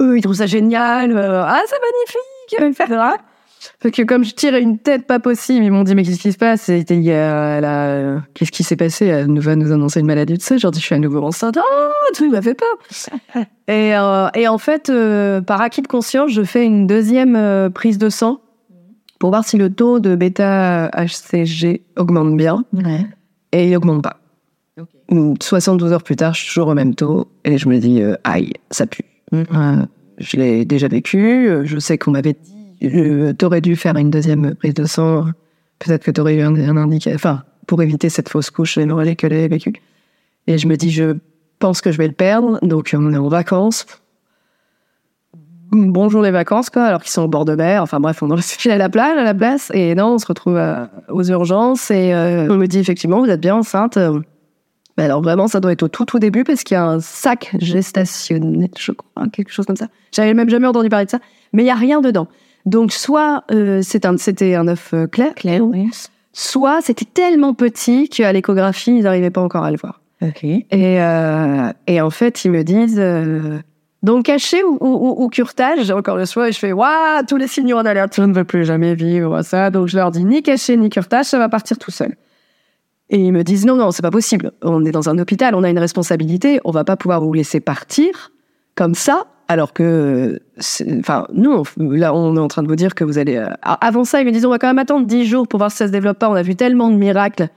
Eux, 0.02 0.17
ils 0.17 0.22
trouvent 0.22 0.36
ça 0.36 0.48
génial. 0.48 1.17
ah, 1.17 1.62
c'est 1.65 2.60
magnifique, 2.60 2.80
etc. 2.80 3.00
Parce 3.82 3.93
que 3.93 4.02
comme 4.04 4.24
je 4.24 4.34
tirais 4.34 4.62
une 4.62 4.78
tête 4.78 5.06
pas 5.06 5.19
possible, 5.19 5.65
ils 5.65 5.72
m'ont 5.72 5.84
dit, 5.84 5.93
mais 5.95 6.04
qu'est-ce 6.04 6.19
qui 6.22 6.32
se 6.32 6.38
passe? 6.38 6.67
Il 6.69 7.02
y 7.02 7.12
a 7.12 7.60
la- 7.60 7.88
euh, 7.88 8.19
Qu'est-ce 8.34 8.52
qui 8.52 8.63
s'est 8.63 8.76
passé? 8.76 9.06
Elle 9.08 9.28
nous 9.28 9.41
va 9.41 9.56
nous 9.56 9.72
annoncer 9.72 10.00
une 10.00 10.06
maladie 10.06 10.36
de 10.36 10.41
ça. 10.41 10.56
Dis, 10.56 10.62
je 10.80 10.86
suis 10.86 10.95
à 10.95 11.00
nouveau 11.00 11.22
enceinte. 11.24 11.58
Oh, 11.60 11.91
tout, 12.15 12.30
m'a 12.30 12.41
fait 12.41 12.54
peur. 12.56 12.78
et, 13.67 13.95
euh, 13.95 14.28
et 14.34 14.48
en 14.48 14.58
fait, 14.58 14.89
euh, 14.89 15.41
par 15.41 15.62
acquis 15.62 15.82
de 15.82 15.88
conscience, 15.88 16.32
je 16.32 16.43
fais 16.43 16.65
une 16.65 16.88
deuxième 16.88 17.36
euh, 17.36 17.69
prise 17.69 17.98
de 17.98 18.10
sang 18.10 18.39
pour 19.19 19.30
voir 19.32 19.43
si 19.43 19.58
le 19.58 19.69
taux 19.69 20.00
de 20.00 20.15
bêta-HCG 20.15 21.82
augmente 21.98 22.36
bien. 22.38 22.63
Ouais. 22.74 23.06
Et 23.52 23.69
il 23.69 23.76
augmente 23.76 24.04
pas. 24.04 24.17
72 25.41 25.91
heures 25.91 26.04
plus 26.04 26.15
tard, 26.15 26.34
je 26.34 26.41
suis 26.41 26.48
toujours 26.54 26.69
au 26.69 26.74
même 26.76 26.93
taux 26.95 27.28
et 27.43 27.58
je 27.58 27.67
me 27.67 27.78
dis, 27.80 28.02
aïe, 28.24 28.54
ça 28.72 28.86
pue. 28.86 29.04
Euh, 29.34 29.45
je 30.19 30.38
l'ai 30.38 30.65
déjà 30.65 30.88
vécu, 30.88 31.50
je 31.63 31.80
sais 31.80 31.98
qu'on 31.98 32.12
m'avait 32.12 32.34
dit, 32.34 32.59
euh, 32.83 33.33
t'aurais 33.33 33.61
dû 33.61 33.75
faire 33.75 33.95
une 33.97 34.09
deuxième 34.09 34.55
prise 34.55 34.73
de 34.73 34.85
sang, 34.85 35.25
peut-être 35.79 36.03
que 36.03 36.11
t'aurais 36.11 36.35
eu 36.35 36.41
un, 36.41 36.55
un 36.55 36.97
enfin, 37.13 37.43
pour 37.67 37.81
éviter 37.81 38.09
cette 38.09 38.29
fausse 38.29 38.49
couche 38.49 38.77
hémorragique 38.77 39.19
que 39.19 39.29
j'ai 39.29 39.47
vécu. 39.47 39.73
Et 40.47 40.57
je 40.57 40.67
me 40.67 40.75
dis, 40.75 40.91
je 40.91 41.17
pense 41.59 41.81
que 41.81 41.91
je 41.91 41.97
vais 41.97 42.07
le 42.07 42.13
perdre, 42.13 42.59
donc 42.61 42.91
on 42.93 43.13
est 43.13 43.17
en 43.17 43.27
vacances. 43.27 43.85
Bonjour 45.71 46.23
les 46.23 46.31
vacances, 46.31 46.71
quoi, 46.71 46.83
alors 46.85 47.01
qu'ils 47.01 47.11
sont 47.11 47.21
au 47.21 47.27
bord 47.27 47.45
de 47.45 47.53
mer. 47.53 47.83
Enfin 47.83 47.99
bref, 47.99 48.23
on 48.23 48.35
est 48.35 48.71
à 48.71 48.77
la 48.77 48.89
plage, 48.89 49.17
à 49.17 49.23
la 49.23 49.35
place. 49.35 49.71
Et 49.75 49.93
non, 49.93 50.13
on 50.13 50.17
se 50.17 50.25
retrouve 50.25 50.57
euh, 50.57 50.85
aux 51.09 51.23
urgences 51.23 51.91
et 51.91 52.13
euh, 52.13 52.47
on 52.49 52.55
me 52.55 52.65
dit 52.65 52.79
effectivement, 52.79 53.19
vous 53.19 53.29
êtes 53.29 53.41
bien 53.41 53.55
enceinte. 53.55 53.99
Ben 54.99 55.05
alors 55.05 55.21
vraiment, 55.21 55.47
ça 55.47 55.59
doit 55.59 55.71
être 55.71 55.83
au 55.83 55.87
tout 55.87 56.05
tout 56.05 56.17
début 56.17 56.43
parce 56.43 56.63
qu'il 56.63 56.75
y 56.75 56.77
a 56.77 56.85
un 56.85 56.99
sac 56.99 57.55
gestationnel, 57.59 58.69
je 58.77 58.91
crois, 58.91 59.27
quelque 59.31 59.51
chose 59.51 59.65
comme 59.65 59.75
ça. 59.75 59.87
J'avais 60.11 60.33
même 60.33 60.49
jamais 60.49 60.67
entendu 60.67 60.89
parler 60.89 61.05
de 61.05 61.11
ça, 61.11 61.19
mais 61.53 61.63
il 61.63 61.67
y 61.67 61.71
a 61.71 61.75
rien 61.75 62.01
dedans. 62.01 62.27
Donc 62.69 62.91
soit 62.91 63.43
euh, 63.51 63.82
un, 64.03 64.17
c'était 64.17 64.53
un 64.53 64.67
œuf 64.67 64.93
euh, 64.93 65.07
clair, 65.07 65.34
oui. 65.61 65.89
soit 66.34 66.82
c'était 66.84 67.05
tellement 67.05 67.55
petit 67.55 68.09
qu'à 68.09 68.32
l'échographie 68.32 68.97
ils 68.97 69.03
n'arrivaient 69.03 69.32
pas 69.32 69.41
encore 69.41 69.63
à 69.63 69.72
le 69.72 69.78
voir. 69.78 70.01
Et, 70.70 71.01
euh, 71.01 71.72
et 71.88 71.99
en 71.99 72.09
fait, 72.11 72.45
ils 72.45 72.51
me 72.51 72.63
disent 72.63 72.99
euh, 72.99 73.57
donc 74.03 74.26
caché 74.26 74.63
ou, 74.63 74.78
ou, 74.82 75.24
ou-. 75.24 75.30
J'ai 75.82 75.93
encore 75.93 76.17
le 76.17 76.26
choix 76.26 76.49
et 76.49 76.51
je 76.51 76.59
fais 76.59 76.72
waouh, 76.72 77.26
tous 77.28 77.38
les 77.38 77.47
signaux 77.47 77.78
en 77.78 77.86
alerte, 77.86 78.15
je 78.15 78.22
ne 78.22 78.34
veux 78.34 78.43
plus 78.43 78.65
jamais 78.65 78.93
vivre 78.93 79.41
ça. 79.41 79.72
Donc 79.72 79.88
je 79.88 79.95
leur 79.97 80.11
dis 80.11 80.24
ni 80.24 80.43
caché 80.43 80.78
ni 80.78 80.89
curetage, 80.89 81.26
ça 81.26 81.39
va 81.39 81.49
partir 81.49 81.80
tout 81.80 81.91
seul. 81.91 82.15
Et 83.09 83.17
ils 83.17 83.34
me 83.34 83.43
disent 83.43 83.65
non, 83.65 83.78
non, 83.78 83.89
c'est 83.89 84.03
pas 84.03 84.11
possible. 84.11 84.51
On 84.61 84.86
est 84.86 84.91
dans 84.91 85.09
un 85.09 85.17
hôpital, 85.17 85.55
on 85.55 85.63
a 85.63 85.70
une 85.72 85.80
responsabilité, 85.80 86.59
on 86.65 86.72
va 86.72 86.84
pas 86.84 86.97
pouvoir 86.97 87.20
vous 87.22 87.34
laisser 87.34 87.61
partir 87.61 88.32
comme 88.76 88.93
ça. 88.93 89.26
Alors 89.50 89.74
que, 89.74 90.39
enfin, 91.00 91.26
nous, 91.34 91.64
on- 91.78 91.89
là, 91.89 92.14
on 92.14 92.36
est 92.36 92.39
en 92.39 92.47
train 92.47 92.62
de 92.64 92.68
vous 92.68 92.76
dire 92.76 92.93
que 92.95 93.04
vous 93.04 93.18
allez. 93.18 93.36
euh, 93.36 93.47
avant 93.64 94.04
ça, 94.06 94.22
ils 94.22 94.26
me 94.26 94.32
disent 94.32 94.45
on 94.45 94.50
va 94.52 94.60
quand 94.60 94.68
même 94.68 94.80
attendre 94.80 95.06
10 95.08 95.26
jours 95.26 95.47
pour 95.47 95.58
voir 95.58 95.72
si 95.72 95.78
ça 95.78 95.88
se 95.88 95.91
développe 95.91 96.20
pas. 96.20 96.30
On 96.30 96.36
a 96.36 96.43
vu 96.43 96.56
tellement 96.56 96.89
de 96.89 96.95
miracles 96.95 97.50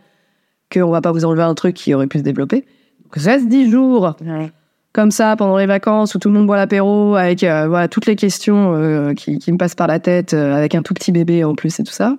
qu'on 0.72 0.90
va 0.90 1.01
pas 1.03 1.12
vous 1.12 1.24
enlever 1.26 1.43
un 1.43 1.55
truc 1.55 1.74
qui 1.76 1.93
aurait 1.95 2.07
pu 2.07 2.18
se 2.18 2.22
développer. 2.24 2.64
Donc, 3.05 3.16
reste 3.16 3.47
10 3.47 3.70
jours. 3.70 4.16
Ouais. 4.24 4.51
comme 4.95 5.11
ça 5.11 5.36
pendant 5.36 5.57
les 5.59 5.66
vacances 5.66 6.14
où 6.14 6.18
tout 6.18 6.28
le 6.28 6.34
monde 6.34 6.47
boit 6.47 6.57
l'apéro 6.57 7.14
avec 7.14 7.45
euh, 7.45 7.66
voilà 7.68 7.88
toutes 7.88 8.05
les 8.07 8.16
questions 8.16 8.74
euh, 8.74 9.14
qui, 9.14 9.38
qui 9.38 9.51
me 9.53 9.57
passent 9.59 9.74
par 9.74 9.86
la 9.86 9.99
tête 10.01 10.34
euh, 10.34 10.55
avec 10.55 10.74
un 10.74 10.82
tout 10.82 10.93
petit 10.95 11.12
bébé 11.12 11.45
en 11.45 11.55
plus 11.55 11.78
et 11.80 11.84
tout 11.84 11.93
ça. 11.93 12.16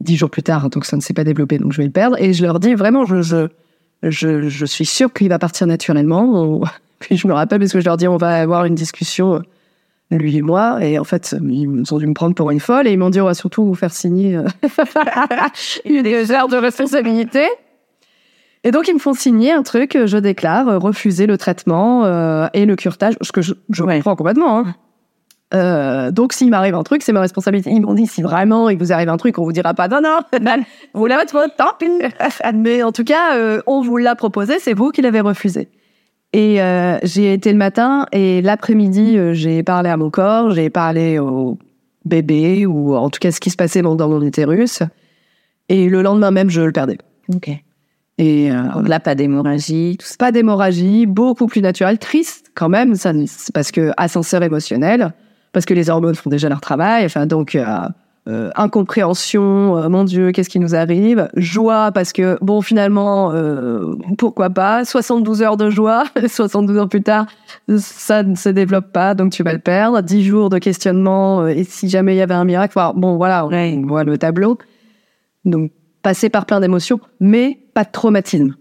Dix 0.00 0.16
jours 0.16 0.28
plus 0.30 0.42
tard, 0.42 0.68
donc 0.68 0.84
ça 0.84 0.96
ne 0.96 1.00
s'est 1.02 1.14
pas 1.14 1.24
développé, 1.24 1.58
donc 1.58 1.72
je 1.72 1.78
vais 1.78 1.84
le 1.86 1.92
perdre. 1.92 2.16
Et 2.20 2.32
je 2.32 2.42
leur 2.44 2.60
dis 2.60 2.74
vraiment, 2.74 3.04
je 3.04 3.20
je 3.22 3.46
je, 4.02 4.48
je 4.48 4.66
suis 4.66 4.84
sûre 4.84 5.12
qu'il 5.12 5.28
va 5.28 5.38
partir 5.38 5.66
naturellement. 5.66 6.22
On- 6.24 6.62
Puis 7.06 7.16
je 7.16 7.26
me 7.28 7.32
rappelle 7.34 7.58
parce 7.58 7.72
que 7.72 7.80
je 7.80 7.84
leur 7.84 7.96
dis 7.96 8.08
on 8.08 8.16
va 8.16 8.40
avoir 8.40 8.64
une 8.64 8.74
discussion 8.74 9.34
euh, 9.34 9.40
lui 10.10 10.36
et 10.36 10.42
moi 10.42 10.78
et 10.84 10.98
en 10.98 11.04
fait 11.04 11.34
ils 11.42 11.68
ont 11.94 11.98
dû 11.98 12.06
me 12.06 12.14
prendre 12.14 12.34
pour 12.34 12.50
une 12.50 12.60
folle 12.60 12.86
et 12.86 12.92
ils 12.92 12.98
m'ont 12.98 13.10
dit 13.10 13.20
on 13.20 13.24
va 13.26 13.34
surtout 13.34 13.64
vous 13.64 13.74
faire 13.74 13.92
signer 13.92 14.36
euh, 14.36 14.44
une 15.84 16.06
heures 16.32 16.48
de 16.48 16.56
responsabilité. 16.56 17.46
Et 18.64 18.70
donc, 18.70 18.86
ils 18.86 18.94
me 18.94 19.00
font 19.00 19.12
signer 19.12 19.50
un 19.50 19.64
truc, 19.64 19.98
je 20.06 20.16
déclare 20.18 20.68
euh, 20.68 20.78
refuser 20.78 21.26
le 21.26 21.36
traitement 21.36 22.04
euh, 22.04 22.46
et 22.54 22.64
le 22.64 22.76
curetage, 22.76 23.14
ce 23.20 23.32
que 23.32 23.42
je, 23.42 23.54
je 23.70 23.82
Ouais. 23.82 23.96
comprends 23.96 24.14
complètement. 24.14 24.58
hein. 24.60 24.74
Euh, 25.52 26.12
donc, 26.12 26.32
s'il 26.32 26.48
m'arrive 26.48 26.76
un 26.76 26.84
truc, 26.84 27.02
c'est 27.02 27.12
ma 27.12 27.20
responsabilité. 27.20 27.70
Ils 27.70 27.80
m'ont 27.82 27.94
dit, 27.94 28.06
si 28.06 28.22
vraiment 28.22 28.68
il 28.68 28.78
vous 28.78 28.92
arrive 28.92 29.08
un 29.08 29.16
truc, 29.16 29.36
on 29.40 29.42
vous 29.42 29.50
dira 29.50 29.74
pas, 29.74 29.88
non, 29.88 30.00
non, 30.00 30.20
vous 30.94 31.06
l'avez 31.06 31.24
votre 31.32 31.56
tant 31.56 31.72
pis. 31.76 31.90
Mais 32.54 32.84
en 32.84 32.92
tout 32.92 33.02
cas, 33.02 33.34
euh, 33.36 33.60
on 33.66 33.80
vous 33.82 33.96
l'a 33.96 34.14
proposé, 34.14 34.60
c'est 34.60 34.74
vous 34.74 34.90
qui 34.92 35.02
l'avez 35.02 35.20
refusé. 35.20 35.68
Et 36.32 36.62
euh, 36.62 36.98
j'ai 37.02 37.34
été 37.34 37.52
le 37.52 37.58
matin 37.58 38.06
et 38.10 38.40
l'après-midi, 38.40 39.18
euh, 39.18 39.34
j'ai 39.34 39.62
parlé 39.62 39.90
à 39.90 39.96
mon 39.96 40.10
corps, 40.10 40.52
j'ai 40.52 40.70
parlé 40.70 41.18
au 41.18 41.58
bébé 42.06 42.64
ou 42.64 42.96
en 42.96 43.10
tout 43.10 43.20
cas 43.20 43.30
ce 43.30 43.40
qui 43.40 43.50
se 43.50 43.56
passait 43.56 43.82
dans 43.82 44.08
mon 44.08 44.22
utérus. 44.22 44.82
Et 45.68 45.88
le 45.88 46.02
lendemain 46.02 46.30
même, 46.30 46.48
je 46.48 46.62
le 46.62 46.72
perdais. 46.72 46.98
Ok. 47.34 47.50
Et 48.18 48.50
euh, 48.50 48.82
là, 48.84 49.00
pas 49.00 49.14
d'hémorragie, 49.14 49.96
tout 49.98 50.06
ça. 50.06 50.16
pas 50.18 50.32
d'hémorragie, 50.32 51.06
beaucoup 51.06 51.46
plus 51.46 51.60
naturel, 51.60 51.98
triste 51.98 52.50
quand 52.54 52.68
même, 52.68 52.94
ça, 52.94 53.12
parce 53.52 53.70
que 53.70 53.90
ascenseur 53.96 54.42
émotionnel, 54.42 55.12
parce 55.52 55.66
que 55.66 55.74
les 55.74 55.90
hormones 55.90 56.14
font 56.14 56.30
déjà 56.30 56.48
leur 56.48 56.60
travail, 56.60 57.04
enfin 57.04 57.26
donc 57.26 57.58
euh, 58.28 58.50
incompréhension, 58.54 59.76
euh, 59.76 59.88
mon 59.88 60.04
Dieu, 60.04 60.30
qu'est-ce 60.30 60.48
qui 60.48 60.60
nous 60.60 60.76
arrive, 60.76 61.28
joie 61.34 61.90
parce 61.90 62.12
que 62.12 62.38
bon 62.40 62.60
finalement 62.60 63.32
euh, 63.32 63.96
pourquoi 64.16 64.48
pas, 64.48 64.84
72 64.84 65.42
heures 65.42 65.56
de 65.56 65.70
joie, 65.70 66.04
72 66.28 66.76
heures 66.76 66.88
plus 66.88 67.02
tard 67.02 67.26
ça 67.78 68.22
ne 68.22 68.36
se 68.36 68.48
développe 68.48 68.92
pas 68.92 69.14
donc 69.14 69.32
tu 69.32 69.42
vas 69.42 69.52
le 69.52 69.58
perdre, 69.58 70.00
10 70.00 70.22
jours 70.22 70.50
de 70.50 70.58
questionnement 70.58 71.48
et 71.48 71.64
si 71.64 71.88
jamais 71.88 72.14
il 72.14 72.18
y 72.18 72.22
avait 72.22 72.32
un 72.32 72.44
miracle, 72.44 72.78
enfin, 72.78 72.92
bon 72.94 73.16
voilà, 73.16 73.44
on 73.44 73.86
voit 73.88 74.04
le 74.04 74.16
tableau, 74.16 74.56
donc 75.44 75.72
passer 76.02 76.28
par 76.28 76.46
plein 76.46 76.60
d'émotions, 76.60 77.00
mais 77.18 77.58
pas 77.74 77.82
de 77.82 77.90
traumatisme 77.90 78.54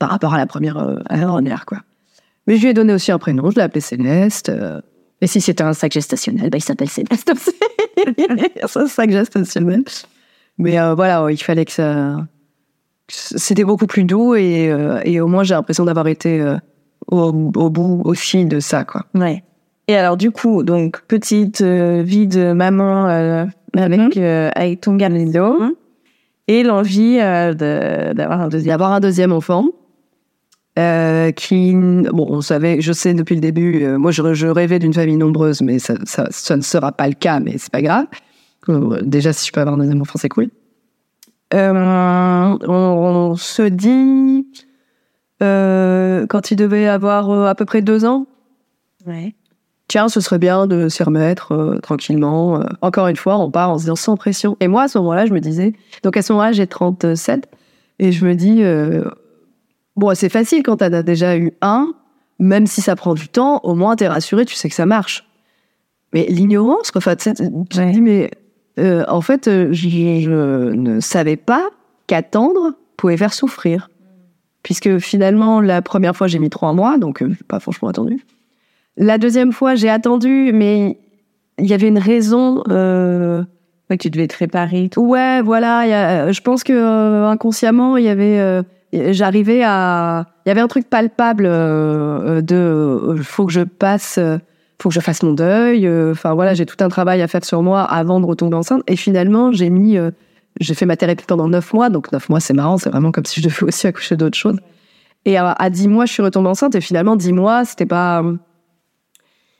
par 0.00 0.10
rapport 0.10 0.34
à 0.34 0.38
la 0.38 0.46
première 0.46 0.76
à 0.76 1.16
la 1.16 1.26
dernière, 1.26 1.66
quoi. 1.66 1.78
Mais 2.48 2.56
je 2.56 2.62
lui 2.62 2.70
ai 2.70 2.74
donné 2.74 2.94
aussi 2.94 3.12
un 3.12 3.18
prénom, 3.20 3.48
je 3.52 3.56
l'ai 3.56 3.62
appelé 3.62 3.80
Céleste. 3.80 4.50
et 5.20 5.26
si 5.28 5.40
c'était 5.40 5.62
un 5.62 5.72
sac 5.72 5.92
gestationnel, 5.92 6.50
bah, 6.50 6.58
il 6.58 6.64
s'appelle 6.64 6.90
Céleste 6.90 7.30
aussi. 7.30 7.52
C'est 8.66 8.76
un 8.80 8.86
sac 8.86 9.10
gestationnel. 9.10 9.84
Mais 10.58 10.78
euh, 10.78 10.94
voilà, 10.94 11.26
il 11.30 11.36
fallait 11.36 11.64
que 11.64 11.72
ça. 11.72 12.16
C'était 13.08 13.64
beaucoup 13.64 13.86
plus 13.86 14.04
doux 14.04 14.34
et, 14.34 14.70
euh, 14.70 15.00
et 15.04 15.20
au 15.20 15.26
moins 15.26 15.42
j'ai 15.44 15.54
l'impression 15.54 15.84
d'avoir 15.84 16.06
été 16.08 16.40
euh, 16.40 16.56
au, 17.10 17.28
au 17.54 17.70
bout 17.70 18.00
aussi 18.04 18.46
de 18.46 18.60
ça, 18.60 18.84
quoi. 18.84 19.04
Ouais. 19.14 19.42
Et 19.88 19.96
alors, 19.96 20.16
du 20.16 20.30
coup, 20.30 20.62
donc, 20.62 21.02
petite 21.08 21.60
vie 21.60 22.26
de 22.26 22.52
maman 22.52 23.04
avec, 23.76 24.16
euh, 24.16 24.50
avec 24.54 24.80
ton 24.80 24.96
garnizo 24.96 25.58
et 26.48 26.62
l'envie 26.62 27.16
de- 27.18 28.12
d'avoir 28.14 28.40
un 28.40 28.48
deuxième. 28.48 28.72
D'avoir 28.72 28.92
un 28.92 29.00
deuxième 29.00 29.32
enfant. 29.32 29.66
Euh, 30.78 31.30
qui 31.32 31.72
bon 31.74 32.26
on 32.30 32.40
savait 32.40 32.80
je 32.80 32.92
sais 32.92 33.14
depuis 33.14 33.34
le 33.36 33.40
début 33.40 33.84
euh, 33.84 33.96
moi 33.98 34.10
je, 34.10 34.34
je 34.34 34.46
rêvais 34.48 34.78
d'une 34.80 34.92
famille 34.92 35.16
nombreuse 35.16 35.60
mais 35.62 35.78
ça, 35.78 35.94
ça, 36.04 36.26
ça 36.30 36.56
ne 36.56 36.62
sera 36.62 36.90
pas 36.92 37.06
le 37.06 37.14
cas 37.14 37.38
mais 37.40 37.58
c'est 37.58 37.70
pas 37.72 37.82
grave 37.82 38.06
Euh, 38.68 39.00
déjà 39.02 39.32
si 39.32 39.46
je 39.46 39.52
peux 39.52 39.60
avoir 39.60 39.74
un 39.76 39.78
deuxième 39.78 40.00
enfant 40.00 40.18
c'est 40.18 40.28
cool 40.30 40.48
on, 41.52 42.58
on 42.66 43.36
se 43.36 43.62
dit 43.62 44.46
euh, 45.42 46.26
quand 46.28 46.50
il 46.50 46.56
devait 46.56 46.88
avoir 46.88 47.30
à 47.46 47.54
peu 47.54 47.64
près 47.64 47.82
deux 47.82 48.04
ans 48.04 48.26
Ouais. 49.06 49.34
tiens, 49.86 50.08
ce 50.08 50.20
serait 50.20 50.38
bien 50.38 50.66
de 50.66 50.88
s'y 50.88 51.02
remettre 51.02 51.78
tranquillement. 51.82 52.64
Encore 52.80 53.06
une 53.08 53.16
fois, 53.16 53.36
on 53.36 53.50
part 53.50 53.68
en 53.70 53.76
se 53.76 53.82
disant 53.82 53.96
sans 53.96 54.16
pression. 54.16 54.56
Et 54.60 54.66
moi, 54.66 54.84
à 54.84 54.88
ce 54.88 54.96
moment-là, 54.96 55.26
je 55.26 55.34
me 55.34 55.40
disais, 55.40 55.74
donc 56.02 56.16
à 56.16 56.22
ce 56.22 56.32
moment-là, 56.32 56.52
j'ai 56.52 56.66
37, 56.66 57.46
et 57.98 58.10
je 58.10 58.24
me 58.24 58.34
dis, 58.34 58.62
bon, 59.96 60.14
c'est 60.14 60.28
facile 60.28 60.62
quand 60.62 60.76
t'en 60.78 60.92
as 60.92 61.02
déjà 61.02 61.36
eu 61.36 61.52
un, 61.60 61.92
même 62.38 62.66
si 62.66 62.80
ça 62.80 62.96
prend 62.96 63.14
du 63.14 63.28
temps, 63.28 63.60
au 63.62 63.74
moins 63.74 63.96
t'es 63.96 64.08
rassuré, 64.08 64.44
tu 64.44 64.54
sais 64.54 64.68
que 64.68 64.74
ça 64.74 64.86
marche. 64.86 65.24
Mais 66.12 66.26
l'ignorance, 66.28 66.90
quoi, 66.90 66.98
enfin, 67.00 67.16
tu 67.16 67.30
Ouais. 67.30 67.90
dis, 67.90 68.00
mais 68.00 68.30
euh, 68.78 69.04
en 69.08 69.20
fait, 69.20 69.48
euh, 69.48 69.68
je, 69.72 69.88
je 69.88 70.72
ne 70.74 71.00
savais 71.00 71.36
pas 71.36 71.68
qu'attendre 72.06 72.74
pouvait 72.96 73.16
faire 73.16 73.34
souffrir. 73.34 73.90
Puisque 74.62 74.98
finalement, 74.98 75.60
la 75.60 75.82
première 75.82 76.16
fois, 76.16 76.26
j'ai 76.26 76.38
mis 76.38 76.48
trois 76.50 76.72
mois, 76.72 76.96
donc 76.98 77.22
euh, 77.22 77.34
pas 77.48 77.60
franchement 77.60 77.88
attendu. 77.88 78.24
La 78.96 79.18
deuxième 79.18 79.52
fois, 79.52 79.74
j'ai 79.74 79.90
attendu, 79.90 80.52
mais 80.54 80.98
il 81.58 81.66
y 81.66 81.74
avait 81.74 81.88
une 81.88 81.98
raison. 81.98 82.62
Euh... 82.70 83.42
Ouais, 83.90 83.98
tu 83.98 84.08
devais 84.08 84.26
te 84.26 84.32
préparer 84.34 84.84
et 84.84 84.88
tout. 84.88 85.02
Ouais, 85.02 85.42
voilà. 85.42 85.84
il 85.86 85.90
y 85.90 85.92
a- 85.92 86.32
je 86.32 86.40
pense 86.40 86.64
que 86.64 86.72
euh, 86.72 87.28
inconsciemment, 87.28 87.96
il 87.98 88.04
y 88.04 88.08
avait. 88.08 88.38
Euh, 89.00 89.12
J'arrivais 89.12 89.62
à. 89.64 90.26
Il 90.44 90.48
y 90.48 90.52
avait 90.52 90.60
un 90.60 90.68
truc 90.68 90.88
palpable 90.88 91.46
euh, 91.46 92.40
de. 92.40 92.54
euh, 92.56 93.16
faut 93.22 93.46
que 93.46 93.52
je 93.52 93.60
passe. 93.62 94.18
euh, 94.18 94.38
faut 94.82 94.88
que 94.88 94.94
je 94.94 95.00
fasse 95.00 95.22
mon 95.22 95.32
deuil. 95.32 95.86
euh, 95.86 96.12
Enfin 96.12 96.34
voilà, 96.34 96.54
j'ai 96.54 96.66
tout 96.66 96.82
un 96.84 96.88
travail 96.88 97.22
à 97.22 97.28
faire 97.28 97.44
sur 97.44 97.62
moi 97.62 97.82
avant 97.82 98.20
de 98.20 98.26
retomber 98.26 98.56
enceinte. 98.56 98.82
Et 98.86 98.96
finalement, 98.96 99.52
j'ai 99.52 99.70
mis. 99.70 99.96
euh, 99.98 100.10
j'ai 100.60 100.74
fait 100.74 100.86
ma 100.86 100.96
thérapie 100.96 101.24
pendant 101.26 101.48
neuf 101.48 101.72
mois. 101.72 101.90
Donc 101.90 102.12
neuf 102.12 102.28
mois, 102.28 102.40
c'est 102.40 102.54
marrant. 102.54 102.78
C'est 102.78 102.90
vraiment 102.90 103.10
comme 103.12 103.24
si 103.24 103.40
je 103.40 103.48
devais 103.48 103.64
aussi 103.64 103.86
accoucher 103.86 104.16
d'autres 104.16 104.38
choses. 104.38 104.58
Et 105.24 105.38
à 105.38 105.70
dix 105.70 105.88
mois, 105.88 106.04
je 106.04 106.12
suis 106.12 106.22
retombée 106.22 106.48
enceinte. 106.50 106.74
Et 106.74 106.80
finalement, 106.82 107.16
dix 107.16 107.32
mois, 107.32 107.64
c'était 107.64 107.86
pas 107.86 108.22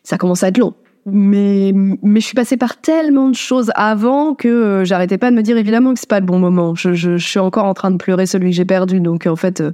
ça 0.03 0.19
commence 0.19 0.43
à 0.43 0.49
être 0.49 0.59
long. 0.59 0.75
Mais, 1.07 1.73
mais 1.75 2.21
je 2.21 2.27
suis 2.27 2.35
passée 2.35 2.57
par 2.57 2.81
tellement 2.81 3.29
de 3.29 3.35
choses 3.35 3.71
avant 3.75 4.35
que 4.35 4.49
euh, 4.49 4.85
j'arrêtais 4.85 5.19
pas 5.19 5.31
de 5.31 5.37
me 5.37 5.43
dire 5.43 5.57
évidemment 5.59 5.93
que 5.93 6.01
c'est 6.01 6.09
pas 6.09 6.21
le 6.21 6.27
bon 6.27 6.39
moment. 6.39 6.75
Je, 6.75 6.95
je, 6.95 7.17
je 7.19 7.29
suis 7.29 7.39
encore 7.39 7.67
en 7.67 7.75
train 7.75 7.91
de 7.91 7.99
pleurer 7.99 8.27
celui 8.27 8.51
que 8.51 8.57
j'ai 8.57 8.65
perdu. 8.65 9.01
Donc 9.01 9.27
en 9.27 9.37
fait, 9.37 9.61
euh, 9.61 9.73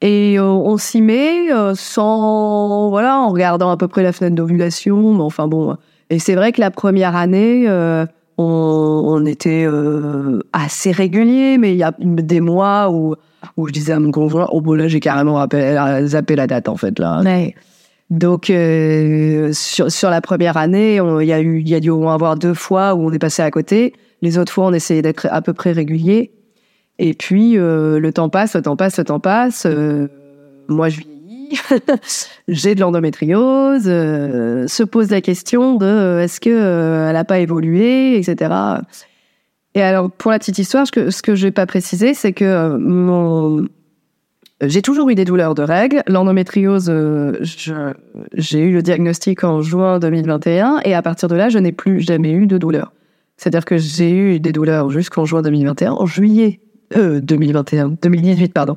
et 0.00 0.38
euh, 0.38 0.44
on 0.44 0.76
s'y 0.78 1.00
met 1.00 1.48
sans 1.74 2.88
voilà 2.90 3.18
en 3.18 3.30
regardant 3.30 3.70
à 3.70 3.76
peu 3.76 3.88
près 3.88 4.02
la 4.02 4.12
fenêtre 4.12 4.36
d'ovulation. 4.36 5.14
Mais 5.14 5.22
enfin 5.22 5.48
bon. 5.48 5.76
Et 6.10 6.18
c'est 6.18 6.34
vrai 6.34 6.52
que 6.52 6.60
la 6.60 6.70
première 6.70 7.16
année, 7.16 7.64
euh, 7.68 8.04
on, 8.36 8.44
on 8.44 9.24
était 9.24 9.64
euh, 9.66 10.40
assez 10.52 10.92
régulier, 10.92 11.56
mais 11.58 11.72
il 11.72 11.78
y 11.78 11.84
a 11.84 11.94
des 11.98 12.40
mois 12.40 12.90
où 12.90 13.14
où 13.56 13.66
je 13.66 13.72
disais 13.72 13.92
à 13.92 13.98
mon 13.98 14.12
conjoint, 14.12 14.46
oh 14.52 14.60
bon 14.60 14.74
là 14.74 14.86
j'ai 14.88 15.00
carrément 15.00 15.44
zappé 16.04 16.36
la 16.36 16.46
date 16.46 16.68
en 16.68 16.76
fait 16.76 16.98
là. 16.98 17.22
Ouais. 17.22 17.54
Donc 18.12 18.50
euh, 18.50 19.54
sur, 19.54 20.10
la 20.10 20.20
première 20.20 20.58
année, 20.58 20.96
il 20.96 21.26
y 21.26 21.32
a 21.32 21.40
eu, 21.40 21.60
il 21.60 21.68
y 21.68 21.74
a 21.74 21.80
dû 21.80 21.90
avoir 21.90 22.36
deux 22.36 22.52
fois 22.52 22.94
où 22.94 23.06
on 23.06 23.10
est 23.10 23.18
passé 23.18 23.40
à 23.40 23.50
côté. 23.50 23.94
Les 24.20 24.36
autres 24.36 24.52
fois, 24.52 24.66
on 24.66 24.72
essayait 24.74 25.00
d'être 25.00 25.26
à 25.30 25.40
peu 25.40 25.54
près 25.54 25.72
régulier. 25.72 26.30
Et 26.98 27.14
puis 27.14 27.56
euh, 27.56 27.98
le 27.98 28.12
temps 28.12 28.28
passe, 28.28 28.54
le 28.54 28.60
temps 28.60 28.76
passe, 28.76 28.98
le 28.98 29.04
temps 29.04 29.18
passe. 29.18 29.64
Euh, 29.64 30.08
moi, 30.68 30.90
je 30.90 30.98
vieillis, 30.98 31.58
j'ai 32.48 32.74
de 32.74 32.80
l'endométriose. 32.80 33.84
se 33.84 34.82
pose 34.82 35.10
la 35.10 35.22
question 35.22 35.76
de 35.76 36.20
est-ce 36.20 36.38
que 36.38 37.08
elle 37.08 37.16
a 37.16 37.24
pas 37.24 37.38
évolué, 37.38 38.18
etc. 38.18 38.52
Et 39.74 39.80
alors 39.80 40.10
pour 40.10 40.32
la 40.32 40.38
petite 40.38 40.58
histoire, 40.58 40.86
ce 40.86 40.92
que 40.92 41.10
ce 41.10 41.22
que 41.22 41.34
je 41.34 41.46
vais 41.46 41.50
pas 41.50 41.64
préciser, 41.64 42.12
c'est 42.12 42.34
que 42.34 42.76
mon 42.76 43.66
j'ai 44.68 44.82
toujours 44.82 45.10
eu 45.10 45.14
des 45.14 45.24
douleurs 45.24 45.54
de 45.54 45.62
règles. 45.62 46.02
L'endométriose, 46.06 46.88
euh, 46.88 47.32
j'ai 48.34 48.60
eu 48.60 48.72
le 48.72 48.82
diagnostic 48.82 49.44
en 49.44 49.60
juin 49.60 49.98
2021 49.98 50.80
et 50.84 50.94
à 50.94 51.02
partir 51.02 51.28
de 51.28 51.34
là, 51.34 51.48
je 51.48 51.58
n'ai 51.58 51.72
plus 51.72 52.00
jamais 52.00 52.32
eu 52.32 52.46
de 52.46 52.58
douleurs. 52.58 52.92
C'est-à-dire 53.36 53.64
que 53.64 53.76
j'ai 53.76 54.10
eu 54.10 54.40
des 54.40 54.52
douleurs 54.52 54.90
jusqu'en 54.90 55.24
juin 55.24 55.42
2021. 55.42 55.92
En 55.92 56.06
juillet 56.06 56.60
euh, 56.96 57.20
2021, 57.20 57.96
2018, 58.02 58.52
pardon. 58.52 58.76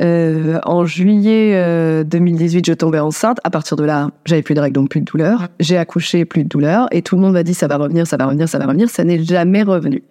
Euh, 0.00 0.58
en 0.64 0.84
juillet 0.84 1.52
euh, 1.54 2.02
2018, 2.04 2.66
je 2.66 2.72
tombais 2.72 2.98
enceinte. 2.98 3.38
À 3.44 3.50
partir 3.50 3.76
de 3.76 3.84
là, 3.84 4.10
j'avais 4.24 4.42
plus 4.42 4.54
de 4.54 4.60
règles, 4.60 4.74
donc 4.74 4.90
plus 4.90 5.00
de 5.00 5.04
douleurs. 5.04 5.48
J'ai 5.60 5.76
accouché, 5.76 6.24
plus 6.24 6.44
de 6.44 6.48
douleurs. 6.48 6.88
Et 6.90 7.02
tout 7.02 7.16
le 7.16 7.22
monde 7.22 7.34
m'a 7.34 7.42
dit 7.42 7.54
ça 7.54 7.68
va 7.68 7.76
revenir, 7.76 8.06
ça 8.06 8.16
va 8.16 8.26
revenir, 8.26 8.48
ça 8.48 8.58
va 8.58 8.66
revenir. 8.66 8.90
Ça 8.90 9.04
n'est 9.04 9.22
jamais 9.22 9.62
revenu. 9.62 10.02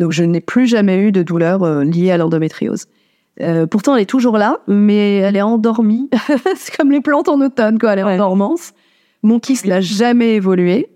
Donc 0.00 0.12
je 0.12 0.22
n'ai 0.22 0.40
plus 0.40 0.66
jamais 0.66 0.98
eu 0.98 1.12
de 1.12 1.22
douleurs 1.22 1.62
euh, 1.62 1.84
liées 1.84 2.10
à 2.10 2.16
l'endométriose. 2.16 2.86
Euh, 3.40 3.66
pourtant, 3.66 3.94
elle 3.96 4.02
est 4.02 4.06
toujours 4.06 4.36
là, 4.38 4.58
mais 4.66 5.16
elle 5.18 5.36
est 5.36 5.42
endormie. 5.42 6.10
c'est 6.56 6.76
comme 6.76 6.90
les 6.90 7.00
plantes 7.00 7.28
en 7.28 7.40
automne, 7.40 7.78
quoi. 7.78 7.92
Elle 7.92 8.00
est 8.00 8.04
Ouais. 8.04 8.14
en 8.14 8.18
dormance. 8.18 8.72
Mon 9.22 9.38
kyste 9.38 9.66
n'a 9.66 9.80
jamais 9.80 10.34
évolué. 10.34 10.88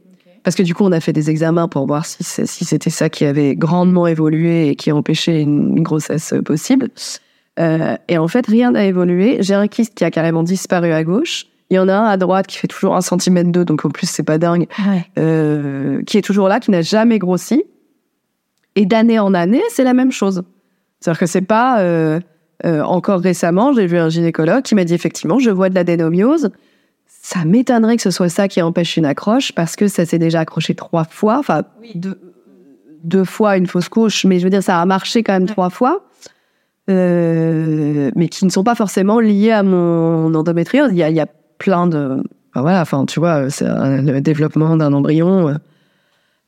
Parce 0.45 0.57
que 0.57 0.63
du 0.65 0.75
coup, 0.75 0.83
on 0.85 0.91
a 0.93 0.99
fait 1.01 1.13
des 1.13 1.31
examens 1.31 1.69
pour 1.69 1.87
voir 1.87 2.05
si, 2.05 2.25
c'était 2.25 2.91
ça 2.91 3.09
qui 3.09 3.25
avait 3.25 3.55
grandement 3.55 4.09
évolué 4.09 4.69
et 4.69 4.75
qui 4.75 4.91
empêchait 4.91 5.41
une, 5.43 5.77
une 5.77 5.83
grossesse 5.85 6.33
euh, 6.33 6.43
possible. 6.43 6.89
Euh, 7.61 7.97
et 8.09 8.19
en 8.19 8.27
fait, 8.27 8.47
rien 8.47 8.73
n'a 8.73 8.85
évolué. 8.87 9.37
J'ai 9.41 9.55
un 9.55 9.69
kyste 9.69 9.95
qui 9.95 10.05
a 10.05 10.11
carrément 10.11 10.43
disparu 10.43 10.93
à 10.93 11.05
gauche. 11.05 11.47
Il 11.71 11.77
y 11.77 11.79
en 11.79 11.89
a 11.89 11.95
un 11.95 12.05
à 12.07 12.17
droite 12.17 12.49
qui 12.49 12.59
fait 12.59 12.67
toujours 12.67 12.97
un 12.97 13.01
centimètre 13.01 13.51
deux, 13.53 13.65
donc 13.65 13.85
en 13.85 13.89
plus 13.89 14.07
c'est 14.07 14.25
pas 14.25 14.37
dingue, 14.37 14.67
euh, 15.19 16.03
qui 16.03 16.19
est 16.19 16.23
toujours 16.23 16.49
là, 16.49 16.61
qui 16.61 16.71
n'a 16.71 16.83
jamais 16.83 17.19
grossi. 17.19 17.65
Et 18.75 18.85
d'année 18.85 19.19
en 19.19 19.33
année, 19.33 19.63
c'est 19.71 19.85
la 19.85 19.95
même 19.95 20.13
chose. 20.13 20.43
C'est-à-dire 21.01 21.21
que 21.21 21.27
c'est 21.27 21.41
pas 21.41 21.81
euh, 21.81 22.21
euh, 22.65 22.83
encore 22.83 23.21
récemment, 23.21 23.73
j'ai 23.73 23.87
vu 23.87 23.99
un 23.99 24.09
gynécologue 24.09 24.63
qui 24.63 24.75
m'a 24.75 24.85
dit 24.85 24.95
effectivement, 24.95 25.39
je 25.39 25.51
vois 25.51 25.69
de 25.69 25.75
l'adénomiose. 25.75 26.51
Ça 27.07 27.45
m'étonnerait 27.45 27.97
que 27.97 28.03
ce 28.03 28.11
soit 28.11 28.29
ça 28.29 28.49
qui 28.49 28.63
empêche 28.63 28.97
une 28.97 29.07
accroche 29.07 29.53
parce 29.53 29.77
que 29.77 29.89
ça 29.89 30.05
s'est 30.05 30.19
déjà 30.19 30.41
accroché 30.41 30.75
trois 30.75 31.05
fois, 31.05 31.39
enfin 31.39 31.63
deux, 31.95 32.19
deux 33.05 33.25
fois 33.25 33.57
une 33.57 33.67
fausse 33.67 33.89
couche, 33.89 34.25
mais 34.25 34.39
je 34.39 34.45
veux 34.45 34.51
dire 34.51 34.63
ça 34.63 34.81
a 34.81 34.87
marché 34.87 35.23
quand 35.23 35.33
même 35.33 35.47
trois 35.47 35.71
fois. 35.71 36.05
Euh, 36.91 38.11
mais 38.17 38.27
qui 38.29 38.45
ne 38.45 38.51
sont 38.51 38.65
pas 38.65 38.75
forcément 38.75 39.21
liés 39.21 39.53
à 39.53 39.63
mon 39.63 40.35
endométriose. 40.35 40.91
Il 40.91 40.99
y 40.99 41.03
a, 41.05 41.11
il 41.11 41.17
y 41.17 41.21
a 41.21 41.29
plein 41.59 41.87
de. 41.87 42.23
Enfin, 42.51 42.61
voilà, 42.61 42.81
enfin, 42.81 43.07
tu 43.07 43.21
vois, 43.21 43.51
c'est 43.51 43.67
le 43.67 44.21
développement 44.21 44.77
d'un 44.77 44.93
embryon, 44.93 45.49
euh, 45.49 45.55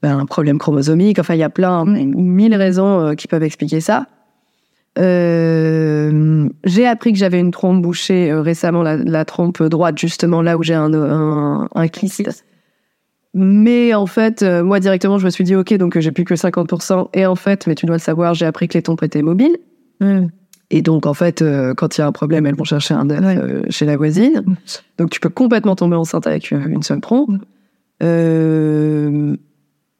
ben, 0.02 0.18
un 0.18 0.26
problème 0.26 0.58
chromosomique. 0.58 1.20
Enfin, 1.20 1.34
il 1.34 1.40
y 1.40 1.44
a 1.44 1.50
plein, 1.50 1.84
mille 1.84 2.54
raisons 2.56 3.14
qui 3.14 3.28
peuvent 3.28 3.44
expliquer 3.44 3.80
ça. 3.80 4.06
Euh, 4.98 6.48
j'ai 6.64 6.86
appris 6.86 7.12
que 7.12 7.18
j'avais 7.18 7.40
une 7.40 7.50
trompe 7.50 7.82
bouchée 7.82 8.30
euh, 8.30 8.42
récemment, 8.42 8.82
la, 8.82 8.96
la 8.96 9.24
trompe 9.24 9.62
droite, 9.62 9.98
justement 9.98 10.40
là 10.40 10.56
où 10.56 10.62
j'ai 10.62 10.74
un, 10.74 10.92
un, 10.94 11.68
un 11.74 11.88
kyste. 11.88 12.44
Mais 13.34 13.92
en 13.94 14.06
fait, 14.06 14.42
euh, 14.42 14.62
moi 14.62 14.78
directement, 14.78 15.18
je 15.18 15.24
me 15.24 15.30
suis 15.30 15.42
dit, 15.42 15.56
ok, 15.56 15.74
donc 15.74 15.98
j'ai 15.98 16.12
plus 16.12 16.24
que 16.24 16.34
50%. 16.34 17.08
Et 17.14 17.26
en 17.26 17.34
fait, 17.34 17.66
mais 17.66 17.74
tu 17.74 17.86
dois 17.86 17.96
le 17.96 18.00
savoir, 18.00 18.34
j'ai 18.34 18.46
appris 18.46 18.68
que 18.68 18.74
les 18.74 18.82
trompes 18.82 19.02
étaient 19.02 19.22
mobiles. 19.22 19.56
Et 20.70 20.82
donc, 20.82 21.06
en 21.06 21.14
fait, 21.14 21.44
quand 21.76 21.96
il 21.96 22.00
y 22.00 22.02
a 22.02 22.06
un 22.06 22.12
problème, 22.12 22.46
elles 22.46 22.56
vont 22.56 22.64
chercher 22.64 22.94
un 22.94 23.08
euh, 23.08 23.62
chez 23.70 23.86
la 23.86 23.96
voisine. 23.96 24.44
Donc, 24.98 25.10
tu 25.10 25.20
peux 25.20 25.28
complètement 25.28 25.76
tomber 25.76 25.96
enceinte 25.96 26.26
avec 26.26 26.50
une 26.50 26.82
seule 26.82 27.00
trompe. 27.00 27.30
Euh, 28.02 29.36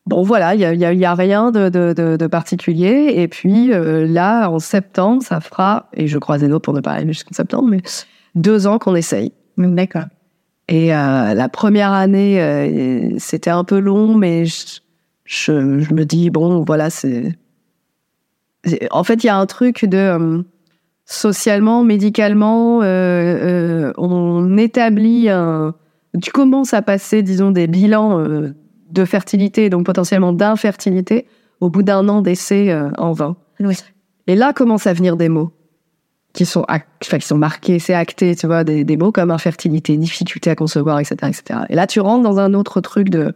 bon, 0.06 0.22
voilà, 0.22 0.54
il 0.54 0.60
y 0.60 0.64
a, 0.64 0.74
y 0.74 0.84
a- 0.84 0.92
y 0.92 1.04
a 1.04 1.14
rien 1.14 1.50
de, 1.50 1.68
de- 1.68 1.92
de- 1.96 2.16
de 2.16 2.26
particulier. 2.26 3.12
Et 3.16 3.28
puis, 3.28 3.72
euh, 3.72 4.06
là, 4.06 4.48
en 4.50 4.58
septembre, 4.58 5.22
ça 5.22 5.40
fera, 5.40 5.88
et 5.94 6.06
je 6.06 6.18
croise 6.18 6.42
les 6.42 6.48
doigts 6.48 6.60
pour 6.62 6.74
ne 6.74 6.80
pas 6.80 6.92
aller 6.92 7.06
jusqu'en 7.08 7.34
septembre, 7.34 7.68
mais 7.68 7.80
deux 8.34 8.66
ans 8.66 8.78
qu'on 8.78 8.94
essaye. 8.94 9.32
D'accord. 9.56 10.04
Et 10.68 10.94
euh, 10.94 11.34
la 11.34 11.48
première 11.48 11.92
année, 11.92 12.40
euh, 12.42 13.10
c'était 13.18 13.50
un 13.50 13.64
peu 13.64 13.78
long, 13.78 14.14
mais 14.16 14.46
je, 14.46 14.80
je, 15.24 15.78
je 15.78 15.92
me 15.94 16.04
dis, 16.04 16.30
bon, 16.30 16.64
voilà, 16.64 16.90
c'est... 16.90 17.36
c'est- 18.64 18.88
En 18.90 19.04
fait, 19.04 19.22
il 19.24 19.26
y 19.26 19.30
a 19.30 19.36
un 19.36 19.46
truc 19.46 19.84
de... 19.84 19.96
euh, 19.98 20.42
socialement, 21.06 21.84
médicalement, 21.84 22.80
euh, 22.82 22.86
euh, 22.86 23.92
on 23.98 24.56
établit 24.56 25.28
un... 25.28 25.74
Tu 26.22 26.30
commences 26.30 26.72
à 26.72 26.80
passer, 26.80 27.22
disons, 27.22 27.50
des 27.50 27.66
bilans 27.66 28.18
euh, 28.20 28.54
de 28.94 29.04
fertilité, 29.04 29.68
donc 29.68 29.84
potentiellement 29.84 30.32
d'infertilité, 30.32 31.26
au 31.60 31.68
bout 31.68 31.82
d'un 31.82 32.08
an 32.08 32.22
d'essai 32.22 32.70
euh, 32.70 32.90
en 32.96 33.12
vain. 33.12 33.36
Oui. 33.60 33.76
Et 34.26 34.36
là 34.36 34.52
commencent 34.52 34.86
à 34.86 34.92
venir 34.92 35.16
des 35.16 35.28
mots 35.28 35.52
qui 36.32 36.46
sont, 36.46 36.64
enfin, 36.68 37.18
qui 37.18 37.26
sont 37.26 37.38
marqués, 37.38 37.78
c'est 37.78 37.94
acté, 37.94 38.34
tu 38.34 38.46
vois, 38.46 38.64
des, 38.64 38.84
des 38.84 38.96
mots 38.96 39.12
comme 39.12 39.30
infertilité, 39.30 39.96
difficulté 39.96 40.50
à 40.50 40.56
concevoir, 40.56 40.98
etc., 40.98 41.16
etc. 41.28 41.60
Et 41.68 41.76
là, 41.76 41.86
tu 41.86 42.00
rentres 42.00 42.24
dans 42.24 42.38
un 42.38 42.54
autre 42.54 42.80
truc 42.80 43.08
de, 43.08 43.34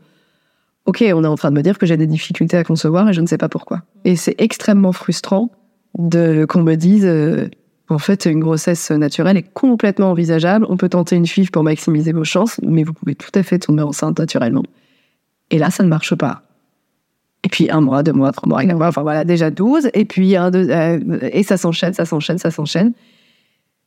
ok, 0.86 1.04
on 1.14 1.22
est 1.22 1.28
en 1.28 1.36
train 1.36 1.50
de 1.50 1.56
me 1.56 1.62
dire 1.62 1.78
que 1.78 1.86
j'ai 1.86 1.96
des 1.96 2.08
difficultés 2.08 2.56
à 2.56 2.64
concevoir 2.64 3.08
et 3.08 3.12
je 3.12 3.20
ne 3.20 3.26
sais 3.26 3.38
pas 3.38 3.48
pourquoi. 3.48 3.82
Et 4.04 4.16
c'est 4.16 4.34
extrêmement 4.38 4.92
frustrant 4.92 5.50
de 5.96 6.44
qu'on 6.44 6.62
me 6.62 6.74
dise, 6.74 7.06
euh, 7.06 7.48
en 7.88 7.98
fait, 7.98 8.26
une 8.26 8.40
grossesse 8.40 8.90
naturelle 8.90 9.36
est 9.36 9.52
complètement 9.54 10.10
envisageable. 10.10 10.66
On 10.68 10.76
peut 10.76 10.88
tenter 10.88 11.14
une 11.14 11.26
FIV 11.26 11.52
pour 11.52 11.62
maximiser 11.62 12.12
vos 12.12 12.24
chances, 12.24 12.60
mais 12.62 12.82
vous 12.82 12.92
pouvez 12.94 13.14
tout 13.14 13.30
à 13.34 13.44
fait 13.44 13.60
tomber 13.60 13.82
enceinte 13.82 14.18
naturellement. 14.18 14.64
Et 15.50 15.58
là, 15.58 15.70
ça 15.70 15.82
ne 15.82 15.88
marche 15.88 16.14
pas. 16.14 16.42
Et 17.44 17.48
puis 17.48 17.70
un 17.70 17.80
mois, 17.80 18.02
deux 18.02 18.12
mois, 18.12 18.32
trois 18.32 18.48
mois, 18.48 18.64
mois, 18.64 18.88
enfin 18.88 19.02
voilà, 19.02 19.24
déjà 19.24 19.50
12. 19.50 19.90
Et 19.94 20.04
puis 20.04 20.36
un, 20.36 20.50
deux, 20.50 20.68
euh, 20.70 20.98
et 21.32 21.42
ça 21.42 21.56
s'enchaîne, 21.56 21.94
ça 21.94 22.04
s'enchaîne, 22.04 22.38
ça 22.38 22.50
s'enchaîne. 22.50 22.92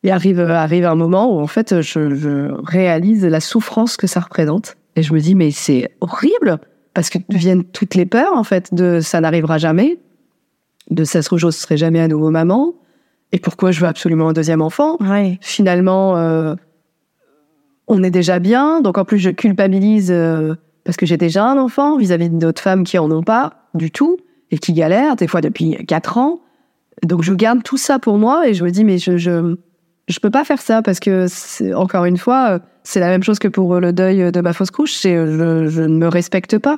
Et 0.03 0.11
arrive, 0.11 0.39
arrive 0.39 0.85
un 0.85 0.95
moment 0.95 1.35
où 1.35 1.39
en 1.39 1.47
fait, 1.47 1.81
je, 1.81 2.15
je 2.15 2.51
réalise 2.63 3.25
la 3.25 3.39
souffrance 3.39 3.97
que 3.97 4.07
ça 4.07 4.19
représente. 4.19 4.77
Et 4.95 5.03
je 5.03 5.13
me 5.13 5.19
dis, 5.19 5.35
mais 5.35 5.51
c'est 5.51 5.91
horrible 6.01 6.59
parce 6.93 7.09
que 7.09 7.19
viennent 7.29 7.63
toutes 7.63 7.95
les 7.95 8.05
peurs 8.05 8.35
en 8.35 8.43
fait 8.43 8.73
de 8.73 8.99
ça 8.99 9.21
n'arrivera 9.21 9.57
jamais, 9.57 9.99
de 10.89 11.03
ça 11.03 11.21
se 11.21 11.27
trouve, 11.27 11.39
je 11.39 11.45
ne 11.45 11.51
serai 11.51 11.77
jamais 11.77 11.99
à 11.99 12.07
nouveau 12.07 12.31
maman. 12.31 12.73
Et 13.31 13.39
pourquoi 13.39 13.71
je 13.71 13.79
veux 13.79 13.87
absolument 13.87 14.29
un 14.29 14.33
deuxième 14.33 14.61
enfant? 14.61 14.97
Ouais. 14.99 15.37
finalement, 15.41 16.17
euh, 16.17 16.55
on 17.87 18.03
est 18.03 18.11
déjà 18.11 18.39
bien. 18.39 18.81
Donc 18.81 18.97
en 18.97 19.05
plus, 19.05 19.19
je 19.19 19.29
culpabilise 19.29 20.11
euh, 20.11 20.55
parce 20.83 20.97
que 20.97 21.05
j'ai 21.05 21.17
déjà 21.17 21.45
un 21.45 21.57
enfant 21.57 21.97
vis-à-vis 21.97 22.29
d'autres 22.29 22.61
femmes 22.61 22.83
qui 22.83 22.97
en 22.97 23.09
ont 23.11 23.23
pas 23.23 23.67
du 23.73 23.91
tout 23.91 24.17
et 24.51 24.57
qui 24.57 24.73
galèrent, 24.73 25.15
des 25.15 25.27
fois 25.27 25.41
depuis 25.41 25.77
quatre 25.85 26.17
ans. 26.17 26.41
Donc 27.03 27.21
je 27.23 27.33
garde 27.33 27.63
tout 27.63 27.77
ça 27.77 27.99
pour 27.99 28.17
moi 28.17 28.47
et 28.47 28.53
je 28.53 28.63
me 28.63 28.69
dis, 28.71 28.83
mais 28.83 28.97
je 28.97 29.17
je, 29.17 29.55
je 30.07 30.19
peux 30.19 30.29
pas 30.31 30.43
faire 30.43 30.61
ça 30.61 30.81
parce 30.81 30.99
que, 30.99 31.25
c'est- 31.29 31.73
encore 31.73 32.05
une 32.05 32.17
fois, 32.17 32.49
euh, 32.51 32.59
c'est 32.83 32.99
la 32.99 33.07
même 33.07 33.23
chose 33.23 33.39
que 33.39 33.47
pour 33.47 33.79
le 33.79 33.93
deuil 33.93 34.31
de 34.31 34.41
ma 34.41 34.53
fausse 34.53 34.71
couche. 34.71 34.93
C'est, 34.93 35.15
euh, 35.15 35.65
je, 35.67 35.69
je 35.69 35.81
ne 35.83 35.97
me 35.97 36.07
respecte 36.07 36.57
pas 36.57 36.77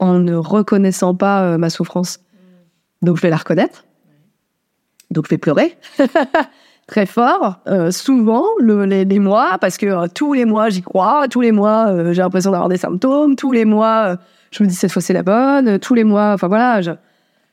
en 0.00 0.18
ne 0.18 0.34
reconnaissant 0.34 1.14
pas 1.14 1.44
euh, 1.44 1.58
ma 1.58 1.70
souffrance. 1.70 2.20
Donc 3.02 3.16
je 3.16 3.22
vais 3.22 3.30
la 3.30 3.36
reconnaître. 3.36 3.84
Donc 5.10 5.26
je 5.26 5.30
vais 5.30 5.38
pleurer. 5.38 5.76
très 6.86 7.06
fort, 7.06 7.60
euh, 7.66 7.90
souvent, 7.90 8.44
le- 8.60 8.84
les, 8.84 9.04
les 9.04 9.18
mois, 9.18 9.58
parce 9.60 9.76
que 9.78 9.86
euh, 9.86 10.06
tous 10.12 10.32
les 10.34 10.44
mois, 10.44 10.68
j'y 10.68 10.82
crois, 10.82 11.26
tous 11.28 11.40
les 11.40 11.52
mois, 11.52 11.86
euh, 11.88 12.12
j'ai 12.12 12.22
l'impression 12.22 12.50
d'avoir 12.50 12.68
des 12.68 12.76
symptômes, 12.76 13.36
tous 13.36 13.52
les 13.52 13.64
mois, 13.64 14.04
euh, 14.08 14.16
je 14.50 14.62
me 14.62 14.68
dis 14.68 14.74
cette 14.74 14.92
fois 14.92 15.00
c'est 15.02 15.12
la 15.14 15.22
bonne, 15.22 15.78
tous 15.78 15.94
les 15.94 16.04
mois, 16.04 16.32
enfin 16.34 16.48
voilà, 16.48 16.80
je- 16.82 16.90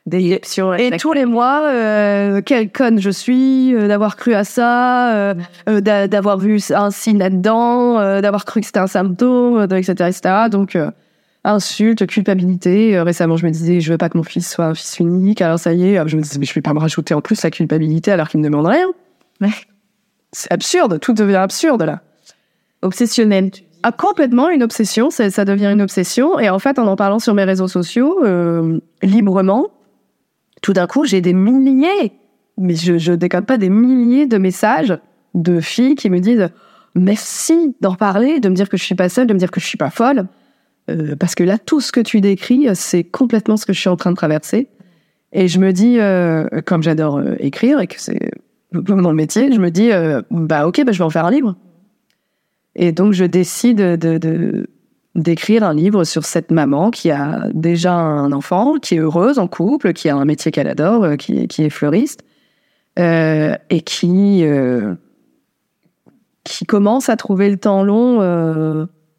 Des 0.04 0.40
et 0.80 0.90
tous 0.98 1.12
les 1.12 1.24
mois, 1.26 1.62
euh, 1.68 2.40
quelle 2.44 2.72
conne 2.72 3.00
je 3.00 3.08
suis 3.10 3.72
euh, 3.72 3.86
d'avoir 3.86 4.16
cru 4.16 4.34
à 4.34 4.42
ça, 4.42 5.32
d'a- 5.68 6.08
d'avoir 6.08 6.38
vu 6.38 6.58
un 6.74 6.90
signe 6.90 7.18
là-dedans, 7.18 8.00
euh, 8.00 8.20
d'avoir 8.20 8.44
cru 8.44 8.60
que 8.60 8.66
c'était 8.66 8.80
un 8.80 8.88
symptôme, 8.88 9.62
etc., 9.72 9.92
etc. 10.08 10.48
Donc, 10.50 10.74
euh, 10.74 10.90
insulte, 11.44 12.04
culpabilité. 12.06 13.00
Récemment, 13.00 13.36
je 13.36 13.46
me 13.46 13.50
disais, 13.52 13.80
je 13.80 13.92
veux 13.92 13.98
pas 13.98 14.08
que 14.08 14.16
mon 14.18 14.24
fils 14.24 14.50
soit 14.50 14.66
un 14.66 14.74
fils 14.74 14.98
unique. 14.98 15.40
Alors 15.40 15.58
ça 15.60 15.72
y 15.72 15.94
est, 15.94 16.08
je 16.08 16.16
me 16.16 16.22
disais, 16.22 16.38
mais 16.40 16.46
je 16.46 16.54
vais 16.54 16.62
pas 16.62 16.72
me 16.74 16.78
rajouter 16.80 17.14
en 17.14 17.20
plus 17.20 17.40
la 17.42 17.50
culpabilité 17.50 18.10
alors 18.12 18.28
qu'il 18.28 18.40
me 18.40 18.44
demande 18.44 18.66
rien. 18.66 18.86
C'est 20.32 20.52
absurde, 20.52 20.98
tout 21.00 21.12
devient 21.12 21.36
absurde 21.36 21.82
là. 21.82 22.02
obsessionnel. 22.82 23.50
Ah, 23.82 23.90
complètement 23.90 24.48
une 24.48 24.62
obsession, 24.62 25.10
ça, 25.10 25.44
devient 25.44 25.66
une 25.66 25.82
obsession. 25.82 26.38
Et 26.38 26.48
en 26.48 26.58
fait, 26.58 26.78
en 26.78 26.86
en 26.86 26.96
parlant 26.96 27.18
sur 27.18 27.34
mes 27.34 27.44
réseaux 27.44 27.66
sociaux, 27.66 28.24
euh, 28.24 28.78
librement, 29.02 29.70
tout 30.62 30.72
d'un 30.72 30.86
coup, 30.86 31.04
j'ai 31.04 31.20
des 31.20 31.32
milliers, 31.32 32.12
mais 32.56 32.76
je, 32.76 32.96
je 32.96 33.12
déconne 33.12 33.44
pas, 33.44 33.58
des 33.58 33.70
milliers 33.70 34.26
de 34.26 34.38
messages 34.38 34.96
de 35.34 35.60
filles 35.60 35.96
qui 35.96 36.10
me 36.10 36.20
disent 36.20 36.48
merci 36.94 37.74
d'en 37.80 37.94
parler, 37.94 38.38
de 38.38 38.48
me 38.48 38.54
dire 38.54 38.68
que 38.68 38.76
je 38.76 38.84
suis 38.84 38.94
pas 38.94 39.08
seule, 39.08 39.26
de 39.26 39.34
me 39.34 39.38
dire 39.38 39.50
que 39.50 39.60
je 39.60 39.66
suis 39.66 39.78
pas 39.78 39.90
folle. 39.90 40.26
Euh, 40.88 41.16
parce 41.16 41.34
que 41.34 41.42
là, 41.42 41.58
tout 41.58 41.80
ce 41.80 41.90
que 41.90 42.00
tu 42.00 42.20
décris, 42.20 42.68
c'est 42.74 43.04
complètement 43.04 43.56
ce 43.56 43.66
que 43.66 43.72
je 43.72 43.80
suis 43.80 43.88
en 43.88 43.96
train 43.96 44.10
de 44.10 44.16
traverser. 44.16 44.68
Et 45.32 45.48
je 45.48 45.58
me 45.58 45.72
dis, 45.72 45.98
euh, 45.98 46.46
comme 46.66 46.82
j'adore 46.82 47.20
écrire 47.38 47.80
et 47.80 47.88
que 47.88 47.96
c'est 47.98 48.30
mon 48.72 49.12
métier, 49.12 49.52
je 49.52 49.58
me 49.58 49.70
dis, 49.70 49.92
euh, 49.92 50.22
bah 50.30 50.66
ok, 50.66 50.82
bah, 50.84 50.92
je 50.92 50.98
vais 50.98 51.04
en 51.04 51.10
faire 51.10 51.26
un 51.26 51.30
livre. 51.30 51.56
Et 52.74 52.92
donc, 52.92 53.12
je 53.12 53.24
décide 53.24 53.76
de, 53.76 54.66
d'écrire 55.14 55.62
un 55.62 55.74
livre 55.74 56.04
sur 56.04 56.24
cette 56.24 56.50
maman 56.50 56.90
qui 56.90 57.10
a 57.10 57.48
déjà 57.52 57.94
un 57.94 58.32
enfant, 58.32 58.74
qui 58.80 58.94
est 58.94 58.98
heureuse 58.98 59.38
en 59.38 59.46
couple, 59.46 59.92
qui 59.92 60.08
a 60.08 60.16
un 60.16 60.24
métier 60.24 60.50
qu'elle 60.50 60.68
adore, 60.68 61.04
euh, 61.04 61.16
qui, 61.16 61.34
est 61.34 61.70
fleuriste, 61.70 62.24
euh, 62.98 63.54
et 63.70 63.80
qui, 63.82 64.44
qui 66.44 66.64
commence 66.64 67.08
à 67.08 67.16
trouver 67.16 67.50
le 67.50 67.58
temps 67.58 67.82
long, 67.82 68.20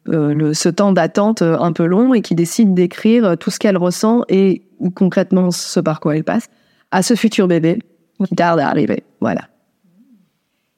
le, 0.06 0.52
ce 0.52 0.68
temps 0.68 0.92
d'attente 0.92 1.42
un 1.42 1.72
peu 1.72 1.86
long, 1.86 2.12
et 2.12 2.22
qui 2.22 2.34
décide 2.34 2.74
d'écrire 2.74 3.36
tout 3.38 3.50
ce 3.50 3.58
qu'elle 3.58 3.76
ressent 3.76 4.24
et 4.28 4.62
concrètement 4.94 5.50
ce 5.50 5.80
par 5.80 6.00
quoi 6.00 6.16
elle 6.16 6.24
passe 6.24 6.48
à 6.90 7.02
ce 7.02 7.14
futur 7.14 7.48
bébé 7.48 7.78
qui 8.26 8.34
tarde 8.34 8.60
à 8.60 8.68
arriver. 8.68 9.02
Voilà. 9.20 9.42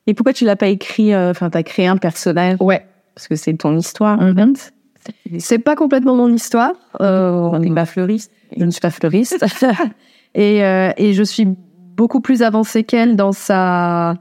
Et 0.06 0.14
pourquoi 0.14 0.32
tu 0.32 0.44
l'as 0.44 0.56
pas 0.56 0.68
écrit 0.68 1.12
euh, 1.12 1.30
Enfin, 1.30 1.50
t'as 1.50 1.62
créé 1.62 1.86
un 1.86 1.96
personnage? 1.96 2.56
Ouais. 2.60 2.86
parce 3.14 3.28
que 3.28 3.34
c'est 3.36 3.54
ton 3.54 3.76
histoire. 3.76 4.18
C'est 5.38 5.58
pas 5.58 5.76
complètement 5.76 6.14
mon 6.16 6.32
histoire. 6.32 6.72
Euh, 7.00 7.30
On 7.32 7.58
n'est 7.58 7.72
pas 7.74 7.86
fleuriste. 7.86 8.30
je 8.56 8.64
ne 8.64 8.70
suis 8.70 8.80
pas 8.80 8.90
fleuriste. 8.90 9.44
et, 10.34 10.64
euh, 10.64 10.90
et 10.96 11.12
je 11.12 11.22
suis 11.22 11.46
beaucoup 11.96 12.20
plus 12.20 12.42
avancée 12.42 12.84
qu'elle 12.84 13.16
dans 13.16 13.32
sa 13.32 14.14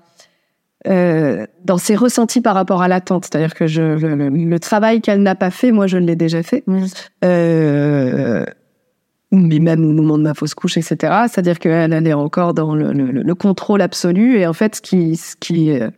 euh, 0.88 1.46
dans 1.64 1.78
ses 1.80 1.96
ressentis 1.96 2.42
par 2.42 2.54
rapport 2.54 2.82
à 2.84 2.88
l'attente. 2.88 3.26
C'est-à-dire 3.26 3.56
que 3.56 3.66
je, 3.66 3.82
le, 3.82 4.16
le- 4.16 4.30
le 4.30 4.60
travail 4.60 5.02
qu'elle 5.02 5.24
n'a 5.24 5.34
pas 5.36 5.50
fait, 5.50 5.72
moi, 5.72 5.88
je 5.88 5.98
l'ai 5.98 6.16
déjà 6.16 6.44
fait. 6.44 6.64
Mais 9.32 9.60
même 9.60 9.84
au 9.84 9.92
moment 9.92 10.18
de 10.18 10.24
ma 10.24 10.34
fausse 10.34 10.54
couche, 10.54 10.78
etc. 10.78 10.96
C'est-à-dire 11.28 11.60
qu'elle 11.60 11.92
elle 11.94 12.08
est 12.08 12.14
encore 12.14 12.54
dans 12.54 12.76
le, 12.76 12.94
le- 12.94 13.12
le 13.24 13.36
contrôle 13.36 13.82
absolu. 13.82 14.38
Et 14.38 14.48
en 14.48 14.54
fait, 14.54 14.76
ce 14.78 14.82
qui, 14.82 15.16
ce 15.16 15.36
qui, 15.36 15.72
euh, 15.72 15.90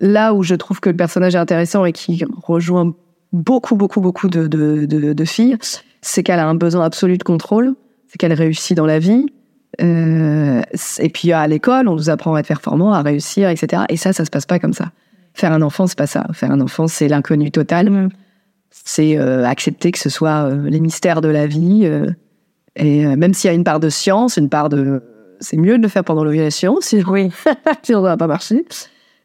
là 0.00 0.34
où 0.34 0.42
je 0.42 0.54
trouve 0.54 0.80
que 0.80 0.90
le 0.90 0.96
personnage 0.96 1.34
est 1.34 1.38
intéressant 1.38 1.84
et 1.84 1.92
qui 1.92 2.24
rejoint 2.42 2.94
beaucoup, 3.32 3.76
beaucoup, 3.76 4.00
beaucoup 4.00 4.28
de, 4.28 4.46
de, 4.46 4.84
de, 4.86 5.12
de 5.12 5.24
filles, 5.24 5.56
c'est 6.02 6.22
qu'elle 6.22 6.38
a 6.40 6.46
un 6.48 6.54
besoin 6.54 6.84
absolu 6.84 7.16
de 7.16 7.22
contrôle, 7.22 7.74
c'est 8.08 8.18
qu'elle 8.18 8.32
réussit 8.34 8.76
dans 8.76 8.86
la 8.86 8.98
vie. 8.98 9.26
Euh, 9.80 10.60
et 10.98 11.08
puis 11.08 11.32
à 11.32 11.46
l'école, 11.46 11.88
on 11.88 11.94
nous 11.94 12.10
apprend 12.10 12.34
à 12.34 12.40
être 12.40 12.48
performant, 12.48 12.92
à 12.92 13.00
réussir, 13.02 13.48
etc. 13.48 13.84
Et 13.88 13.96
ça, 13.96 14.12
ça 14.12 14.24
se 14.26 14.30
passe 14.30 14.44
pas 14.44 14.58
comme 14.58 14.74
ça. 14.74 14.90
Faire 15.34 15.52
un 15.52 15.62
enfant, 15.62 15.86
c'est 15.86 15.96
pas 15.96 16.06
ça. 16.06 16.26
Faire 16.34 16.50
un 16.50 16.60
enfant, 16.60 16.88
c'est 16.88 17.08
l'inconnu 17.08 17.50
total. 17.50 18.10
C'est 18.70 19.16
euh, 19.18 19.46
accepter 19.46 19.90
que 19.92 19.98
ce 19.98 20.10
soit 20.10 20.44
euh, 20.46 20.68
les 20.68 20.80
mystères 20.80 21.22
de 21.22 21.28
la 21.28 21.46
vie. 21.46 21.88
Et 22.76 23.06
euh, 23.06 23.16
même 23.16 23.34
s'il 23.34 23.48
y 23.48 23.50
a 23.50 23.54
une 23.54 23.64
part 23.64 23.80
de 23.80 23.88
science, 23.88 24.36
une 24.36 24.48
part 24.48 24.68
de... 24.68 25.02
C'est 25.40 25.56
mieux 25.56 25.76
de 25.76 25.82
le 25.82 25.88
faire 25.88 26.04
pendant 26.04 26.24
l'ovulation, 26.24 26.78
si 26.80 27.02
Oui. 27.02 27.30
sinon 27.82 28.02
ça 28.02 28.10
va 28.10 28.16
pas 28.16 28.28
marcher. 28.28 28.64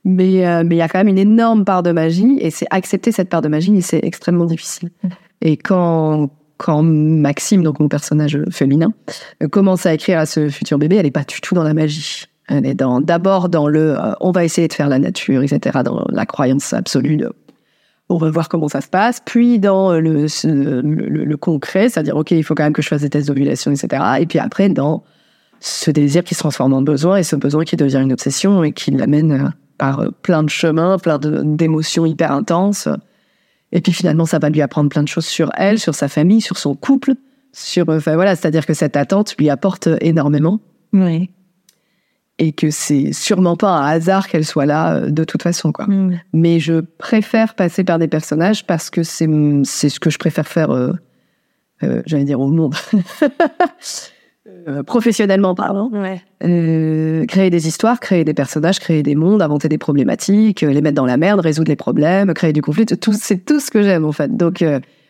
Mais 0.03 0.47
euh, 0.47 0.63
mais 0.65 0.75
il 0.75 0.77
y 0.79 0.81
a 0.81 0.87
quand 0.87 0.99
même 0.99 1.09
une 1.09 1.17
énorme 1.17 1.65
part 1.65 1.83
de 1.83 1.91
magie, 1.91 2.37
et 2.39 2.49
c'est 2.49 2.65
accepter 2.69 3.11
cette 3.11 3.29
part 3.29 3.41
de 3.41 3.49
magie, 3.49 3.75
et 3.75 3.81
c'est 3.81 3.99
extrêmement 4.03 4.45
difficile. 4.45 4.89
Et 5.41 5.57
quand 5.57 6.29
quand 6.57 6.81
Maxime, 6.81 7.61
donc 7.61 7.79
mon 7.79 7.87
personnage 7.87 8.39
féminin, 8.49 8.93
euh, 9.43 9.47
commence 9.47 9.85
à 9.85 9.93
écrire 9.93 10.19
à 10.19 10.25
ce 10.25 10.49
futur 10.49 10.77
bébé, 10.77 10.95
elle 10.95 11.05
est 11.05 11.11
pas 11.11 11.23
du 11.23 11.41
tout 11.41 11.55
dans 11.55 11.63
la 11.63 11.73
magie. 11.73 12.25
Elle 12.47 12.65
est 12.65 12.73
dans 12.73 13.01
d'abord 13.01 13.49
dans 13.49 13.67
le 13.67 13.99
euh, 13.99 14.13
on 14.21 14.31
va 14.31 14.45
essayer 14.45 14.67
de 14.67 14.73
faire 14.73 14.87
la 14.87 14.97
nature, 14.97 15.43
etc., 15.43 15.79
dans 15.83 16.05
la 16.09 16.25
croyance 16.25 16.73
absolue 16.73 17.17
de 17.17 17.31
on 18.09 18.17
va 18.17 18.29
voir 18.29 18.47
comment 18.47 18.69
ça 18.69 18.81
se 18.81 18.87
passe, 18.87 19.21
puis 19.23 19.59
dans 19.59 19.91
euh, 19.91 19.99
le, 19.99 21.35
concret, 21.35 21.89
c'est-à-dire, 21.89 22.15
OK, 22.15 22.31
il 22.31 22.43
faut 22.43 22.55
quand 22.55 22.63
même 22.63 22.73
que 22.73 22.81
je 22.81 22.87
fasse 22.87 23.01
des 23.01 23.09
tests 23.09 23.27
d'ovulation, 23.27 23.71
etc. 23.71 24.03
Et 24.19 24.25
puis 24.25 24.39
après, 24.39 24.69
dans 24.69 25.03
ce 25.59 25.91
désir 25.91 26.23
qui 26.23 26.33
se 26.33 26.39
transforme 26.39 26.73
en 26.73 26.81
besoin, 26.81 27.17
et 27.17 27.23
ce 27.23 27.35
besoin 27.35 27.65
qui 27.65 27.75
devient 27.75 27.99
une 28.01 28.13
obsession 28.13 28.63
et 28.63 28.71
qui 28.71 28.91
l'amène 28.91 29.31
euh, 29.31 29.49
par 29.77 29.99
euh, 29.99 30.09
plein 30.21 30.43
de 30.43 30.49
chemins, 30.49 30.97
plein 30.97 31.19
d'émotions 31.19 32.05
hyper 32.05 32.31
intenses. 32.31 32.87
Et 33.73 33.81
puis 33.81 33.91
finalement, 33.91 34.25
ça 34.25 34.39
va 34.39 34.49
lui 34.49 34.61
apprendre 34.61 34.89
plein 34.89 35.03
de 35.03 35.09
choses 35.09 35.25
sur 35.25 35.51
elle, 35.57 35.77
sur 35.77 35.93
sa 35.93 36.07
famille, 36.07 36.39
sur 36.39 36.57
son 36.57 36.75
couple, 36.75 37.15
sur, 37.51 37.89
enfin 37.89 38.15
voilà, 38.15 38.35
c'est-à-dire 38.37 38.65
que 38.65 38.73
cette 38.73 38.95
attente 38.95 39.35
lui 39.37 39.49
apporte 39.49 39.89
énormément 39.99 40.61
Oui. 40.93 41.29
Et 42.39 42.51
que 42.51 42.69
c'est 42.69 43.13
sûrement 43.13 43.55
pas 43.55 43.69
un 43.69 43.85
hasard 43.87 44.27
qu'elle 44.27 44.45
soit 44.45 44.65
là 44.65 44.95
euh, 44.95 45.09
de 45.09 45.23
toute 45.23 45.41
façon, 45.41 45.71
quoi. 45.71 45.87
Mais 46.33 46.59
je 46.59 46.81
préfère 46.81 47.55
passer 47.55 47.83
par 47.83 47.99
des 47.99 48.07
personnages 48.07 48.65
parce 48.65 48.89
que 48.89 49.03
c'est 49.03 49.27
c'est 49.63 49.89
ce 49.89 49.99
que 49.99 50.09
je 50.09 50.17
préfère 50.17 50.47
faire 50.47 50.71
euh, 50.71 50.93
euh, 51.83 52.01
j'allais 52.05 52.25
dire 52.25 52.39
au 52.39 52.47
monde. 52.47 52.75
Euh, 54.69 54.81
professionnellement 54.83 55.55
parlant. 55.55 55.89
Ouais. 55.91 56.21
Créer 57.27 57.49
des 57.49 57.67
histoires 57.67 57.99
créer 57.99 58.23
des 58.23 58.33
personnages 58.33 58.79
créer 58.79 59.03
des 59.03 59.15
mondes 59.15 59.41
inventer 59.41 59.69
des 59.69 59.77
problématiques 59.77 60.61
les 60.61 60.81
mettre 60.81 60.95
dans 60.95 61.05
la 61.05 61.15
merde 61.17 61.41
résoudre 61.41 61.69
les 61.69 61.75
problèmes 61.75 62.33
créer 62.33 62.53
du 62.53 62.61
conflit 62.61 62.85
tout 62.85 63.13
c'est 63.13 63.45
tout 63.45 63.59
ce 63.59 63.71
que 63.71 63.81
j'aime 63.81 64.05
en 64.05 64.11
fait. 64.11 64.35
Donc 64.35 64.63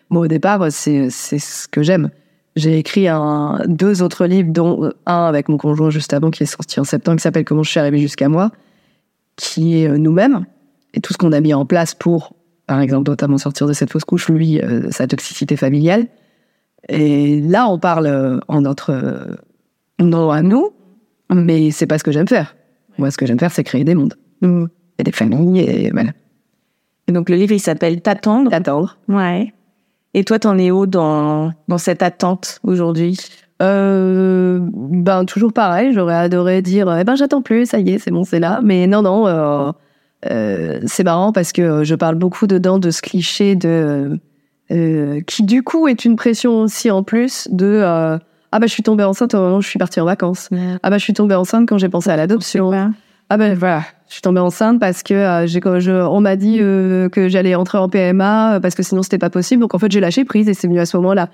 moi 0.09 0.21
au 0.23 0.27
départ 0.27 0.71
c'est 0.71 1.09
c'est 1.09 1.39
ce 1.39 1.67
que 1.67 1.81
j'aime 1.81 2.09
j'ai 2.57 2.77
écrit 2.77 3.07
un, 3.07 3.61
deux 3.67 4.01
autres 4.01 4.25
livres, 4.25 4.51
dont 4.51 4.91
un 5.05 5.25
avec 5.25 5.47
mon 5.47 5.57
conjoint 5.57 5.89
juste 5.89 6.13
avant, 6.13 6.31
qui 6.31 6.43
est 6.43 6.47
sorti 6.47 6.79
en 6.79 6.83
septembre, 6.83 7.17
qui 7.17 7.23
s'appelle 7.23 7.45
Comment 7.45 7.63
je 7.63 7.69
suis 7.69 7.79
arrivée 7.79 7.99
jusqu'à 7.99 8.29
moi, 8.29 8.51
qui 9.35 9.81
est 9.81 9.87
euh, 9.87 9.97
nous-mêmes, 9.97 10.45
et 10.93 10.99
tout 10.99 11.13
ce 11.13 11.17
qu'on 11.17 11.31
a 11.31 11.39
mis 11.39 11.53
en 11.53 11.65
place 11.65 11.93
pour, 11.93 12.33
par 12.65 12.81
exemple, 12.81 13.09
notamment 13.09 13.37
sortir 13.37 13.67
de 13.67 13.73
cette 13.73 13.91
fausse 13.91 14.05
couche, 14.05 14.29
lui, 14.29 14.59
euh, 14.59 14.89
sa 14.91 15.07
toxicité 15.07 15.55
familiale. 15.55 16.07
Et 16.89 17.41
là, 17.41 17.67
on 17.69 17.79
parle 17.79 18.07
euh, 18.07 18.39
en 18.47 18.61
notre 18.61 18.91
euh, 18.91 19.35
nom 19.99 20.31
à 20.31 20.41
nous, 20.41 20.71
mais 21.33 21.71
c'est 21.71 21.87
pas 21.87 21.97
ce 21.97 22.03
que 22.03 22.11
j'aime 22.11 22.27
faire. 22.27 22.55
Moi, 22.97 23.11
ce 23.11 23.17
que 23.17 23.25
j'aime 23.25 23.39
faire, 23.39 23.51
c'est 23.51 23.63
créer 23.63 23.83
des 23.83 23.95
mondes, 23.95 24.15
et 24.41 25.03
des 25.03 25.11
familles, 25.11 25.59
et 25.59 25.91
voilà. 25.91 26.11
Et 27.07 27.11
donc 27.11 27.29
le 27.29 27.35
livre, 27.35 27.53
il 27.53 27.59
s'appelle 27.59 28.01
T'attendre. 28.01 28.53
Attendre. 28.53 28.97
Ouais. 29.07 29.53
Et 30.13 30.23
toi, 30.23 30.39
t'en 30.39 30.57
es 30.57 30.71
où 30.71 30.87
dans, 30.87 31.51
dans 31.67 31.77
cette 31.77 32.01
attente 32.01 32.59
aujourd'hui? 32.63 33.17
Euh, 33.61 34.59
ben 34.71 35.25
toujours 35.25 35.51
pareil, 35.51 35.91
j'aurais 35.91 36.15
adoré 36.15 36.61
dire 36.61 36.95
eh 36.95 37.03
ben 37.03 37.15
j'attends 37.15 37.41
plus, 37.41 37.65
ça 37.65 37.79
y 37.79 37.89
est, 37.89 37.99
c'est 37.99 38.11
bon, 38.11 38.23
c'est 38.23 38.39
là. 38.39 38.59
Mais 38.63 38.85
non, 38.85 39.01
non, 39.01 39.27
euh, 39.27 39.71
euh, 40.29 40.79
c'est 40.85 41.03
marrant 41.03 41.31
parce 41.31 41.51
que 41.51 41.83
je 41.83 41.95
parle 41.95 42.15
beaucoup 42.15 42.45
dedans 42.45 42.77
de 42.77 42.91
ce 42.91 43.01
cliché 43.01 43.55
de 43.55 44.19
qui 44.69 45.43
du 45.43 45.63
coup 45.63 45.87
est 45.87 46.03
une 46.03 46.17
pression 46.17 46.61
aussi 46.61 46.91
en 46.91 47.01
plus 47.01 47.47
de 47.51 47.81
ah 47.83 48.19
bah 48.59 48.67
je 48.67 48.71
suis 48.71 48.83
tombée 48.83 49.05
enceinte 49.05 49.33
au 49.33 49.39
moment 49.39 49.57
où 49.57 49.61
je 49.61 49.69
suis 49.69 49.79
partie 49.79 49.99
en 50.01 50.05
vacances. 50.05 50.49
Ah 50.83 50.89
bah 50.89 50.97
je 50.97 51.03
suis 51.03 51.13
tombée 51.13 51.35
enceinte 51.35 51.67
quand 51.67 51.77
j'ai 51.77 51.89
pensé 51.89 52.09
à 52.09 52.15
l'adoption. 52.15 52.71
Ah 53.29 53.37
ben 53.37 53.57
voilà, 53.57 53.83
je 54.07 54.13
suis 54.13 54.21
tombée 54.21 54.39
enceinte 54.39 54.79
parce 54.79 55.03
que 55.03 55.13
euh, 55.13 55.47
j'ai, 55.47 55.59
je, 55.79 55.91
on 55.91 56.21
m'a 56.21 56.35
dit 56.35 56.57
euh, 56.61 57.09
que 57.09 57.27
j'allais 57.27 57.55
entrer 57.55 57.77
en 57.77 57.89
PMA 57.89 58.55
euh, 58.55 58.59
parce 58.59 58.73
que 58.75 58.83
sinon 58.83 59.03
c'était 59.03 59.17
pas 59.17 59.29
possible. 59.29 59.61
Donc 59.61 59.73
en 59.75 59.79
fait 59.79 59.91
j'ai 59.91 59.99
lâché 59.99 60.23
prise 60.25 60.47
et 60.47 60.53
c'est 60.53 60.67
venu 60.67 60.79
à 60.79 60.85
ce 60.85 60.95
moment-là. 60.97 61.29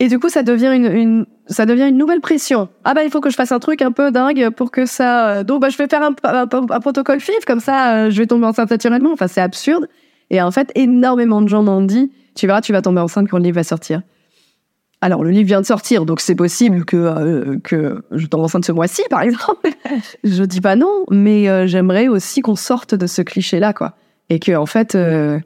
Et 0.00 0.08
du 0.08 0.18
coup 0.18 0.28
ça 0.28 0.42
devient 0.42 0.72
une, 0.74 0.86
une 0.86 1.26
ça 1.46 1.66
devient 1.66 1.88
une 1.88 1.96
nouvelle 1.96 2.20
pression. 2.20 2.68
Ah 2.82 2.94
bah 2.94 3.04
il 3.04 3.10
faut 3.10 3.20
que 3.20 3.30
je 3.30 3.36
fasse 3.36 3.52
un 3.52 3.60
truc 3.60 3.80
un 3.80 3.92
peu 3.92 4.10
dingue 4.10 4.50
pour 4.50 4.72
que 4.72 4.86
ça. 4.86 5.28
euh, 5.28 5.44
donc 5.44 5.60
bah 5.62 5.68
je 5.68 5.78
vais 5.78 5.86
faire 5.86 6.02
un, 6.02 6.14
un, 6.24 6.48
un 6.52 6.80
protocole 6.80 7.20
FIV 7.20 7.44
comme 7.46 7.60
ça 7.60 7.94
euh, 7.94 8.10
je 8.10 8.18
vais 8.18 8.26
tomber 8.26 8.46
enceinte 8.46 8.70
naturellement. 8.70 9.12
Enfin 9.12 9.28
c'est 9.28 9.40
absurde. 9.40 9.86
Et 10.30 10.42
en 10.42 10.50
fait 10.50 10.72
énormément 10.74 11.42
de 11.42 11.48
gens 11.48 11.62
m'ont 11.62 11.82
dit 11.82 12.10
tu 12.34 12.46
verras 12.48 12.60
tu 12.60 12.72
vas 12.72 12.82
tomber 12.82 13.00
enceinte 13.00 13.28
quand 13.28 13.38
le 13.38 13.44
livre 13.44 13.56
va 13.56 13.62
sortir. 13.64 14.02
Alors, 15.04 15.22
le 15.22 15.28
livre 15.30 15.46
vient 15.48 15.60
de 15.60 15.66
sortir, 15.66 16.06
donc 16.06 16.20
c'est 16.20 16.34
possible 16.34 16.86
que, 16.86 16.96
euh, 16.96 17.58
que 17.62 18.02
je 18.12 18.26
tombe 18.26 18.40
enceinte 18.40 18.64
ce 18.64 18.72
mois-ci, 18.72 19.02
par 19.10 19.20
exemple. 19.20 19.68
je 20.24 20.44
dis 20.44 20.62
pas 20.62 20.76
non, 20.76 21.04
mais 21.10 21.46
euh, 21.48 21.66
j'aimerais 21.66 22.08
aussi 22.08 22.40
qu'on 22.40 22.56
sorte 22.56 22.94
de 22.94 23.06
ce 23.06 23.20
cliché-là, 23.20 23.74
quoi. 23.74 23.92
Et 24.30 24.38
que, 24.38 24.56
en 24.56 24.64
fait, 24.64 24.94
euh, 24.94 25.38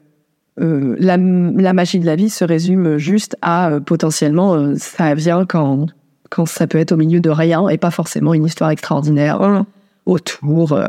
la, 0.57 1.17
la 1.17 1.73
magie 1.73 1.99
de 1.99 2.05
la 2.05 2.15
vie 2.15 2.29
se 2.29 2.45
résume 2.45 2.97
juste 2.97 3.35
à 3.41 3.79
potentiellement, 3.85 4.75
ça 4.77 5.13
vient 5.13 5.45
quand, 5.45 5.87
quand 6.29 6.45
ça 6.45 6.65
peut 6.65 6.77
être 6.77 6.93
au 6.93 6.97
milieu 6.97 7.19
de 7.19 7.29
rien 7.29 7.67
et 7.67 7.77
pas 7.77 7.91
forcément 7.91 8.33
une 8.33 8.45
histoire 8.45 8.69
extraordinaire 8.69 9.65
autour. 10.05 10.71
euh, 10.71 10.85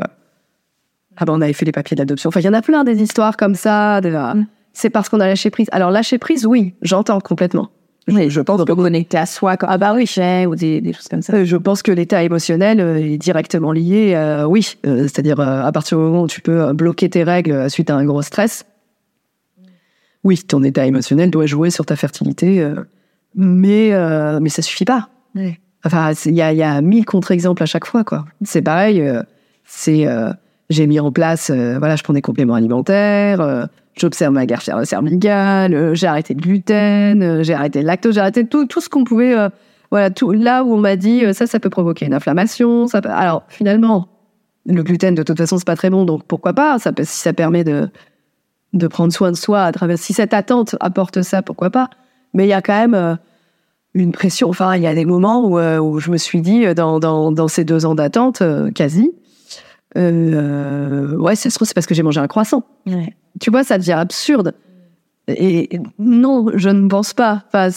ah 1.17 1.25
ben, 1.25 1.33
on 1.33 1.41
avait 1.41 1.51
fait 1.53 1.65
les 1.65 1.73
papiers 1.73 1.95
d'adoption. 1.95 2.29
Enfin, 2.29 2.39
il 2.39 2.45
y 2.45 2.49
en 2.49 2.53
a 2.53 2.61
plein 2.61 2.85
des 2.85 3.01
histoires 3.03 3.35
comme 3.35 3.55
ça. 3.55 3.99
de- 3.99 4.09
Mm. 4.11 4.45
C'est 4.73 4.89
parce 4.89 5.09
qu'on 5.09 5.19
a 5.19 5.27
lâché 5.27 5.49
prise. 5.49 5.67
Alors, 5.73 5.91
lâcher 5.91 6.17
prise, 6.17 6.45
oui, 6.45 6.73
j'entends 6.81 7.19
complètement. 7.19 7.69
Oui, 8.07 8.29
je 8.31 8.41
pense 8.41 8.63
que 8.63 8.73
connecter 8.73 9.17
à 9.17 9.25
soi, 9.27 9.55
ah 9.61 9.77
bah 9.77 9.93
oui, 9.93 10.05
ou 10.47 10.55
des, 10.55 10.81
des 10.81 10.93
choses 10.93 11.07
comme 11.07 11.21
ça. 11.21 11.33
Euh, 11.33 11.45
Je 11.45 11.55
pense 11.55 11.83
que 11.83 11.91
l'état 11.91 12.23
émotionnel 12.23 12.81
euh, 12.81 12.97
est 12.97 13.17
directement 13.17 13.71
lié, 13.71 14.13
euh, 14.15 14.45
oui. 14.45 14.75
Euh, 14.85 15.03
C'est-à-dire, 15.03 15.39
euh, 15.39 15.61
à 15.61 15.71
partir 15.71 15.97
du 15.97 16.03
moment 16.03 16.23
où 16.23 16.27
tu 16.27 16.41
peux 16.41 16.73
bloquer 16.73 17.09
tes 17.09 17.23
règles 17.23 17.69
suite 17.69 17.89
à 17.91 17.95
un 17.95 18.03
gros 18.03 18.23
stress, 18.23 18.65
oui, 20.23 20.37
ton 20.39 20.63
état 20.63 20.85
émotionnel 20.85 21.29
doit 21.29 21.45
jouer 21.45 21.69
sur 21.69 21.85
ta 21.85 21.95
fertilité, 21.95 22.67
mais, 23.35 23.91
mais 24.39 24.49
ça 24.49 24.61
suffit 24.61 24.85
pas. 24.85 25.09
Enfin, 25.83 26.11
il 26.25 26.35
y 26.35 26.43
a, 26.43 26.53
y 26.53 26.61
a 26.61 26.79
mille 26.81 27.05
contre-exemples 27.05 27.63
à 27.63 27.65
chaque 27.65 27.85
fois, 27.85 28.03
quoi. 28.03 28.25
C'est 28.43 28.61
pareil, 28.61 29.03
c'est, 29.65 30.05
j'ai 30.69 30.85
mis 30.85 30.99
en 30.99 31.11
place, 31.11 31.49
voilà, 31.49 31.95
je 31.95 32.03
prends 32.03 32.13
des 32.13 32.21
compléments 32.21 32.53
alimentaires, 32.53 33.67
j'observe 33.95 34.33
ma 34.33 34.45
guerre 34.45 34.61
cervicale, 34.61 35.73
euh, 35.73 35.93
j'ai 35.93 36.07
arrêté 36.07 36.33
le 36.33 36.41
gluten, 36.41 37.21
euh, 37.21 37.43
j'ai 37.43 37.53
arrêté 37.53 37.81
le 37.81 37.87
lactose, 37.87 38.15
j'ai 38.15 38.21
arrêté 38.21 38.45
tout, 38.45 38.65
tout 38.65 38.81
ce 38.81 38.89
qu'on 38.89 39.03
pouvait, 39.03 39.37
euh, 39.37 39.49
voilà, 39.89 40.09
tout, 40.09 40.31
là 40.31 40.63
où 40.63 40.73
on 40.73 40.77
m'a 40.77 40.95
dit, 40.95 41.23
ça, 41.33 41.47
ça 41.47 41.59
peut 41.59 41.69
provoquer 41.69 42.05
une 42.05 42.13
inflammation, 42.13 42.85
alors, 43.05 43.43
finalement, 43.49 44.07
le 44.65 44.83
gluten, 44.83 45.15
de 45.15 45.23
toute 45.23 45.37
façon, 45.37 45.57
c'est 45.57 45.65
pas 45.65 45.75
très 45.75 45.89
bon, 45.89 46.05
donc 46.05 46.23
pourquoi 46.25 46.53
pas, 46.53 46.79
ça, 46.79 46.91
si 46.99 47.19
ça 47.19 47.33
permet 47.33 47.63
de, 47.63 47.89
de 48.73 48.87
prendre 48.87 49.11
soin 49.11 49.31
de 49.31 49.35
soi 49.35 49.63
à 49.63 49.71
travers, 49.71 49.97
si 49.97 50.13
cette 50.13 50.33
attente 50.33 50.75
apporte 50.79 51.21
ça, 51.23 51.41
pourquoi 51.41 51.69
pas. 51.69 51.89
Mais 52.33 52.45
il 52.45 52.49
y 52.49 52.53
a 52.53 52.61
quand 52.61 52.87
même, 52.87 53.17
une 53.93 54.13
pression. 54.13 54.47
Enfin, 54.47 54.77
il 54.77 54.81
y 54.81 54.87
a 54.87 54.95
des 54.95 55.03
moments 55.03 55.45
où, 55.45 55.59
où 55.59 55.99
je 55.99 56.11
me 56.11 56.15
suis 56.15 56.39
dit, 56.39 56.73
dans, 56.73 57.01
dans, 57.01 57.47
ces 57.49 57.65
deux 57.65 57.85
ans 57.85 57.95
d'attente, 57.95 58.41
quasi, 58.73 59.11
ouais, 59.97 61.35
ça 61.35 61.49
trouve, 61.49 61.67
c'est 61.67 61.73
parce 61.73 61.87
que 61.87 61.93
j'ai 61.93 62.03
mangé 62.03 62.21
un 62.21 62.27
croissant. 62.27 62.63
Ouais. 62.85 63.13
Tu 63.39 63.49
vois, 63.49 63.63
ça 63.63 63.77
devient 63.77 63.93
absurde. 63.93 64.53
Et 65.27 65.79
non, 65.99 66.47
je 66.55 66.69
ne 66.69 66.87
pense 66.87 67.13
pas. 67.13 67.43
Enfin, 67.47 67.69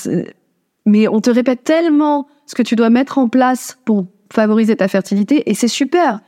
mais 0.86 1.09
on 1.09 1.20
te 1.20 1.30
répète 1.30 1.64
tellement 1.64 2.26
ce 2.46 2.55
que 2.55 2.62
tu 2.62 2.76
dois 2.76 2.90
mettre 2.90 3.18
en 3.18 3.28
place 3.28 3.78
pour 3.84 4.07
favoriser 4.32 4.76
ta 4.76 4.88
fertilité, 4.88 5.48
et 5.48 5.55
c'est 5.55 5.68
super. 5.68 6.20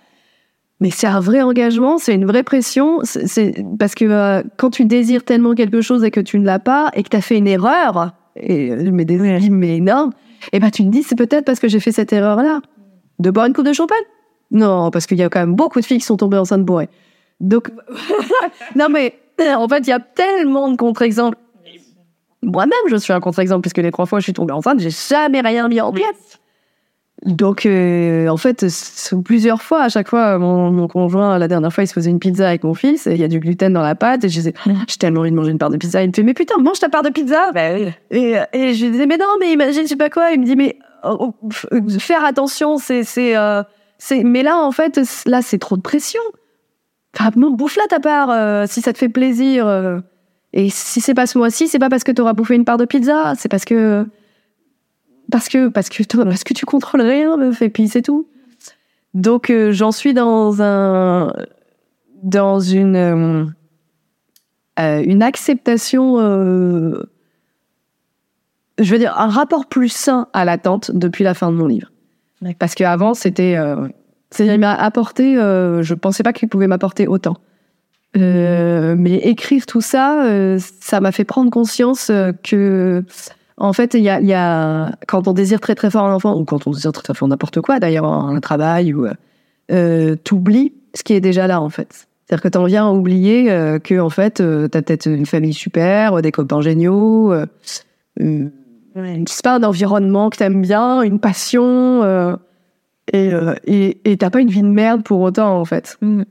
Mais 0.81 0.91
c'est 0.91 1.07
un 1.07 1.21
vrai 1.21 1.41
engagement, 1.41 1.99
c'est 1.99 2.15
une 2.15 2.27
vraie 2.27 2.43
pression. 2.43 3.01
C'est 3.03 3.65
parce 3.79 3.95
que 3.95 4.05
euh, 4.05 4.43
quand 4.59 4.71
tu 4.71 4.85
désires 4.85 5.25
tellement 5.25 5.55
quelque 5.55 5.81
chose 5.81 6.05
et 6.05 6.11
que 6.11 6.21
tu 6.21 6.39
ne 6.39 6.45
l'as 6.45 6.59
pas, 6.59 6.91
et 6.95 7.03
que 7.03 7.09
tu 7.09 7.17
as 7.17 7.23
fait 7.23 7.39
une 7.39 7.49
erreur, 7.49 8.13
et 8.37 8.71
euh, 8.71 8.91
mais 8.93 9.05
des 9.05 9.19
mais 9.51 9.77
énorme, 9.77 10.13
et 10.53 10.61
ben 10.61 10.71
tu 10.71 10.85
te 10.85 10.89
dis 10.89 11.03
c'est 11.03 11.17
peut-être 11.17 11.45
parce 11.45 11.61
que 11.61 11.69
j'ai 11.69 11.81
fait 11.81 11.93
cette 11.93 12.13
erreur-là 12.13 12.61
de 13.19 13.31
boire 13.31 13.47
une 13.47 13.55
coupe 13.55 13.67
de 13.67 13.73
champagne? 13.73 14.05
Non, 14.51 14.91
parce 14.91 15.07
qu'il 15.07 15.19
y 15.19 15.23
a 15.23 15.29
quand 15.29 15.41
même 15.41 15.55
beaucoup 15.55 15.81
de 15.81 15.85
filles 15.85 15.99
qui 15.99 16.05
sont 16.05 16.19
tombées 16.19 16.39
enceintes 16.39 16.65
bourrées. 16.65 16.91
Donc, 17.41 17.71
non 18.77 18.89
mais 18.89 19.19
en 19.41 19.69
fait, 19.69 19.81
il 19.81 19.89
y 19.89 19.93
a 19.93 20.01
tellement 20.01 20.71
de 20.71 20.77
contre-exemples. 20.77 21.37
moi-même, 22.43 22.73
je 22.89 22.97
suis 22.97 23.13
un 23.13 23.21
contre-exemple 23.21 23.63
puisque 23.63 23.79
les 23.79 23.91
trois 23.91 24.07
fois 24.07 24.19
où 24.19 24.21
je 24.21 24.25
suis 24.25 24.33
tombée 24.33 24.53
enceinte, 24.53 24.81
j'ai 24.81 24.91
jamais 24.91 25.41
rien 25.41 25.69
mis 25.69 25.81
en 25.81 25.93
place. 25.93 26.41
Donc, 27.25 27.65
euh, 27.65 28.29
en 28.29 28.37
fait, 28.37 28.67
plusieurs 29.25 29.63
fois, 29.63 29.83
à 29.83 29.89
chaque 29.89 30.09
fois, 30.09 30.39
mon, 30.39 30.71
mon 30.71 30.87
conjoint, 30.87 31.39
la 31.39 31.49
dernière 31.49 31.73
fois, 31.73 31.83
il 31.83 31.87
se 31.87 31.95
faisait 31.95 32.11
une 32.11 32.19
pizza 32.19 32.47
avec 32.47 32.63
mon 32.63 32.75
fils, 32.75 33.07
et 33.07 33.13
il 33.13 33.21
y 33.21 33.25
a 33.25 33.29
du 33.29 33.41
gluten 33.41 33.73
dans 33.73 33.81
la 33.81 33.95
pâte, 33.95 34.25
et 34.25 34.29
je 34.29 34.35
disais, 34.35 34.55
j'ai 34.87 34.97
tellement 34.97 35.23
envie 35.23 35.31
de 35.31 35.37
manger 35.37 35.51
une 35.51 35.59
part 35.59 35.71
de 35.71 35.79
pizza. 35.79 36.03
Il 36.03 36.09
me 36.09 36.13
fait, 36.15 36.23
mais 36.23 36.35
putain, 36.35 36.59
mange 36.59 36.79
ta 36.79 36.91
part 36.91 37.03
de 37.03 37.09
pizza! 37.09 37.53
et, 38.11 38.37
et 38.53 38.75
je 38.75 38.85
lui 38.85 38.93
disais, 38.93 39.07
mais 39.07 39.17
non, 39.17 39.27
mais 39.41 39.51
imagine, 39.51 39.83
je 39.83 39.89
sais 39.89 39.97
pas 39.97 40.11
quoi. 40.11 40.31
Il 40.33 40.41
me 40.41 40.45
dit, 40.45 40.57
mais 40.57 40.79
oh, 41.05 41.35
oh, 41.43 41.99
faire 41.99 42.25
attention, 42.25 42.77
c'est, 42.77 43.03
c'est, 43.03 43.35
euh, 43.37 43.63
c'est, 43.99 44.23
mais 44.23 44.43
là, 44.43 44.59
en 44.59 44.71
fait, 44.71 45.01
là, 45.25 45.41
c'est 45.41 45.59
trop 45.59 45.79
de 45.79 45.83
pression. 45.83 46.21
Bouffe-la 47.35 47.87
ta 47.89 48.01
part, 48.01 48.31
euh, 48.31 48.65
si 48.69 48.81
ça 48.81 48.93
te 48.93 48.99
fait 48.99 49.09
plaisir. 49.09 49.67
euh. 49.67 50.01
Et 50.53 50.71
si 50.71 51.01
c'est 51.01 51.15
pas 51.15 51.27
ce 51.27 51.37
mois-ci, 51.37 51.69
c'est 51.69 51.79
pas 51.79 51.91
parce 51.91 52.05
que 52.05 52.13
t'auras 52.13 52.33
bouffé 52.33 52.55
une 52.55 52.65
part 52.65 52.79
de 52.79 52.87
pizza, 52.87 53.35
c'est 53.37 53.49
parce 53.49 53.65
que 53.65 54.07
parce 55.31 55.49
que 55.49 55.69
parce 55.69 55.89
que 55.89 56.03
parce 56.25 56.45
que 56.45 56.55
tu 56.55 56.65
contrôles 56.65 57.03
rien, 57.03 57.37
meuf, 57.37 57.61
et 57.61 57.69
puis 57.69 57.89
c'est 57.89 58.03
tout. 58.03 58.27
Donc 59.13 59.51
euh, 59.51 59.73
j'en 59.73 59.93
suis 59.93 60.15
dans 60.15 60.63
un 60.63 61.33
dans 62.23 62.61
une 62.61 62.97
euh, 62.97 63.45
euh, 64.79 65.03
une 65.05 65.23
acceptation, 65.23 66.19
euh, 66.21 67.03
je 68.79 68.93
veux 68.93 68.99
dire 68.99 69.19
un 69.19 69.29
rapport 69.29 69.67
plus 69.67 69.89
sain 69.89 70.29
à 70.33 70.45
l'attente 70.45 70.91
depuis 70.95 71.25
la 71.25 71.35
fin 71.35 71.51
de 71.51 71.57
mon 71.57 71.67
livre. 71.67 71.91
Parce 72.59 72.75
qu'avant 72.75 73.15
c'était, 73.15 73.57
c'est-à-dire 74.37 74.55
il 74.55 74.61
m'a 74.61 74.75
apporté, 74.75 75.39
euh, 75.39 75.83
je 75.83 75.95
pensais 75.95 76.23
pas 76.23 76.35
qu'il 76.35 76.49
pouvait 76.49 76.67
m'apporter 76.67 77.07
autant. 77.07 77.39
Euh, 78.17 78.95
mais 78.99 79.17
écrire 79.17 79.65
tout 79.67 79.81
ça, 79.81 80.25
euh, 80.25 80.59
ça 80.81 81.01
m'a 81.01 81.11
fait 81.11 81.25
prendre 81.25 81.51
conscience 81.51 82.11
euh, 82.11 82.33
que, 82.43 83.03
en 83.57 83.73
fait, 83.73 83.95
il 83.95 84.03
y 84.03 84.11
a, 84.11 84.21
il 84.21 84.27
y 84.27 84.35
a, 84.35 84.93
quand 85.07 85.27
on 85.27 85.33
désire 85.33 85.61
très 85.61 85.75
très 85.75 85.91
fort 85.91 86.05
un 86.05 86.15
enfant, 86.15 86.37
ou 86.37 86.45
quand 86.45 86.67
on 86.67 86.71
désire 86.71 86.93
très 86.93 87.03
très 87.03 87.15
fort 87.15 87.29
n'importe 87.29 87.63
quoi, 87.63 87.81
d'ailleurs 87.81 88.05
un, 88.05 88.39
travail, 88.41 88.93
ou 88.93 89.07
euh, 89.71 90.17
t'oublies 90.17 90.75
ce 90.95 91.03
qui 91.03 91.15
est 91.15 91.21
déjà 91.21 91.47
là 91.47 91.61
en 91.63 91.71
fait. 91.71 92.07
C'est-à-dire 92.27 92.43
que 92.43 92.49
t'en 92.49 92.65
viens 92.65 92.89
à 92.89 92.91
oublier 92.91 93.47
que 93.85 94.01
en 94.01 94.11
fait, 94.11 94.35
t'as 94.35 94.83
peut-être 94.83 95.07
une 95.07 95.27
famille 95.27 95.55
super, 95.55 96.21
des 96.23 96.33
copains 96.33 96.61
géniaux, 96.61 97.33
euh, 97.33 97.47
je 98.19 98.51
sais 99.27 99.43
pas, 99.45 99.57
un 99.57 99.63
environnement 99.63 100.29
que 100.29 100.39
t'aimes 100.39 100.61
bien, 100.61 101.03
une 101.03 101.21
passion, 101.21 102.03
et 103.13 103.33
euh, 103.33 103.55
et 103.67 104.17
t'as 104.17 104.31
pas 104.31 104.41
une 104.41 104.49
vie 104.51 104.63
de 104.63 104.67
merde 104.69 105.03
pour 105.03 105.21
autant 105.21 105.59
en 105.59 105.65
fait. 105.65 105.99
Mm. 106.01 106.23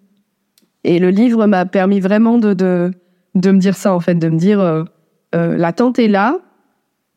Et 0.84 1.00
le 1.00 1.10
livre 1.10 1.48
m'a 1.48 1.66
permis 1.66 2.00
vraiment 2.00 2.38
de, 2.38 2.54
de, 2.54 2.92
de 3.34 3.52
me 3.52 3.58
dire 3.58 3.76
ça, 3.76 3.92
en 3.94 4.00
fait, 4.00 4.14
de 4.16 4.30
me 4.30 4.38
dire, 4.38 4.60
euh, 4.60 4.84
euh, 5.34 5.58
l'attente 5.58 5.98
est 5.98 6.08
là, 6.08 6.38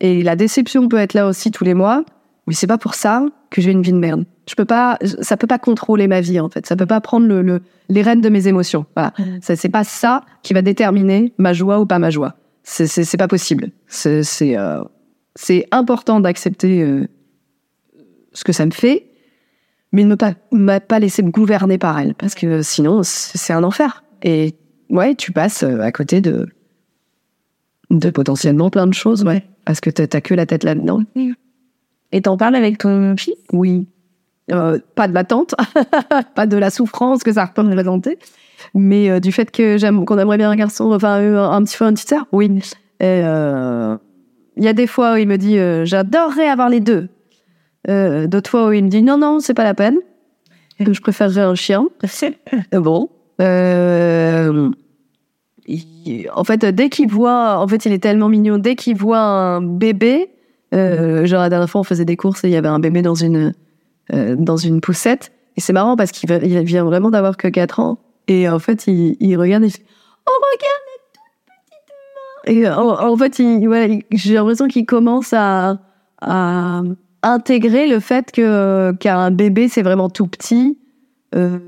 et 0.01 0.23
la 0.23 0.37
déception 0.37 0.89
peut 0.89 0.97
être 0.97 1.13
là 1.13 1.27
aussi 1.27 1.51
tous 1.51 1.65
les 1.65 1.75
mois, 1.75 2.03
mais 2.47 2.55
c'est 2.55 2.67
pas 2.67 2.79
pour 2.79 2.95
ça 2.95 3.27
que 3.51 3.61
j'ai 3.61 3.71
une 3.71 3.83
vie 3.83 3.93
de 3.93 3.99
merde. 3.99 4.25
Je 4.49 4.55
peux 4.55 4.65
pas, 4.65 4.99
ça 5.21 5.37
peut 5.37 5.47
pas 5.47 5.59
contrôler 5.59 6.09
ma 6.09 6.23
vie, 6.23 6.41
en 6.41 6.49
fait. 6.49 6.67
Ça 6.67 6.77
peut 6.77 6.87
pas 6.87 7.03
prendre 7.03 7.27
le, 7.27 7.43
le- 7.43 7.61
les 7.91 8.01
rênes 8.01 8.23
de 8.23 8.31
mes 8.31 8.49
émotions. 8.49 8.87
Voilà. 8.97 9.13
Mm. 9.19 9.23
Ça, 9.43 9.55
c'est 9.55 9.69
pas 9.69 9.85
ça 9.85 10.23
qui 10.43 10.55
va 10.55 10.63
déterminer 10.63 11.35
ma 11.37 11.53
joie 11.53 11.79
ou 11.79 11.85
pas 11.85 11.99
ma 11.99 12.09
joie. 12.09 12.37
C'est, 12.63 12.87
c'est, 12.87 13.05
c'est 13.05 13.19
pas 13.19 13.29
possible. 13.29 13.69
C'est, 13.87 14.23
c'est, 14.23 14.57
euh, 14.57 14.81
c'est 15.35 15.67
important 15.73 16.21
d'accepter 16.21 16.83
euh, 16.83 17.07
ce 18.33 18.45
que 18.45 18.53
ça 18.53 18.65
me 18.65 18.71
fait, 18.71 19.08
mais 19.93 20.05
ne 20.05 20.15
pas, 20.15 20.35
ne 20.53 20.79
pas 20.79 20.99
laisser 20.99 21.23
me 21.23 21.31
gouverner 21.31 21.79
par 21.79 21.99
elle, 21.99 22.15
parce 22.15 22.35
que 22.35 22.63
sinon, 22.63 23.01
c'est 23.03 23.53
un 23.53 23.65
enfer. 23.65 24.05
Et 24.23 24.55
ouais, 24.91 25.15
tu 25.15 25.33
passes 25.33 25.63
euh, 25.63 25.81
à 25.81 25.93
côté 25.93 26.21
de, 26.21 26.49
de 27.91 28.11
potentiellement 28.11 28.71
plein 28.71 28.87
de 28.87 28.95
choses, 28.95 29.25
ouais, 29.25 29.45
parce 29.65 29.81
que 29.81 29.91
t'as 29.91 30.21
que 30.21 30.35
la 30.35 30.47
tête 30.47 30.65
là-dedans. 30.65 31.03
Et 32.13 32.23
t'en 32.23 32.37
parles 32.37 32.57
avec 32.57 32.79
ton 32.79 33.17
fils? 33.17 33.35
Oui. 33.53 33.87
Euh, 34.51 34.79
pas 34.95 35.09
de 35.09 35.15
l'attente, 35.15 35.55
pas 36.35 36.47
de 36.47 36.57
la 36.57 36.71
souffrance 36.71 37.23
que 37.23 37.33
ça 37.33 37.45
représentait, 37.45 38.19
mais 38.75 39.11
euh, 39.11 39.21
du 39.21 39.31
fait 39.31 39.51
que 39.51 39.77
j'aime, 39.77 40.07
qu'on 40.07 40.19
aimerait 40.19 40.39
bien 40.39 40.51
un 40.51 40.57
garçon, 40.57 40.91
enfin 40.93 41.17
un, 41.17 41.63
petit 41.63 41.77
frère, 41.77 41.89
une 41.89 41.95
petite 41.95 42.09
sœur? 42.09 42.27
Oui. 42.33 42.47
Et, 43.01 43.21
euh, 43.25 43.97
Il 44.57 44.65
y 44.65 44.69
a 44.69 44.73
des 44.73 44.87
fois 44.87 45.15
où 45.15 45.17
il 45.17 45.29
me 45.29 45.37
dit 45.37 45.59
j'adorerais 45.87 46.49
avoir 46.49 46.71
les 46.71 46.81
deux. 46.81 47.09
Euh, 47.89 48.27
D'autres 48.27 48.51
fois 48.51 48.69
où 48.69 48.73
il 48.73 48.85
me 48.85 48.89
dit 48.89 49.03
non 49.03 49.19
non 49.19 49.41
c'est 49.41 49.55
pas 49.55 49.65
la 49.65 49.75
peine. 49.75 49.97
Je 50.81 51.01
préférerais 51.01 51.41
un 51.43 51.55
chien. 51.55 51.89
Euh, 52.75 52.81
Bon. 52.81 53.09
Euh, 53.41 54.71
il- 55.67 56.29
en 56.35 56.45
fait, 56.45 56.65
dès 56.65 56.89
qu'il 56.89 57.09
voit, 57.09 57.59
en 57.59 57.69
fait, 57.69 57.85
il 57.87 57.93
est 57.93 58.03
tellement 58.03 58.29
mignon. 58.29 58.59
Dès 58.59 58.75
qu'il 58.75 58.97
voit 58.97 59.19
un 59.21 59.61
bébé, 59.61 60.29
euh, 60.75 61.25
genre 61.27 61.41
la 61.41 61.49
dernière 61.49 61.69
fois, 61.71 61.81
on 61.81 61.85
faisait 61.85 62.05
des 62.05 62.17
courses 62.17 62.43
et 62.45 62.49
il 62.49 62.53
y 62.53 62.57
avait 62.57 62.69
un 62.69 62.79
bébé 62.81 63.03
dans 63.03 63.15
une 63.15 63.55
dans 64.11 64.57
une 64.57 64.81
poussette. 64.81 65.33
Et 65.57 65.61
c'est 65.61 65.73
marrant 65.75 65.95
parce 65.97 66.13
qu'il 66.13 66.31
vient 66.65 66.85
vraiment 66.85 67.11
d'avoir 67.11 67.37
que 67.37 67.47
4 67.49 67.79
ans. 67.81 67.99
Et 68.27 68.49
en 68.49 68.59
fait, 68.59 68.87
il, 68.87 69.17
il 69.21 69.37
regarde 69.37 69.65
et 69.65 69.67
il 69.67 69.71
fait 69.73 69.85
Oh, 70.27 70.33
regarde 70.55 70.83
les 70.87 72.55
toutes 72.55 72.65
petites 72.65 72.67
mains 72.67 72.71
Et 72.71 72.71
en, 73.07 73.11
en 73.13 73.17
fait, 73.17 73.39
il, 73.39 74.03
j'ai 74.13 74.35
l'impression 74.35 74.67
qu'il 74.69 74.87
commence 74.87 75.33
à, 75.35 75.79
à 76.23 76.83
intégrer 77.23 77.89
le 77.89 78.01
fait 78.01 78.33
que 78.33 78.93
qu'un 79.01 79.31
bébé, 79.31 79.69
c'est 79.69 79.83
vraiment 79.83 80.09
tout 80.09 80.27
petit. 80.27 80.79
Euh, 81.35 81.59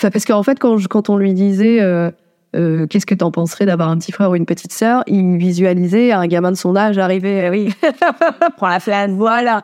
parce 0.00 0.24
qu'en 0.24 0.42
fait, 0.42 0.58
quand, 0.58 0.76
quand 0.88 1.08
on 1.08 1.16
lui 1.16 1.34
disait 1.34 1.80
euh, 1.80 2.10
euh, 2.54 2.86
qu'est-ce 2.86 3.06
que 3.06 3.14
t'en 3.14 3.30
penserais 3.30 3.66
d'avoir 3.66 3.88
un 3.88 3.98
petit 3.98 4.12
frère 4.12 4.30
ou 4.30 4.34
une 4.34 4.46
petite 4.46 4.72
sœur, 4.72 5.02
il 5.06 5.36
visualisait 5.36 6.12
un 6.12 6.26
gamin 6.26 6.52
de 6.52 6.56
son 6.56 6.76
âge 6.76 6.98
arriver, 6.98 7.44
eh 7.44 7.50
oui, 7.50 7.74
prends 8.56 8.68
la 8.68 8.80
flamme, 8.80 9.12
voilà. 9.12 9.62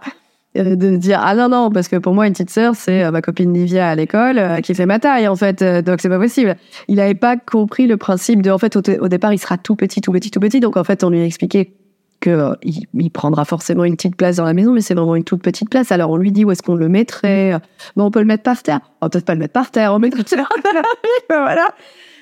Euh, 0.59 0.76
de 0.76 0.96
dire 0.96 1.18
ah 1.22 1.34
non 1.34 1.48
non 1.48 1.70
parce 1.70 1.88
que 1.88 1.96
pour 1.96 2.12
moi 2.12 2.26
une 2.26 2.34
petite 2.34 2.50
sœur 2.50 2.74
c'est 2.76 3.05
euh, 3.05 3.11
ma 3.11 3.22
copine 3.22 3.55
Livia 3.55 3.88
à 3.88 3.94
l'école 3.94 4.36
euh, 4.36 4.61
qui 4.61 4.74
fait 4.74 4.84
ma 4.84 4.98
taille 4.98 5.26
en 5.26 5.34
fait 5.34 5.62
euh, 5.62 5.80
donc 5.80 6.03
c'est 6.03 6.11
pas 6.11 6.18
possible 6.18 6.57
il 6.88 7.00
avait 7.00 7.14
pas 7.14 7.38
compris 7.38 7.86
le 7.86 7.96
principe 7.96 8.42
de 8.42 8.50
en 8.50 8.59
fait 8.59 8.76
au, 8.76 8.82
au 9.00 9.09
départ 9.09 9.32
il 9.32 9.38
sera 9.38 9.57
tout 9.57 9.76
petit 9.76 10.03
tout 10.03 10.12
petit 10.12 10.30
tout 10.30 10.40
petit 10.40 10.61
donc 10.61 10.76
en 10.76 10.84
fait 10.84 11.05
on 11.05 11.09
lui 11.09 11.22
a 11.22 11.24
que 12.22 12.30
euh, 12.30 12.54
il, 12.62 13.10
prendra 13.10 13.44
forcément 13.44 13.84
une 13.84 13.96
petite 13.96 14.16
place 14.16 14.36
dans 14.36 14.44
la 14.44 14.54
maison 14.54 14.72
mais 14.72 14.80
c'est 14.80 14.94
vraiment 14.94 15.16
une 15.16 15.24
toute 15.24 15.42
petite 15.42 15.68
place. 15.68 15.92
Alors 15.92 16.10
on 16.10 16.16
lui 16.16 16.32
dit 16.32 16.44
où 16.44 16.50
est-ce 16.50 16.62
qu'on 16.62 16.76
le 16.76 16.88
mettrait 16.88 17.58
bon 17.96 18.04
on 18.04 18.10
peut 18.10 18.20
le 18.20 18.26
mettre 18.26 18.42
par 18.42 18.62
terre. 18.62 18.80
On 19.00 19.06
va 19.06 19.10
peut-être 19.10 19.26
pas 19.26 19.34
le 19.34 19.40
mettre 19.40 19.52
par 19.52 19.70
terre 19.70 19.92
on 19.92 19.96
le 19.96 20.08
mettrait 20.08 20.22
voilà. 21.28 21.68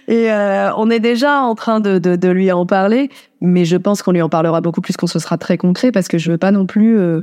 Et 0.08 0.32
euh, 0.32 0.74
on 0.76 0.90
est 0.90 0.98
déjà 0.98 1.42
en 1.42 1.54
train 1.54 1.78
de, 1.78 1.98
de, 1.98 2.16
de 2.16 2.28
lui 2.28 2.50
en 2.50 2.66
parler 2.66 3.10
mais 3.40 3.64
je 3.64 3.76
pense 3.76 4.02
qu'on 4.02 4.12
lui 4.12 4.22
en 4.22 4.28
parlera 4.28 4.60
beaucoup 4.60 4.80
plus 4.80 4.96
qu'on 4.96 5.06
se 5.06 5.18
sera 5.18 5.38
très 5.38 5.56
concret 5.56 5.92
parce 5.92 6.08
que 6.08 6.18
je 6.18 6.30
veux 6.30 6.38
pas 6.38 6.50
non 6.50 6.66
plus 6.66 6.98
euh, 6.98 7.22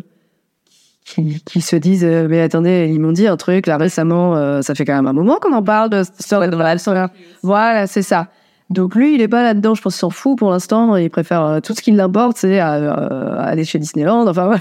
qui, 1.08 1.42
qui 1.46 1.62
se 1.62 1.76
disent 1.76 2.06
euh, 2.06 2.28
mais 2.30 2.42
attendez 2.42 2.90
ils 2.92 3.00
m'ont 3.00 3.12
dit 3.12 3.28
un 3.28 3.38
truc 3.38 3.68
là 3.68 3.78
récemment 3.78 4.36
euh, 4.36 4.62
ça 4.62 4.76
fait 4.76 4.86
quand 4.86 4.96
même 4.96 5.08
un 5.08 5.14
moment 5.14 5.38
qu'on 5.42 5.54
en 5.54 5.64
parle 5.64 5.90
de 5.90 6.04
cette 6.04 6.20
histoire 6.20 6.48
de 6.48 7.10
voilà 7.44 7.88
c'est 7.88 8.02
ça 8.02 8.28
donc 8.70 8.96
lui 8.96 9.16
il 9.16 9.22
est 9.22 9.28
pas 9.28 9.44
là 9.44 9.54
dedans 9.54 9.76
je 9.76 9.82
pense 9.82 9.94
qu'il 9.94 10.00
s'en 10.02 10.10
fout 10.10 10.38
pour 10.38 10.52
l'instant. 10.52 10.96
Il 10.96 11.10
préfère 11.10 11.44
euh, 11.44 11.60
tout 11.60 11.74
ce 11.74 11.82
qui 11.82 11.92
l'importe 11.92 12.38
c'est 12.38 12.62
euh, 12.62 12.92
euh, 12.94 13.36
aller 13.40 13.64
chez 13.66 13.80
Disneyland. 13.80 14.28
Enfin 14.28 14.60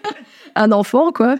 un 0.56 0.72
enfant 0.72 1.12
quoi. 1.12 1.36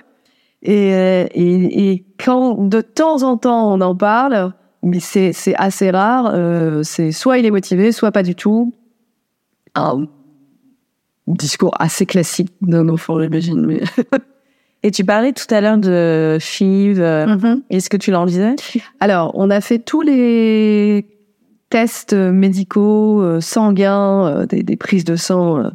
Et, 0.62 0.88
et, 0.90 1.90
et 1.92 2.04
quand 2.22 2.68
de 2.68 2.80
temps 2.80 3.22
en 3.22 3.36
temps 3.36 3.72
on 3.72 3.80
en 3.80 3.94
parle 3.94 4.52
mais 4.82 4.98
c'est 5.00 5.32
c'est 5.32 5.54
assez 5.56 5.90
rare 5.90 6.30
euh, 6.34 6.82
c'est 6.82 7.12
soit 7.12 7.38
il 7.38 7.46
est 7.46 7.50
motivé 7.52 7.92
soit 7.92 8.10
pas 8.12 8.22
du 8.24 8.34
tout. 8.34 8.74
Un 9.74 10.06
discours 11.28 11.74
assez 11.78 12.06
classique 12.06 12.50
d'un 12.62 12.88
enfant 12.88 13.20
j'imagine 13.20 13.64
mais 13.64 13.80
Et 14.84 14.92
tu 14.92 15.04
parlais 15.04 15.32
tout 15.32 15.52
à 15.52 15.60
l'heure 15.60 15.78
de 15.78 16.38
FIV. 16.40 17.00
euh, 17.00 17.56
Est-ce 17.68 17.90
que 17.90 17.96
tu 17.96 18.12
l'envisages 18.12 18.78
Alors, 19.00 19.32
on 19.34 19.50
a 19.50 19.60
fait 19.60 19.80
tous 19.80 20.02
les 20.02 21.04
tests 21.70 22.14
médicaux, 22.14 23.22
euh, 23.22 23.40
sanguins, 23.40 24.26
euh, 24.26 24.46
des, 24.46 24.62
des 24.62 24.76
prises 24.76 25.04
de 25.04 25.16
sang 25.16 25.58
euh, 25.58 25.70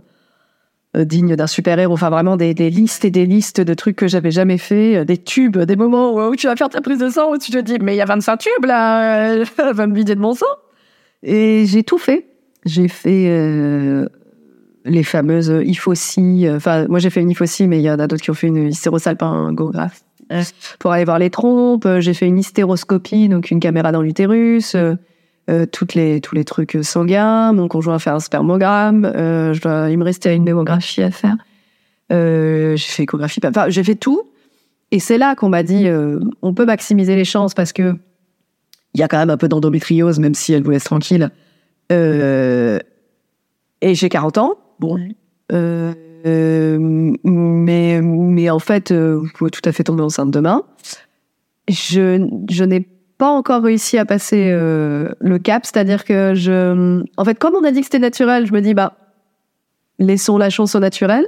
euh, 0.95 1.05
dignes 1.05 1.35
d'un 1.35 1.47
super-héros, 1.47 1.93
enfin 1.93 2.11
vraiment 2.11 2.37
des, 2.37 2.53
des 2.53 2.69
listes 2.69 3.03
et 3.03 3.09
des 3.09 3.25
listes 3.25 3.61
de 3.61 3.73
trucs 3.73 3.95
que 3.95 4.07
j'avais 4.07 4.29
jamais 4.29 4.59
fait, 4.59 4.97
euh, 4.97 5.05
des 5.05 5.17
tubes, 5.17 5.57
des 5.57 5.75
moments 5.75 6.13
où, 6.13 6.21
où 6.21 6.35
tu 6.35 6.45
vas 6.45 6.55
faire 6.55 6.69
ta 6.69 6.81
prise 6.81 6.99
de 6.99 7.09
sang, 7.09 7.31
où 7.31 7.37
tu 7.39 7.51
te 7.51 7.57
dis, 7.57 7.79
mais 7.79 7.95
il 7.95 7.97
y 7.97 8.01
a 8.01 8.05
25 8.05 8.37
tubes 8.37 8.65
là, 8.65 9.31
euh, 9.31 9.45
elle 9.57 9.73
va 9.73 9.87
me 9.87 9.95
vider 9.95 10.13
de 10.13 10.19
mon 10.19 10.35
sang. 10.35 10.45
Et 11.23 11.65
j'ai 11.65 11.83
tout 11.83 11.97
fait. 11.97 12.27
J'ai 12.65 12.87
fait 12.87 13.25
euh, 13.27 14.07
les 14.85 15.03
fameuses 15.03 15.51
IFOCI, 15.65 16.47
euh, 16.47 16.57
enfin 16.57 16.85
moi 16.87 16.99
j'ai 16.99 17.09
fait 17.09 17.21
une 17.21 17.31
IFOCI, 17.31 17.67
mais 17.67 17.79
il 17.79 17.83
y 17.83 17.89
en 17.89 17.97
a 17.99 18.07
d'autres 18.07 18.21
qui 18.21 18.29
ont 18.29 18.35
fait 18.35 18.47
une 18.47 18.67
hystérosalpingographie 18.67 20.03
pour 20.79 20.91
aller 20.91 21.05
voir 21.05 21.17
les 21.17 21.29
trompes. 21.29 21.85
Euh, 21.85 22.01
J'ai 22.01 22.13
fait 22.13 22.27
une 22.27 22.37
hystéroscopie, 22.37 23.29
donc 23.29 23.51
une 23.51 23.59
caméra 23.59 23.91
dans 23.91 24.01
l'utérus. 24.01 24.75
Euh, 25.49 25.61
euh, 25.61 25.65
toutes 25.65 25.93
les 25.93 26.21
tous 26.21 26.35
les 26.35 26.45
trucs 26.45 26.77
sanguins. 26.81 27.53
Mon 27.53 27.67
conjoint 27.67 27.95
a 27.95 27.99
fait 27.99 28.09
un 28.09 28.19
spermogramme. 28.19 29.05
Euh, 29.05 29.53
je 29.53 29.61
dois- 29.61 29.89
il 29.89 29.97
me 29.97 30.03
restait 30.03 30.35
une 30.35 30.43
mammographie 30.43 31.01
à 31.03 31.11
faire. 31.11 31.35
Euh, 32.11 32.75
j'ai 32.75 32.85
fait 32.87 33.03
échographie. 33.03 33.39
Enfin, 33.45 33.69
j'ai 33.69 33.83
fait 33.83 33.95
tout. 33.95 34.23
Et 34.91 34.99
c'est 34.99 35.17
là 35.17 35.35
qu'on 35.35 35.49
m'a 35.49 35.63
dit, 35.63 35.87
euh, 35.87 36.19
on 36.41 36.53
peut 36.53 36.65
maximiser 36.65 37.15
les 37.15 37.25
chances 37.25 37.53
parce 37.53 37.73
que 37.73 37.95
il 38.93 38.99
y 38.99 39.03
a 39.03 39.07
quand 39.07 39.17
même 39.17 39.31
un 39.31 39.37
peu 39.37 39.47
d'endométriose, 39.47 40.19
même 40.19 40.35
si 40.35 40.53
elle 40.53 40.63
vous 40.63 40.69
laisse 40.71 40.83
tranquille. 40.83 41.31
Euh, 41.91 42.77
et 43.81 43.95
j'ai 43.95 44.07
40 44.09 44.37
ans. 44.37 44.55
Bon. 44.79 44.99
Euh, 45.51 45.93
mais, 47.23 48.01
mais 48.01 48.49
en 48.49 48.59
fait, 48.59 48.91
euh, 48.91 49.15
vous 49.15 49.27
pouvez 49.35 49.49
tout 49.51 49.61
à 49.65 49.71
fait 49.71 49.83
tomber 49.83 50.03
enceinte 50.03 50.31
demain. 50.31 50.63
Je, 51.67 52.27
je 52.49 52.63
n'ai 52.63 52.87
pas 53.17 53.29
encore 53.29 53.63
réussi 53.63 53.97
à 53.97 54.05
passer 54.05 54.49
euh, 54.51 55.09
le 55.19 55.39
cap, 55.39 55.65
c'est-à-dire 55.65 56.03
que 56.03 56.33
je, 56.35 57.03
en 57.17 57.25
fait, 57.25 57.37
comme 57.37 57.55
on 57.55 57.63
a 57.63 57.71
dit 57.71 57.79
que 57.79 57.85
c'était 57.85 57.99
naturel, 57.99 58.45
je 58.45 58.53
me 58.53 58.61
dis 58.61 58.73
bah 58.73 58.97
laissons 59.99 60.37
la 60.37 60.49
chance 60.49 60.75
au 60.75 60.79
naturel. 60.79 61.27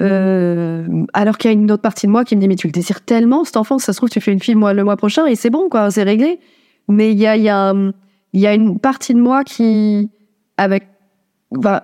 Euh, 0.00 0.86
alors 1.12 1.38
qu'il 1.38 1.50
y 1.50 1.54
a 1.54 1.56
une 1.56 1.72
autre 1.72 1.82
partie 1.82 2.06
de 2.06 2.12
moi 2.12 2.24
qui 2.24 2.36
me 2.36 2.40
dit 2.40 2.46
mais 2.46 2.54
tu 2.54 2.68
le 2.68 2.72
désires 2.72 3.00
tellement 3.00 3.42
cet 3.42 3.56
enfant, 3.56 3.78
ça 3.78 3.92
se 3.92 3.98
trouve 3.98 4.08
tu 4.08 4.20
fais 4.20 4.32
une 4.32 4.40
fille 4.40 4.54
moi, 4.54 4.72
le 4.72 4.84
mois 4.84 4.96
prochain 4.96 5.26
et 5.26 5.34
c'est 5.34 5.50
bon 5.50 5.68
quoi, 5.68 5.90
c'est 5.90 6.04
réglé. 6.04 6.38
Mais 6.86 7.10
il 7.12 7.18
y 7.18 7.26
a, 7.26 7.36
il 7.36 7.42
y, 7.42 7.48
a, 7.48 7.74
il 8.32 8.40
y 8.40 8.46
a 8.46 8.54
une 8.54 8.78
partie 8.78 9.12
de 9.12 9.20
moi 9.20 9.44
qui 9.44 10.08
avec 10.56 10.84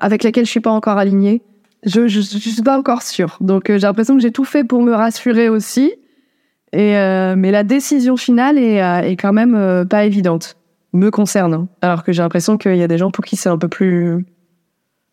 avec 0.00 0.22
laquelle 0.22 0.44
je 0.44 0.50
suis 0.50 0.60
pas 0.60 0.70
encore 0.70 0.98
alignée. 0.98 1.42
Je, 1.84 2.06
je, 2.06 2.20
je 2.20 2.38
suis 2.38 2.62
pas 2.62 2.78
encore 2.78 3.02
sûre. 3.02 3.36
Donc 3.40 3.68
euh, 3.68 3.74
j'ai 3.74 3.86
l'impression 3.86 4.14
que 4.14 4.22
j'ai 4.22 4.32
tout 4.32 4.44
fait 4.44 4.64
pour 4.64 4.82
me 4.82 4.92
rassurer 4.92 5.48
aussi. 5.48 5.92
Et 6.74 6.96
euh, 6.98 7.36
mais 7.36 7.52
la 7.52 7.62
décision 7.62 8.16
finale 8.16 8.58
est, 8.58 8.82
euh, 8.82 9.02
est 9.02 9.16
quand 9.16 9.32
même 9.32 9.54
euh, 9.54 9.84
pas 9.84 10.04
évidente, 10.04 10.56
me 10.92 11.08
concerne. 11.10 11.68
Alors 11.82 12.02
que 12.02 12.10
j'ai 12.12 12.20
l'impression 12.20 12.58
qu'il 12.58 12.74
y 12.76 12.82
a 12.82 12.88
des 12.88 12.98
gens 12.98 13.12
pour 13.12 13.24
qui 13.24 13.36
c'est 13.36 13.48
un 13.48 13.58
peu 13.58 13.68
plus 13.68 14.26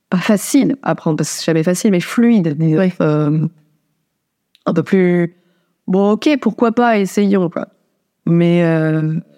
pas 0.09 0.17
facile 0.17 0.75
à 0.81 0.95
prendre 0.95 1.17
parce 1.17 1.29
que 1.29 1.35
c'est 1.37 1.45
jamais 1.45 1.61
facile, 1.63 1.91
mais 1.91 1.99
fluide, 1.99 2.57
Oui. 2.59 2.91
euh, 2.99 3.47
un 4.65 4.73
peu 4.73 4.81
plus 4.81 5.35
bon. 5.87 6.11
Ok, 6.13 6.29
pourquoi 6.41 6.71
pas, 6.71 6.97
essayons 6.97 7.49
quoi. 7.49 7.67
Mais 8.25 8.63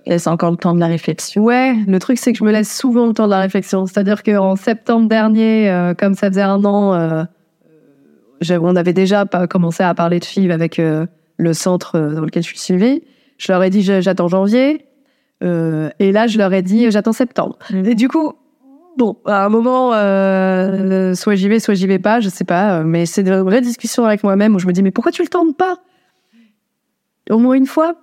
Laisse 0.05 0.27
encore 0.27 0.51
le 0.51 0.57
temps 0.57 0.73
de 0.73 0.79
la 0.81 0.87
réflexion. 0.87 1.43
Ouais, 1.43 1.73
le 1.87 1.99
truc 1.99 2.17
c'est 2.17 2.31
que 2.31 2.37
je 2.37 2.43
me 2.45 2.51
laisse 2.51 2.73
souvent 2.73 3.07
le 3.07 3.13
temps 3.13 3.25
de 3.25 3.31
la 3.31 3.39
réflexion. 3.39 3.85
C'est-à-dire 3.85 4.23
qu'en 4.23 4.55
septembre 4.55 5.09
dernier, 5.09 5.93
comme 5.97 6.13
ça 6.13 6.29
faisait 6.29 6.41
un 6.41 6.63
an, 6.63 7.25
on 8.49 8.75
avait 8.75 8.93
déjà 8.93 9.25
commencé 9.49 9.83
à 9.83 9.93
parler 9.93 10.19
de 10.19 10.25
FIV 10.25 10.51
avec 10.51 10.81
le 11.37 11.53
centre 11.53 11.99
dans 11.99 12.21
lequel 12.21 12.43
je 12.43 12.47
suis 12.49 12.59
suivie. 12.59 13.03
Je 13.37 13.51
leur 13.51 13.61
ai 13.63 13.69
dit 13.69 13.81
j'attends 13.81 14.27
janvier. 14.27 14.85
Euh, 15.43 15.89
et 15.99 16.11
là, 16.11 16.27
je 16.27 16.37
leur 16.37 16.53
ai 16.53 16.61
dit 16.61 16.89
j'attends 16.91 17.11
septembre. 17.13 17.57
Et 17.73 17.95
du 17.95 18.07
coup, 18.07 18.33
bon, 18.97 19.17
à 19.25 19.43
un 19.45 19.49
moment, 19.49 19.91
euh, 19.93 21.13
soit 21.15 21.35
j'y 21.35 21.49
vais, 21.49 21.59
soit 21.59 21.73
j'y 21.73 21.87
vais 21.87 21.99
pas, 21.99 22.19
je 22.21 22.29
sais 22.29 22.45
pas. 22.45 22.79
euh, 22.79 22.83
Mais 22.85 23.05
c'est 23.05 23.23
de 23.23 23.33
vraies 23.35 23.59
discussions 23.61 24.05
avec 24.05 24.23
moi-même 24.23 24.55
où 24.55 24.59
je 24.59 24.67
me 24.67 24.71
dis 24.71 24.81
mais 24.83 24.91
pourquoi 24.91 25.11
tu 25.11 25.21
le 25.21 25.27
tentes 25.27 25.57
pas? 25.57 25.79
Au 27.29 27.37
moins 27.39 27.55
une 27.55 27.65
fois? 27.67 27.95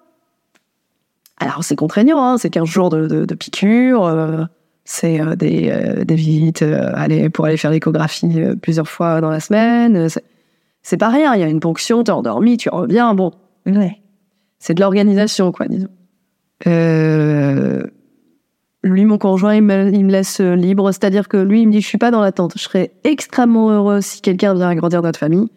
Alors 1.38 1.64
c'est 1.64 1.76
contraignant, 1.76 2.22
hein, 2.22 2.36
c'est 2.38 2.50
15 2.50 2.68
jours 2.68 2.90
de, 2.90 3.06
de, 3.06 3.24
de 3.24 3.34
piqûres, 3.34 4.04
euh, 4.04 4.44
c'est 4.84 5.20
des, 5.36 6.04
des 6.04 6.14
visites 6.14 6.62
aller, 6.62 7.30
pour 7.30 7.46
aller 7.46 7.56
faire 7.56 7.70
l'échographie 7.70 8.28
plusieurs 8.60 8.88
fois 8.88 9.20
dans 9.22 9.30
la 9.30 9.40
semaine. 9.40 10.08
c'est- 10.10 10.24
C'est 10.82 10.96
pas 10.96 11.08
rien, 11.10 11.34
il 11.34 11.40
y 11.40 11.44
a 11.44 11.48
une 11.48 11.60
ponction, 11.60 12.02
t'es 12.02 12.10
endormi, 12.12 12.56
tu 12.56 12.68
reviens, 12.70 13.14
bon, 13.14 13.32
Ouais. 13.66 14.00
c'est 14.58 14.74
de 14.74 14.80
l'organisation, 14.80 15.52
quoi, 15.52 15.66
disons. 15.68 15.88
Euh, 16.66 17.82
lui, 18.82 19.04
mon 19.04 19.18
conjoint, 19.18 19.54
il 19.54 19.62
me, 19.62 19.92
il 19.92 20.04
me 20.06 20.10
laisse 20.10 20.40
euh, 20.40 20.54
libre, 20.54 20.90
c'est-à-dire 20.92 21.28
que 21.28 21.36
lui, 21.36 21.62
il 21.62 21.66
me 21.66 21.72
dit, 21.72 21.80
je 21.80 21.86
suis 21.86 21.98
pas 21.98 22.10
dans 22.10 22.20
l'attente. 22.20 22.54
Je 22.56 22.62
serais 22.62 22.92
extrêmement 23.04 23.70
heureux 23.70 24.00
si 24.00 24.20
quelqu'un 24.22 24.54
vient 24.54 24.68
agrandir 24.68 25.02
notre 25.02 25.18
famille, 25.18 25.48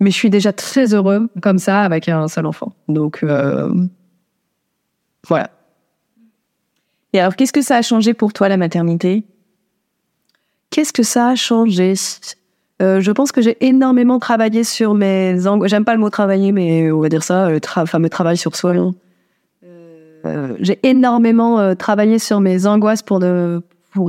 mais 0.00 0.10
je 0.10 0.16
suis 0.16 0.30
déjà 0.30 0.52
très 0.52 0.92
heureux 0.94 1.28
comme 1.40 1.58
ça 1.58 1.82
avec 1.82 2.08
un 2.08 2.26
seul 2.28 2.46
enfant. 2.46 2.72
Donc, 2.88 3.20
euh, 3.22 3.72
voilà. 5.26 5.50
Et 7.12 7.20
alors, 7.20 7.36
qu'est-ce 7.36 7.52
que 7.52 7.62
ça 7.62 7.76
a 7.76 7.82
changé 7.82 8.12
pour 8.12 8.32
toi, 8.32 8.48
la 8.48 8.56
maternité? 8.56 9.24
Qu'est-ce 10.70 10.92
que 10.92 11.02
ça 11.02 11.28
a 11.28 11.34
changé? 11.36 11.94
Euh, 12.80 13.00
Je 13.00 13.10
pense 13.10 13.32
que 13.32 13.40
j'ai 13.42 13.56
énormément 13.66 14.18
travaillé 14.18 14.64
sur 14.64 14.94
mes 14.94 15.46
angoisses. 15.46 15.70
J'aime 15.70 15.84
pas 15.84 15.94
le 15.94 16.00
mot 16.00 16.10
travailler, 16.10 16.52
mais 16.52 16.90
on 16.92 17.00
va 17.00 17.08
dire 17.08 17.22
ça, 17.22 17.50
le 17.50 17.58
tra- 17.58 17.86
fameux 17.86 18.08
travail 18.08 18.36
sur 18.36 18.54
soi. 18.56 18.74
Euh, 20.24 20.56
j'ai 20.60 20.78
énormément 20.82 21.58
euh, 21.60 21.74
travaillé 21.74 22.18
sur 22.18 22.40
mes 22.40 22.66
angoisses 22.66 23.02
pour, 23.02 23.20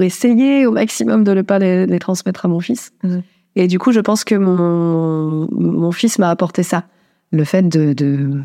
essayer 0.02 0.66
au 0.66 0.72
maximum 0.72 1.24
de 1.24 1.34
ne 1.34 1.42
pas 1.42 1.60
les, 1.60 1.86
les 1.86 2.00
transmettre 2.00 2.46
à 2.46 2.48
mon 2.48 2.60
fils. 2.60 2.92
Et 3.56 3.68
du 3.68 3.80
coup, 3.80 3.92
je 3.92 4.00
pense 4.00 4.24
que 4.24 4.36
mon, 4.36 5.48
mon 5.52 5.92
fils 5.92 6.20
m'a 6.20 6.30
apporté 6.30 6.64
ça. 6.64 6.84
Le 7.32 7.44
fait 7.44 7.68
de, 7.68 7.94
de- 7.94 8.42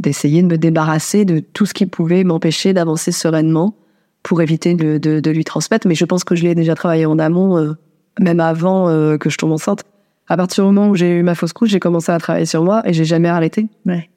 d'essayer 0.00 0.42
de 0.42 0.48
me 0.48 0.58
débarrasser 0.58 1.24
de 1.24 1.38
tout 1.38 1.64
ce 1.66 1.72
qui 1.72 1.86
pouvait 1.86 2.24
m'empêcher 2.24 2.74
d'avancer 2.74 3.12
sereinement 3.12 3.76
pour 4.22 4.42
éviter 4.42 4.74
de, 4.74 5.30
lui 5.30 5.44
transmettre. 5.44 5.86
Mais 5.86 5.94
je 5.94 6.04
pense 6.04 6.24
que 6.24 6.34
je 6.34 6.42
l'ai 6.44 6.54
déjà 6.54 6.74
travaillé 6.74 7.06
en 7.06 7.18
amont, 7.18 7.74
même 8.20 8.40
avant 8.40 8.88
euh, 8.88 9.16
que 9.18 9.30
je 9.30 9.38
tombe 9.38 9.52
enceinte. 9.52 9.84
À 10.28 10.36
partir 10.36 10.64
du 10.64 10.72
moment 10.72 10.88
où 10.88 10.94
j'ai 10.94 11.10
eu 11.10 11.22
ma 11.22 11.34
fausse 11.34 11.52
couche, 11.52 11.70
j'ai 11.70 11.80
commencé 11.80 12.10
à 12.10 12.18
travailler 12.18 12.46
sur 12.46 12.62
moi 12.62 12.82
et 12.86 12.92
j'ai 12.92 13.04
jamais 13.04 13.28
arrêté. 13.28 13.68
Ouais. 13.84 14.08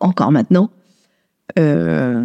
Encore 0.00 0.30
maintenant. 0.30 0.70
Euh, 1.58 2.24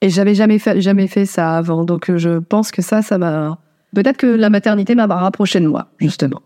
et 0.00 0.10
j'avais 0.10 0.34
jamais 0.34 0.58
fait, 0.58 0.80
jamais 0.80 1.08
fait 1.08 1.26
ça 1.26 1.56
avant. 1.56 1.84
Donc 1.84 2.08
euh, 2.08 2.18
je 2.18 2.38
pense 2.38 2.70
que 2.70 2.82
ça, 2.82 3.02
ça 3.02 3.18
m'a. 3.18 3.58
Peut-être 3.94 4.18
que 4.18 4.26
la 4.26 4.50
maternité 4.50 4.94
m'a 4.94 5.06
rapproché 5.06 5.58
de 5.58 5.66
moi, 5.66 5.88
justement. 5.98 6.42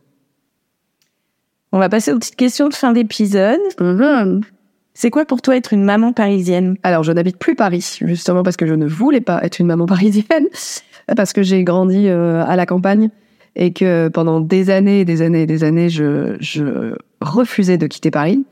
On 1.73 1.79
va 1.79 1.89
passer 1.89 2.13
aux 2.13 2.19
petites 2.19 2.37
questions 2.37 2.69
de 2.69 2.75
fin 2.75 2.93
d'épisode. 2.93 3.61
C'est 4.95 5.11
quoi 5.11 5.25
pour 5.25 5.43
toi 5.43 5.57
être 5.57 5.73
une 5.73 5.83
maman 5.83 6.13
parisienne? 6.13 6.77
Alors, 6.85 7.03
je 7.03 7.11
n'habite 7.11 7.37
plus 7.37 7.57
Paris, 7.57 7.99
justement 8.01 8.45
parce 8.45 8.57
que 8.57 8.65
je 8.65 8.75
ne 8.75 8.87
voulais 8.87 9.21
pas 9.21 9.43
être 9.43 9.59
une 9.59 9.67
maman 9.67 9.87
parisienne, 9.87 10.47
parce 11.17 11.33
que 11.33 11.43
j'ai 11.43 11.65
grandi 11.65 12.09
euh, 12.09 12.45
à 12.47 12.55
la 12.55 12.65
campagne 12.65 13.11
et 13.57 13.73
que 13.73 14.09
pendant 14.09 14.41
des 14.41 14.71
années 14.71 15.01
et 15.01 15.05
des 15.05 15.23
années 15.23 15.43
et 15.43 15.47
des 15.47 15.65
années, 15.65 15.89
je, 15.89 16.37
je 16.41 16.97
refusais 17.21 17.79
de 17.79 17.87
quitter 17.87 18.11
Paris. 18.11 18.45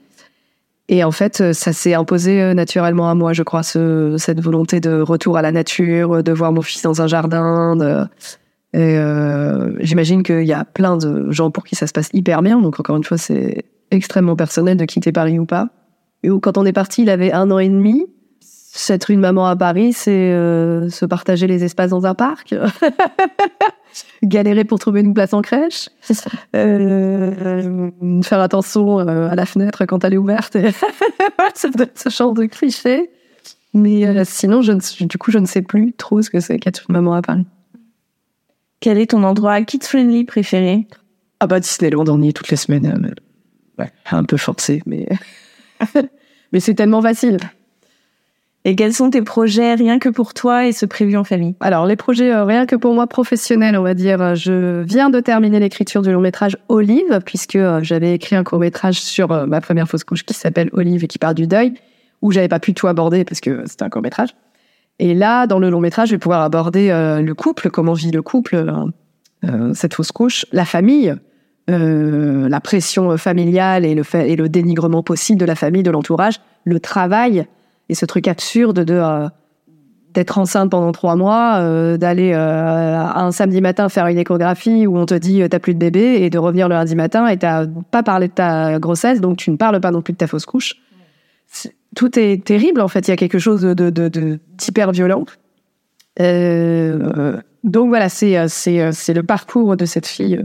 Et 0.89 1.05
en 1.05 1.11
fait, 1.11 1.53
ça 1.53 1.73
s'est 1.73 1.95
imposé 1.95 2.43
euh, 2.43 2.55
naturellement 2.55 3.09
à 3.09 3.15
moi, 3.15 3.33
je 3.33 3.43
crois, 3.43 3.63
ce, 3.63 4.17
cette 4.19 4.41
volonté 4.41 4.81
de 4.81 5.01
retour 5.01 5.37
à 5.37 5.43
la 5.43 5.53
nature, 5.53 6.23
de 6.23 6.33
voir 6.33 6.53
mon 6.53 6.63
fils 6.63 6.83
dans 6.83 7.01
un 7.01 7.07
jardin. 7.07 8.09
et 8.75 8.79
euh, 8.99 9.73
j'imagine 9.81 10.23
qu'il 10.23 10.45
y 10.45 10.53
a 10.53 10.65
plein 10.65 10.97
de 10.97 11.31
gens 11.31 11.51
pour 11.51 11.65
qui 11.65 11.77
ça 11.77 11.87
se 11.87 11.93
passe 11.93 12.11
hyper 12.13 12.43
bien. 12.43 12.61
Donc, 12.61 12.79
encore 12.81 12.97
une 12.97 13.05
fois, 13.05 13.17
c'est 13.17 13.65
extrêmement 13.91 14.37
personnel 14.37 14.77
de 14.77 14.85
quitter 14.85 15.13
Paris 15.13 15.39
ou 15.39 15.47
pas. 15.47 15.69
Et 16.25 16.29
quand 16.41 16.59
on 16.59 16.67
est 16.67 16.73
parti, 16.73 17.03
il 17.03 17.11
avait 17.11 17.33
un 17.33 17.51
an 17.51 17.59
et 17.59 17.69
demi. 17.69 18.07
Être 18.89 19.11
une 19.11 19.21
maman 19.21 19.47
à 19.47 19.55
Paris, 19.55 19.93
c'est 19.93 20.33
euh, 20.33 20.89
se 20.89 21.05
partager 21.05 21.47
les 21.47 21.63
espaces 21.63 21.91
dans 21.91 22.07
un 22.07 22.15
parc, 22.15 22.55
galérer 24.23 24.65
pour 24.65 24.79
trouver 24.79 25.01
une 25.01 25.13
place 25.13 25.35
en 25.35 25.43
crèche, 25.43 25.91
euh, 26.57 27.91
faire 28.23 28.41
attention 28.41 29.01
euh, 29.01 29.29
à 29.29 29.35
la 29.35 29.45
fenêtre 29.45 29.85
quand 29.85 30.05
elle 30.05 30.15
est 30.15 30.19
ouverte, 30.19 30.57
et 30.57 30.73
ce, 31.55 32.09
genre 32.09 32.33
de 32.33 32.47
cliché. 32.47 33.11
Mais 33.75 34.07
euh, 34.07 34.25
sinon, 34.27 34.63
je 34.63 34.73
ne, 34.73 35.07
du 35.07 35.19
coup, 35.19 35.31
je 35.31 35.39
ne 35.39 35.47
sais 35.47 35.63
plus 35.63 35.93
trop 35.93 36.23
ce 36.23 36.31
que 36.31 36.41
c'est 36.41 36.59
qu'être 36.59 36.85
une 36.89 36.95
maman 36.95 37.15
à 37.15 37.23
Paris. 37.23 37.47
Quel 38.81 38.99
est 38.99 39.11
ton 39.11 39.23
endroit 39.23 39.61
kids-friendly 39.63 40.25
préféré? 40.25 40.87
Ah 41.41 41.47
bah 41.47 41.61
Disneyland, 41.61 42.09
on 42.09 42.23
y 42.23 42.29
est 42.29 42.33
toutes 42.33 42.49
les 42.49 42.57
semaines. 42.57 42.87
euh, 42.87 43.83
ouais, 43.83 43.93
un 44.11 44.25
peu 44.25 44.39
forcé, 44.39 44.83
mais 44.87 45.09
mais 46.53 46.61
c'est 46.61 46.75
tellement 46.75 47.03
facile. 47.03 47.39
Et 48.65 48.77
quels 48.77 48.93
sont 48.93 49.11
tes 49.11 49.23
projets 49.23 49.75
rien 49.75 49.99
que 49.99 50.09
pour 50.09 50.35
toi 50.35 50.67
et 50.67 50.73
ce 50.73 50.87
prévu 50.87 51.17
en 51.17 51.25
famille? 51.25 51.57
Alors, 51.59 51.85
les 51.85 51.97
projets, 51.97 52.33
euh, 52.33 52.45
rien 52.45 52.65
que 52.65 52.77
pour 52.77 52.95
moi 52.95 53.09
professionnels, 53.09 53.77
on 53.77 53.83
va 53.83 53.95
dire, 53.95 54.23
euh, 54.23 54.35
je 54.37 54.83
viens 54.83 55.11
de 55.11 55.19
terminer 55.19 55.59
l'écriture 55.59 56.01
du 56.01 56.13
long 56.13 56.21
métrage 56.21 56.57
Olive, 56.69 57.21
puisque 57.27 57.57
euh, 57.57 57.81
j'avais 57.83 58.15
écrit 58.15 58.37
un 58.37 58.45
court 58.45 58.61
métrage 58.61 59.01
sur 59.01 59.47
ma 59.49 59.61
première 59.61 59.89
fausse 59.89 60.05
couche 60.05 60.23
qui 60.25 60.35
s'appelle 60.35 60.71
Olive 60.75 61.03
et 61.03 61.09
qui 61.09 61.19
parle 61.19 61.35
du 61.35 61.49
deuil, 61.49 61.75
où 62.21 62.31
j'avais 62.31 62.49
pas 62.49 62.61
pu 62.61 62.73
tout 62.73 62.87
aborder 62.87 63.25
parce 63.25 63.41
que 63.41 63.65
c'était 63.67 63.83
un 63.83 63.91
court 63.91 64.03
métrage. 64.03 64.31
Et 65.01 65.15
là, 65.15 65.49
dans 65.49 65.59
le 65.59 65.69
long 65.69 65.81
métrage, 65.81 66.11
je 66.11 66.15
vais 66.15 66.21
pouvoir 66.21 66.43
aborder 66.43 66.89
le 66.91 67.33
couple, 67.33 67.71
comment 67.71 67.95
vit 67.95 68.13
le 68.13 68.23
couple, 68.23 68.65
cette 69.73 69.95
fausse 69.95 70.13
couche, 70.13 70.47
la 70.53 70.65
famille, 70.65 71.17
la 71.67 72.61
pression 72.61 73.17
familiale 73.17 73.85
et 73.85 73.95
le 73.95 74.49
dénigrement 74.49 75.03
possible 75.03 75.41
de 75.41 75.47
la 75.47 75.57
famille, 75.57 75.83
de 75.83 75.91
l'entourage, 75.91 76.41
le 76.65 76.79
travail 76.79 77.47
et 77.93 77.95
ce 77.95 78.07
truc 78.07 78.27
absurde 78.27 78.81
de 78.81 78.95
euh, 78.95 79.29
d'être 80.15 80.39
enceinte 80.39 80.71
pendant 80.71 80.93
trois 80.93 81.15
mois, 81.15 81.59
euh, 81.61 81.97
d'aller 81.97 82.33
euh, 82.35 82.99
un 82.99 83.33
samedi 83.33 83.61
matin 83.61 83.89
faire 83.89 84.07
une 84.07 84.19
échographie 84.19 84.87
où 84.87 84.99
on 84.99 85.07
te 85.07 85.15
dit 85.15 85.43
t'as 85.51 85.59
plus 85.59 85.75
de 85.75 85.79
bébé 85.79 86.23
et 86.23 86.31
de 86.31 86.39
revenir 86.39 86.69
le 86.69 86.75
lundi 86.75 86.97
matin 86.97 87.27
et 87.29 87.39
t'as 87.39 87.67
pas 87.91 88.03
parlé 88.03 88.29
de 88.29 88.33
ta 88.33 88.79
grossesse 88.79 89.21
donc 89.21 89.37
tu 89.37 89.51
ne 89.51 89.57
parles 89.57 89.81
pas 89.81 89.91
non 89.91 90.03
plus 90.03 90.15
de 90.15 90.19
ta 90.19 90.27
fausse 90.27 90.47
couche. 90.47 90.75
Tout 91.95 92.19
est 92.19 92.43
terrible 92.43 92.81
en 92.81 92.89
fait. 92.89 93.09
Il 93.09 93.11
y 93.11 93.15
a 93.15 93.17
quelque 93.17 93.39
chose 93.39 93.61
de 93.61 93.91
d'hyper 94.57 94.93
violent. 94.93 95.25
Donc 97.65 97.89
voilà, 97.89 98.09
c'est 98.09 98.49
c'est 98.49 99.15
le 99.15 99.23
parcours 99.23 99.77
de 99.77 99.85
cette 99.85 100.07
fille 100.07 100.43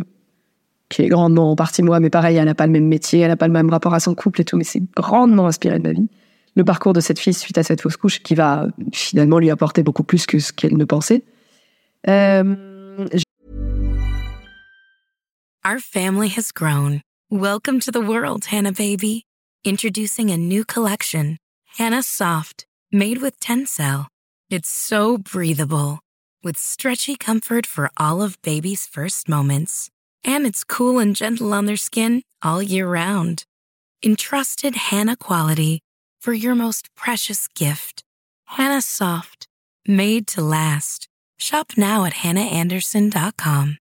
qui 0.89 1.01
est 1.01 1.07
grandement 1.07 1.51
en 1.51 1.55
partie 1.55 1.83
moi, 1.83 1.99
mais 1.99 2.09
pareil, 2.09 2.37
elle 2.37 2.45
n'a 2.45 2.55
pas 2.55 2.65
le 2.65 2.71
même 2.71 2.87
métier, 2.87 3.21
elle 3.21 3.29
n'a 3.29 3.37
pas 3.37 3.47
le 3.47 3.53
même 3.53 3.69
rapport 3.69 3.93
à 3.93 3.99
son 3.99 4.15
couple 4.15 4.41
et 4.41 4.45
tout, 4.45 4.57
mais 4.57 4.63
c'est 4.63 4.83
grandement 4.95 5.47
inspiré 5.47 5.79
de 5.79 5.83
ma 5.83 5.93
vie. 5.93 6.07
Le 6.57 6.63
parcours 6.63 6.93
de 6.93 7.01
cette 7.01 7.19
fille 7.19 7.35
suite 7.35 7.59
à 7.59 7.63
cette 7.63 7.81
fausse 7.81 7.97
couche 7.97 8.19
qui 8.23 8.33
va 8.33 8.63
euh, 8.63 8.71
finalement 8.91 9.37
lui 9.37 9.51
apporter 9.51 9.83
beaucoup 9.83 10.01
plus 10.01 10.25
que 10.25 10.39
ce 10.39 10.51
qu'elle 10.51 10.75
ne 10.75 10.85
pensait. 10.85 11.23
Euh, 12.07 12.55
Our 15.63 15.77
family 15.79 16.29
has 16.29 16.51
grown. 16.51 17.01
Welcome 17.29 17.79
to 17.81 17.91
the 17.91 18.01
world, 18.01 18.45
Hannah 18.45 18.71
baby. 18.71 19.23
Introducing 19.65 20.31
a 20.31 20.37
new 20.37 20.65
collection, 20.65 21.37
Hannah 21.77 22.01
Soft, 22.01 22.65
made 22.91 23.21
with 23.21 23.39
Tencel. 23.39 24.07
It's 24.49 24.67
so 24.67 25.19
breathable, 25.19 25.99
with 26.43 26.57
stretchy 26.57 27.15
comfort 27.15 27.67
for 27.67 27.91
all 27.97 28.23
of 28.23 28.41
baby's 28.41 28.87
first 28.87 29.29
moments. 29.29 29.91
And 30.25 30.47
it's 30.47 30.63
cool 30.63 30.97
and 30.97 31.15
gentle 31.15 31.53
on 31.53 31.67
their 31.67 31.77
skin 31.77 32.23
all 32.41 32.63
year 32.63 32.89
round. 32.89 33.43
Entrusted 34.03 34.75
Hannah 34.75 35.17
quality 35.17 35.81
for 36.19 36.33
your 36.33 36.55
most 36.55 36.87
precious 36.95 37.47
gift. 37.55 38.03
Hannah 38.45 38.81
Soft, 38.81 39.47
made 39.87 40.27
to 40.27 40.41
last. 40.41 41.07
Shop 41.37 41.73
now 41.77 42.05
at 42.05 42.13
hannahanderson.com. 42.23 43.77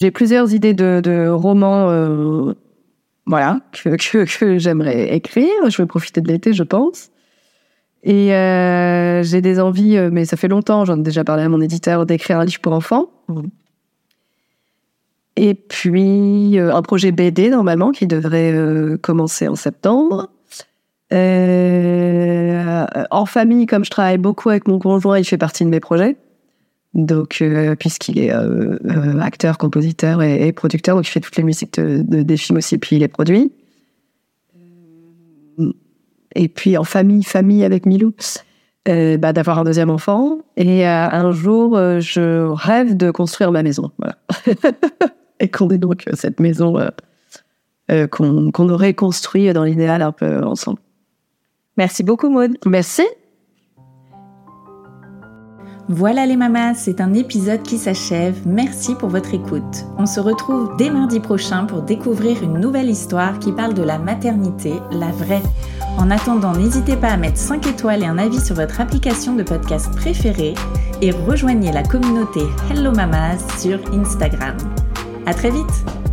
J'ai 0.00 0.10
plusieurs 0.10 0.52
idées 0.52 0.74
de, 0.74 1.00
de 1.02 1.28
romans 1.28 1.88
euh, 1.88 2.52
voilà, 3.26 3.60
que 3.72 4.58
j'aimerais 4.58 5.14
écrire. 5.14 5.68
Je 5.68 5.82
vais 5.82 5.86
profiter 5.86 6.20
de 6.20 6.28
l'été, 6.28 6.52
je 6.52 6.62
pense. 6.62 7.10
Et 8.02 8.32
euh, 8.34 9.22
j'ai 9.22 9.40
des 9.40 9.58
envies, 9.58 9.96
euh, 9.96 10.10
mais 10.12 10.24
ça 10.24 10.36
fait 10.36 10.48
longtemps, 10.48 10.84
j'en 10.84 10.98
ai 10.98 11.02
déjà 11.02 11.24
parlé 11.24 11.42
à 11.42 11.48
mon 11.48 11.60
éditeur, 11.60 12.06
d'écrire 12.06 12.38
un 12.38 12.44
livre 12.44 12.60
pour 12.60 12.72
enfants. 12.72 13.10
Et 15.36 15.54
puis 15.54 16.58
euh, 16.58 16.74
un 16.74 16.82
projet 16.82 17.12
BD 17.12 17.50
normalement 17.50 17.90
qui 17.92 18.06
devrait 18.06 18.52
euh, 18.52 18.96
commencer 18.96 19.48
en 19.48 19.54
septembre. 19.54 20.30
Euh, 21.12 22.86
en 23.10 23.26
famille, 23.26 23.66
comme 23.66 23.84
je 23.84 23.90
travaille 23.90 24.18
beaucoup 24.18 24.48
avec 24.50 24.66
mon 24.66 24.78
conjoint, 24.78 25.18
il 25.18 25.24
fait 25.24 25.38
partie 25.38 25.64
de 25.64 25.68
mes 25.68 25.80
projets. 25.80 26.16
Donc, 26.94 27.44
puisqu'il 27.78 28.18
est 28.18 28.32
acteur, 29.20 29.58
compositeur 29.58 30.22
et, 30.22 30.50
producteur, 30.52 30.96
donc 30.96 31.06
il 31.06 31.10
fait 31.10 31.20
toutes 31.20 31.36
les 31.36 31.42
musiques 31.42 31.78
de, 31.78 32.00
de- 32.00 32.22
des 32.22 32.36
films 32.38 32.56
aussi, 32.56 32.78
puis 32.78 32.96
il 32.96 33.00
les 33.00 33.08
produit. 33.08 33.52
Et 36.34 36.48
puis 36.48 36.78
en 36.78 36.84
famille, 36.84 37.22
famille 37.22 37.64
avec 37.64 37.84
Milou, 37.84 38.14
bah, 38.86 39.34
d'avoir 39.34 39.58
un 39.58 39.64
deuxième 39.64 39.90
enfant. 39.90 40.38
Et 40.56 40.86
un 40.86 41.30
jour, 41.32 41.76
je 42.00 42.48
rêve 42.48 42.96
de 42.96 43.10
construire 43.10 43.52
ma 43.52 43.62
maison. 43.62 43.90
Voilà. 43.98 44.16
et 45.40 45.48
qu'on 45.48 45.68
ait 45.70 45.78
donc 45.78 46.04
cette 46.14 46.40
maison 46.40 46.78
euh, 46.78 46.88
euh, 47.90 48.06
qu'on 48.06 48.68
aurait 48.68 48.94
construit 48.94 49.52
dans 49.52 49.64
l'idéal 49.64 50.02
un 50.02 50.12
peu 50.12 50.42
ensemble. 50.44 50.80
Merci 51.76 52.02
beaucoup 52.02 52.30
Maud. 52.30 52.56
Merci. 52.64 53.02
Voilà 55.88 56.26
les 56.26 56.36
mamas, 56.36 56.74
c'est 56.74 57.00
un 57.00 57.14
épisode 57.14 57.62
qui 57.62 57.78
s'achève. 57.78 58.36
Merci 58.44 58.96
pour 58.96 59.08
votre 59.08 59.34
écoute. 59.34 59.84
On 59.98 60.06
se 60.06 60.18
retrouve 60.18 60.74
dès 60.76 60.90
mardi 60.90 61.20
prochain 61.20 61.64
pour 61.64 61.82
découvrir 61.82 62.42
une 62.42 62.58
nouvelle 62.58 62.90
histoire 62.90 63.38
qui 63.38 63.52
parle 63.52 63.74
de 63.74 63.84
la 63.84 63.98
maternité, 63.98 64.72
la 64.90 65.12
vraie. 65.12 65.42
En 65.96 66.10
attendant, 66.10 66.54
n'hésitez 66.56 66.96
pas 66.96 67.10
à 67.10 67.16
mettre 67.16 67.38
5 67.38 67.68
étoiles 67.68 68.02
et 68.02 68.06
un 68.06 68.18
avis 68.18 68.40
sur 68.40 68.56
votre 68.56 68.80
application 68.80 69.36
de 69.36 69.44
podcast 69.44 69.94
préférée 69.94 70.54
et 71.02 71.12
rejoignez 71.12 71.70
la 71.70 71.84
communauté 71.84 72.40
Hello 72.68 72.90
Mamas 72.90 73.38
sur 73.60 73.78
Instagram. 73.94 74.56
À 75.26 75.34
très 75.34 75.50
vite! 75.50 76.05